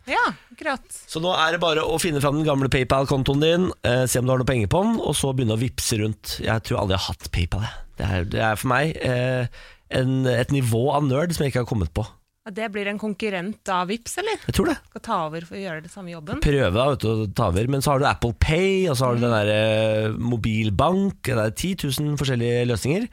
ja, 0.10 0.26
akkurat. 0.54 0.86
Så 1.10 1.22
nå 1.22 1.34
er 1.38 1.54
det 1.56 1.62
bare 1.64 1.86
å 1.86 1.98
finne 2.02 2.22
fram 2.22 2.40
den 2.40 2.48
gamle 2.48 2.70
PayPal-kontoen 2.74 3.44
din, 3.44 3.68
se 4.10 4.20
om 4.20 4.26
du 4.28 4.34
har 4.34 4.42
noe 4.42 4.50
penger 4.50 4.70
på 4.70 4.82
den, 4.86 4.98
og 5.00 5.14
så 5.18 5.34
begynne 5.34 5.56
å 5.58 5.62
vippse 5.62 6.02
rundt. 6.02 6.40
Jeg 6.42 6.66
tror 6.66 6.82
aldri 6.82 6.98
jeg 6.98 7.04
har 7.06 7.14
hatt 7.14 7.30
PayPal. 7.34 7.66
jeg. 7.66 7.89
Det 8.00 8.08
er, 8.08 8.30
det 8.32 8.40
er 8.46 8.56
for 8.60 8.72
meg 8.72 8.96
eh, 9.04 9.60
en, 10.00 10.24
et 10.32 10.54
nivå 10.56 10.86
av 10.96 11.04
nerd 11.08 11.36
som 11.36 11.44
jeg 11.44 11.54
ikke 11.54 11.66
har 11.66 11.70
kommet 11.70 11.92
på. 11.96 12.06
Ja, 12.48 12.54
Det 12.56 12.70
blir 12.74 12.88
en 12.88 13.00
konkurrent 13.02 13.72
av 13.74 13.90
Vips, 13.92 14.16
eller? 14.22 14.40
Jeg 14.48 14.56
tror 14.56 14.70
det. 14.72 14.78
Skal 14.94 15.04
ta 15.06 15.18
over 15.28 15.48
for 15.48 15.58
å 15.60 15.64
gjøre 15.64 15.84
det 15.84 15.92
samme 15.92 16.14
jobben? 16.14 16.40
Prøve 16.44 16.72
da, 16.78 16.86
vet 16.94 17.04
du, 17.04 17.10
å 17.12 17.28
ta 17.36 17.50
over. 17.52 17.68
Men 17.76 17.84
så 17.84 17.94
har 17.94 18.02
du 18.02 18.08
Apple 18.10 18.38
Pay, 18.40 18.88
og 18.90 18.96
så 18.98 19.10
har 19.10 19.18
du 19.18 19.26
den 19.26 19.36
der 19.36 19.52
eh, 19.54 20.16
mobilbank. 20.16 21.20
Det 21.28 21.36
er 21.36 21.52
10 21.52 21.90
000 22.00 22.16
forskjellige 22.22 22.64
løsninger. 22.72 23.10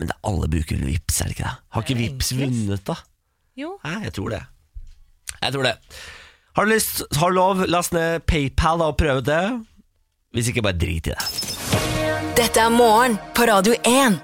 Men 0.00 0.10
det, 0.10 0.16
er 0.16 0.32
alle 0.32 0.50
bruker 0.50 0.80
vel 0.80 0.90
Vips, 0.90 1.20
er 1.22 1.30
det 1.30 1.36
ikke 1.38 1.46
det? 1.46 1.54
Har 1.76 1.86
ikke 1.86 1.94
Det 2.00 2.02
Vips 2.08 2.32
vunnet, 2.40 2.84
da? 2.88 2.98
Jo. 3.62 3.76
Nei, 3.84 3.98
jeg 4.08 4.16
tror 4.18 4.34
det. 4.34 4.42
Jeg 5.38 5.54
tror 5.54 5.68
det. 5.68 5.76
Har 6.56 6.66
du 6.66 6.74
lyst, 6.74 7.02
har 7.16 7.32
du 7.32 7.38
lov, 7.38 7.64
last 7.70 7.94
ned 7.96 8.26
PayPal 8.28 8.82
da, 8.82 8.90
og 8.90 8.98
prøv 9.00 9.22
ut 9.22 9.30
det. 9.30 9.42
Hvis 10.34 10.50
ikke, 10.50 10.64
bare 10.66 10.80
drit 10.80 11.12
i 11.12 11.14
det. 11.14 11.91
Dette 12.42 12.58
er 12.58 12.72
morgen 12.74 13.12
på 13.36 13.44
Radio 13.46 13.76
1. 13.86 14.16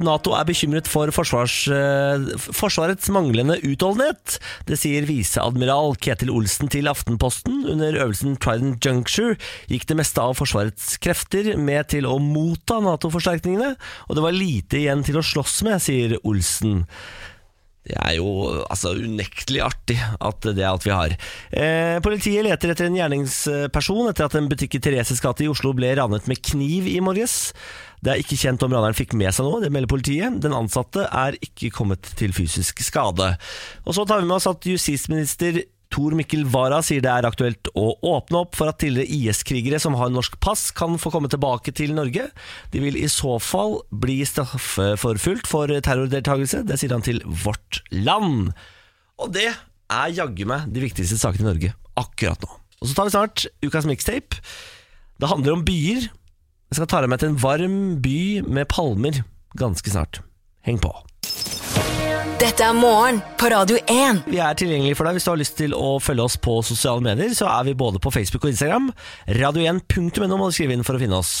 Nato 0.00 0.32
er 0.32 0.46
bekymret 0.48 0.86
for 0.88 1.12
forsvars, 1.12 1.56
eh, 1.68 2.22
Forsvarets 2.56 3.10
manglende 3.12 3.58
utholdenhet. 3.60 4.38
Det 4.64 4.78
sier 4.80 5.04
viseadmiral 5.04 5.92
Ketil 6.00 6.32
Olsen 6.32 6.72
til 6.72 6.88
Aftenposten. 6.88 7.66
Under 7.68 7.92
øvelsen 7.92 8.38
Trident 8.40 8.80
Juncture 8.80 9.36
gikk 9.68 9.84
det 9.84 9.98
meste 10.00 10.16
av 10.16 10.38
Forsvarets 10.40 10.96
krefter 10.96 11.58
med 11.60 11.90
til 11.92 12.08
å 12.08 12.16
motta 12.16 12.80
Nato-forsterkningene, 12.80 13.76
og 14.08 14.16
det 14.16 14.24
var 14.24 14.32
lite 14.32 14.80
igjen 14.80 15.04
til 15.04 15.20
å 15.20 15.26
slåss 15.34 15.60
med, 15.68 15.82
sier 15.84 16.16
Olsen. 16.24 16.86
Det 17.88 17.96
er 17.96 18.18
jo 18.18 18.28
altså, 18.68 18.92
unektelig 18.92 19.62
artig 19.64 19.96
at 19.98 20.44
det 20.44 20.60
er 20.62 20.70
alt 20.70 20.84
vi 20.86 20.94
har. 20.94 21.14
Eh, 21.50 21.96
politiet 22.04 22.44
leter 22.44 22.74
etter 22.74 22.88
en 22.88 22.98
gjerningsperson 22.98 24.10
etter 24.10 24.28
at 24.28 24.36
en 24.38 24.50
butikk 24.50 24.76
i 24.76 24.82
Thereses 24.84 25.22
gate 25.24 25.46
i 25.46 25.50
Oslo 25.50 25.72
ble 25.76 25.94
ranet 25.96 26.28
med 26.28 26.42
kniv 26.44 26.88
i 26.90 26.98
morges. 27.04 27.54
Det 28.04 28.12
er 28.12 28.22
ikke 28.22 28.38
kjent 28.38 28.62
om 28.62 28.74
raneren 28.74 28.96
fikk 28.96 29.16
med 29.18 29.34
seg 29.34 29.48
noe, 29.48 29.62
det 29.64 29.72
melder 29.74 29.90
politiet. 29.90 30.36
Den 30.44 30.54
ansatte 30.56 31.08
er 31.08 31.38
ikke 31.42 31.72
kommet 31.74 32.12
til 32.18 32.36
fysisk 32.36 32.84
skade. 32.84 33.32
Og 33.86 33.96
så 33.96 34.04
tar 34.06 34.22
vi 34.22 34.28
med 34.28 34.36
oss 34.38 34.50
at 34.50 34.68
justisminister 34.68 35.64
Tor 35.94 36.12
Mikkel 36.16 36.44
Wara 36.52 36.82
sier 36.84 37.00
det 37.04 37.10
er 37.10 37.26
aktuelt 37.28 37.70
å 37.72 37.90
åpne 38.04 38.42
opp 38.44 38.58
for 38.58 38.68
at 38.70 38.80
tidligere 38.82 39.08
IS-krigere 39.08 39.80
som 39.80 39.96
har 39.98 40.12
norsk 40.12 40.36
pass, 40.44 40.68
kan 40.76 40.98
få 41.00 41.12
komme 41.14 41.30
tilbake 41.32 41.72
til 41.76 41.94
Norge. 41.96 42.28
De 42.74 42.82
vil 42.82 42.98
i 43.00 43.08
så 43.12 43.38
fall 43.40 43.78
bli 43.88 44.20
straffeforfulgt 44.28 45.48
for 45.48 45.72
terrordeltakelse. 45.72 46.62
Det 46.68 46.76
sier 46.80 46.92
han 46.92 47.06
til 47.06 47.22
Vårt 47.24 47.80
Land. 47.94 48.52
Og 49.18 49.32
det 49.34 49.48
er 49.48 50.14
jaggu 50.14 50.44
meg 50.48 50.68
de 50.74 50.84
viktigste 50.84 51.18
sakene 51.20 51.46
i 51.46 51.50
Norge 51.52 51.74
akkurat 51.98 52.44
nå. 52.44 52.52
Og 52.78 52.86
så 52.86 52.94
tar 52.94 53.08
vi 53.08 53.14
snart 53.16 53.46
ukas 53.64 53.88
mixtape. 53.88 54.38
Det 55.18 55.30
handler 55.32 55.56
om 55.56 55.64
byer. 55.66 56.10
Jeg 56.68 56.76
skal 56.76 56.90
ta 56.90 57.00
deg 57.02 57.10
med 57.10 57.22
til 57.22 57.32
en 57.32 57.40
varm 57.42 57.78
by 58.04 58.18
med 58.46 58.68
palmer 58.70 59.22
ganske 59.58 59.90
snart. 59.90 60.20
Heng 60.68 60.78
på. 60.82 60.92
Dette 62.38 62.62
er 62.62 62.74
morgen 62.76 63.16
på 63.40 63.48
Radio 63.50 63.80
1. 63.90 64.20
Vi 64.30 64.38
er 64.38 64.54
tilgjengelige 64.58 64.94
for 64.94 65.08
deg 65.08 65.16
hvis 65.16 65.24
du 65.26 65.30
har 65.32 65.38
lyst 65.40 65.56
til 65.58 65.72
å 65.74 65.96
følge 66.02 66.22
oss 66.22 66.36
på 66.38 66.52
sosiale 66.62 67.02
medier. 67.02 67.32
Så 67.34 67.48
er 67.50 67.64
vi 67.66 67.72
både 67.78 67.98
på 68.02 68.12
Facebook 68.14 68.44
og 68.46 68.52
Instagram. 68.52 68.92
Radio1.no 69.34 70.38
må 70.38 70.46
du 70.46 70.54
skrive 70.54 70.76
inn 70.76 70.84
for 70.86 70.94
å 70.94 71.00
finne 71.02 71.18
oss. 71.18 71.32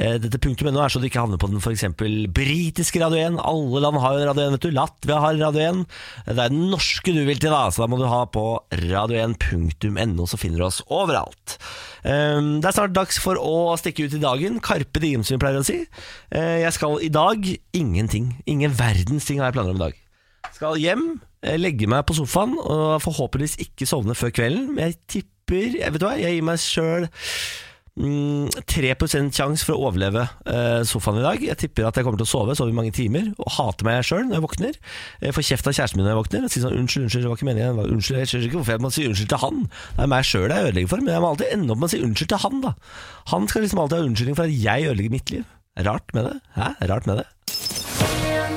Eh, 0.00 0.14
Dette 0.22 0.40
punktum.no 0.40 0.80
er 0.80 0.94
så 0.94 1.02
du 1.02 1.04
ikke 1.10 1.20
havner 1.20 1.40
på 1.42 1.50
den 1.52 1.60
f.eks. 1.60 1.84
britiske 2.32 3.02
Radio 3.02 3.20
1. 3.34 3.36
Alle 3.44 3.82
land 3.84 4.00
har 4.00 4.16
jo 4.16 4.24
Radio 4.30 4.46
1, 4.46 4.54
vet 4.56 4.64
du. 4.64 4.70
Latvia 4.78 5.18
har 5.26 5.36
Radio 5.42 5.66
1. 5.66 5.82
Det 6.30 6.32
er 6.46 6.54
den 6.56 6.64
norske 6.72 7.14
du 7.18 7.20
vil 7.28 7.42
til, 7.42 7.52
da, 7.52 7.60
så 7.76 7.84
da 7.84 7.90
må 7.92 8.00
du 8.00 8.06
ha 8.08 8.22
på 8.38 8.46
radio1.no, 8.86 10.24
så 10.32 10.40
finner 10.40 10.64
du 10.64 10.68
oss 10.70 10.80
overalt. 10.88 11.58
Eh, 12.00 12.40
Det 12.62 12.72
er 12.72 12.78
snart 12.80 12.96
dags 12.96 13.20
for 13.20 13.36
å 13.36 13.76
stikke 13.76 14.08
ut 14.08 14.16
i 14.16 14.24
dagen. 14.24 14.56
Karpe 14.64 15.04
diem, 15.04 15.20
som 15.20 15.36
vi 15.36 15.42
pleier 15.44 15.60
å 15.60 15.68
si. 15.68 15.82
Eh, 16.32 16.62
Jeg 16.64 16.72
skal 16.80 16.96
i 17.04 17.12
dag 17.12 17.44
ingenting. 17.76 18.32
Ingen 18.48 18.72
verdens 18.80 19.28
ting 19.28 19.44
har 19.44 19.52
jeg 19.52 19.58
planer 19.60 19.76
om 19.76 19.82
i 19.82 19.86
dag. 19.90 20.02
Skal 20.56 20.80
hjem, 20.80 21.20
eh, 21.44 21.58
legge 21.60 21.88
meg 21.90 22.06
på 22.08 22.16
sofaen 22.16 22.56
og 22.56 22.96
forhåpentligvis 23.04 23.58
ikke 23.66 23.88
sovne 23.88 24.16
før 24.16 24.32
kvelden. 24.32 24.70
Men 24.72 24.88
jeg 24.88 25.00
tipper 25.06 25.34
jeg 25.76 25.92
Vet 25.92 26.00
du 26.02 26.06
hva, 26.08 26.16
jeg 26.18 26.32
gir 26.34 26.42
meg 26.42 26.58
sjøl 26.58 27.04
mm, 28.00 28.64
3 28.66 28.94
sjanse 29.30 29.62
for 29.62 29.76
å 29.76 29.90
overleve 29.90 30.24
eh, 30.48 30.80
sofaen 30.88 31.20
i 31.20 31.26
dag. 31.26 31.44
Jeg 31.44 31.60
tipper 31.60 31.86
at 31.86 32.00
jeg 32.00 32.06
kommer 32.06 32.18
til 32.18 32.26
å 32.26 32.30
sove, 32.32 32.56
sove 32.58 32.72
i 32.72 32.78
mange 32.78 32.94
timer 32.96 33.28
og 33.36 33.52
hate 33.58 33.86
meg 33.86 34.00
sjøl 34.08 34.24
når 34.24 34.38
jeg 34.38 34.46
våkner. 34.46 34.80
Jeg 35.28 35.36
får 35.36 35.46
kjeft 35.50 35.70
av 35.70 35.76
kjæresten 35.76 36.00
min 36.00 36.08
når 36.08 36.14
jeg 36.14 36.20
våkner 36.22 36.48
og 36.48 36.54
sier 36.54 36.64
sånn 36.64 36.80
'unnskyld, 36.80 37.06
unnskyld, 37.06 37.22
det 37.22 37.30
var 37.30 37.38
ikke 37.38 37.50
meningen'. 37.50 37.92
Unnskyld, 37.92 38.18
jeg 38.22 38.32
skjønner 38.32 38.48
ikke 38.48 38.60
hvorfor 38.62 38.76
jeg 38.76 38.84
må 38.86 38.92
si 38.96 39.06
unnskyld 39.10 39.30
til 39.36 39.44
han. 39.44 39.62
Det 39.68 40.02
er 40.08 40.12
meg 40.16 40.26
sjøl 40.32 40.48
jeg 40.48 40.66
ødelegger 40.70 40.92
for, 40.94 41.04
men 41.04 41.14
jeg 41.14 41.22
må 41.22 41.30
alltid 41.30 41.52
ende 41.52 41.76
opp 41.76 41.84
med 41.84 41.90
å 41.90 41.94
si 41.94 42.02
unnskyld 42.08 42.32
til 42.32 42.44
han, 42.48 42.60
da. 42.64 42.74
Han 43.36 43.46
skal 43.52 43.66
liksom 43.68 43.84
alltid 43.84 44.00
ha 44.00 44.08
unnskyldning 44.08 44.40
for 44.40 44.48
at 44.48 44.58
jeg 44.66 44.90
ødelegger 44.90 45.16
mitt 45.20 45.36
liv. 45.36 45.46
Rart 45.76 46.16
med 46.16 46.30
det. 46.30 46.36
Hæ? 46.56 46.72
Rart 46.88 47.06
med 47.06 47.20
det. 47.20 47.28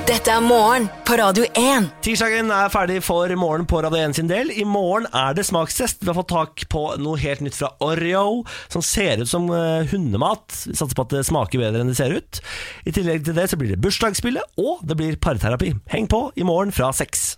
Dette 0.10 0.32
er 0.34 0.42
morgen 0.42 0.88
på 1.06 1.20
Radio 1.20 1.44
1. 1.54 1.84
Tirsdagen 2.02 2.48
er 2.50 2.72
ferdig 2.74 2.96
for 3.06 3.30
morgen 3.38 3.68
på 3.70 3.78
Radio 3.86 4.00
1 4.08 4.16
sin 4.18 4.30
del. 4.32 4.50
I 4.50 4.64
morgen 4.66 5.06
er 5.14 5.36
det 5.38 5.44
smakstest. 5.46 6.00
Vi 6.02 6.10
har 6.10 6.18
fått 6.18 6.32
tak 6.32 6.64
på 6.74 6.82
noe 6.98 7.20
helt 7.22 7.44
nytt 7.46 7.54
fra 7.54 7.70
Oreo, 7.86 8.40
som 8.74 8.82
ser 8.82 9.22
ut 9.22 9.30
som 9.30 9.46
eh, 9.54 9.86
hundemat. 9.92 10.48
Vi 10.66 10.74
satser 10.74 10.98
på 10.98 11.06
at 11.06 11.14
det 11.14 11.22
smaker 11.30 11.62
bedre 11.62 11.84
enn 11.84 11.92
det 11.94 12.00
ser 12.00 12.16
ut. 12.18 12.42
I 12.90 12.96
tillegg 12.96 13.22
til 13.28 13.38
det 13.38 13.52
så 13.52 13.60
blir 13.62 13.76
det 13.76 13.84
bursdagsspillet, 13.86 14.58
og 14.58 14.82
det 14.82 14.98
blir 14.98 15.22
parterapi. 15.22 15.76
Heng 15.94 16.10
på 16.10 16.24
i 16.34 16.48
morgen 16.48 16.74
fra 16.74 16.90
seks. 16.90 17.36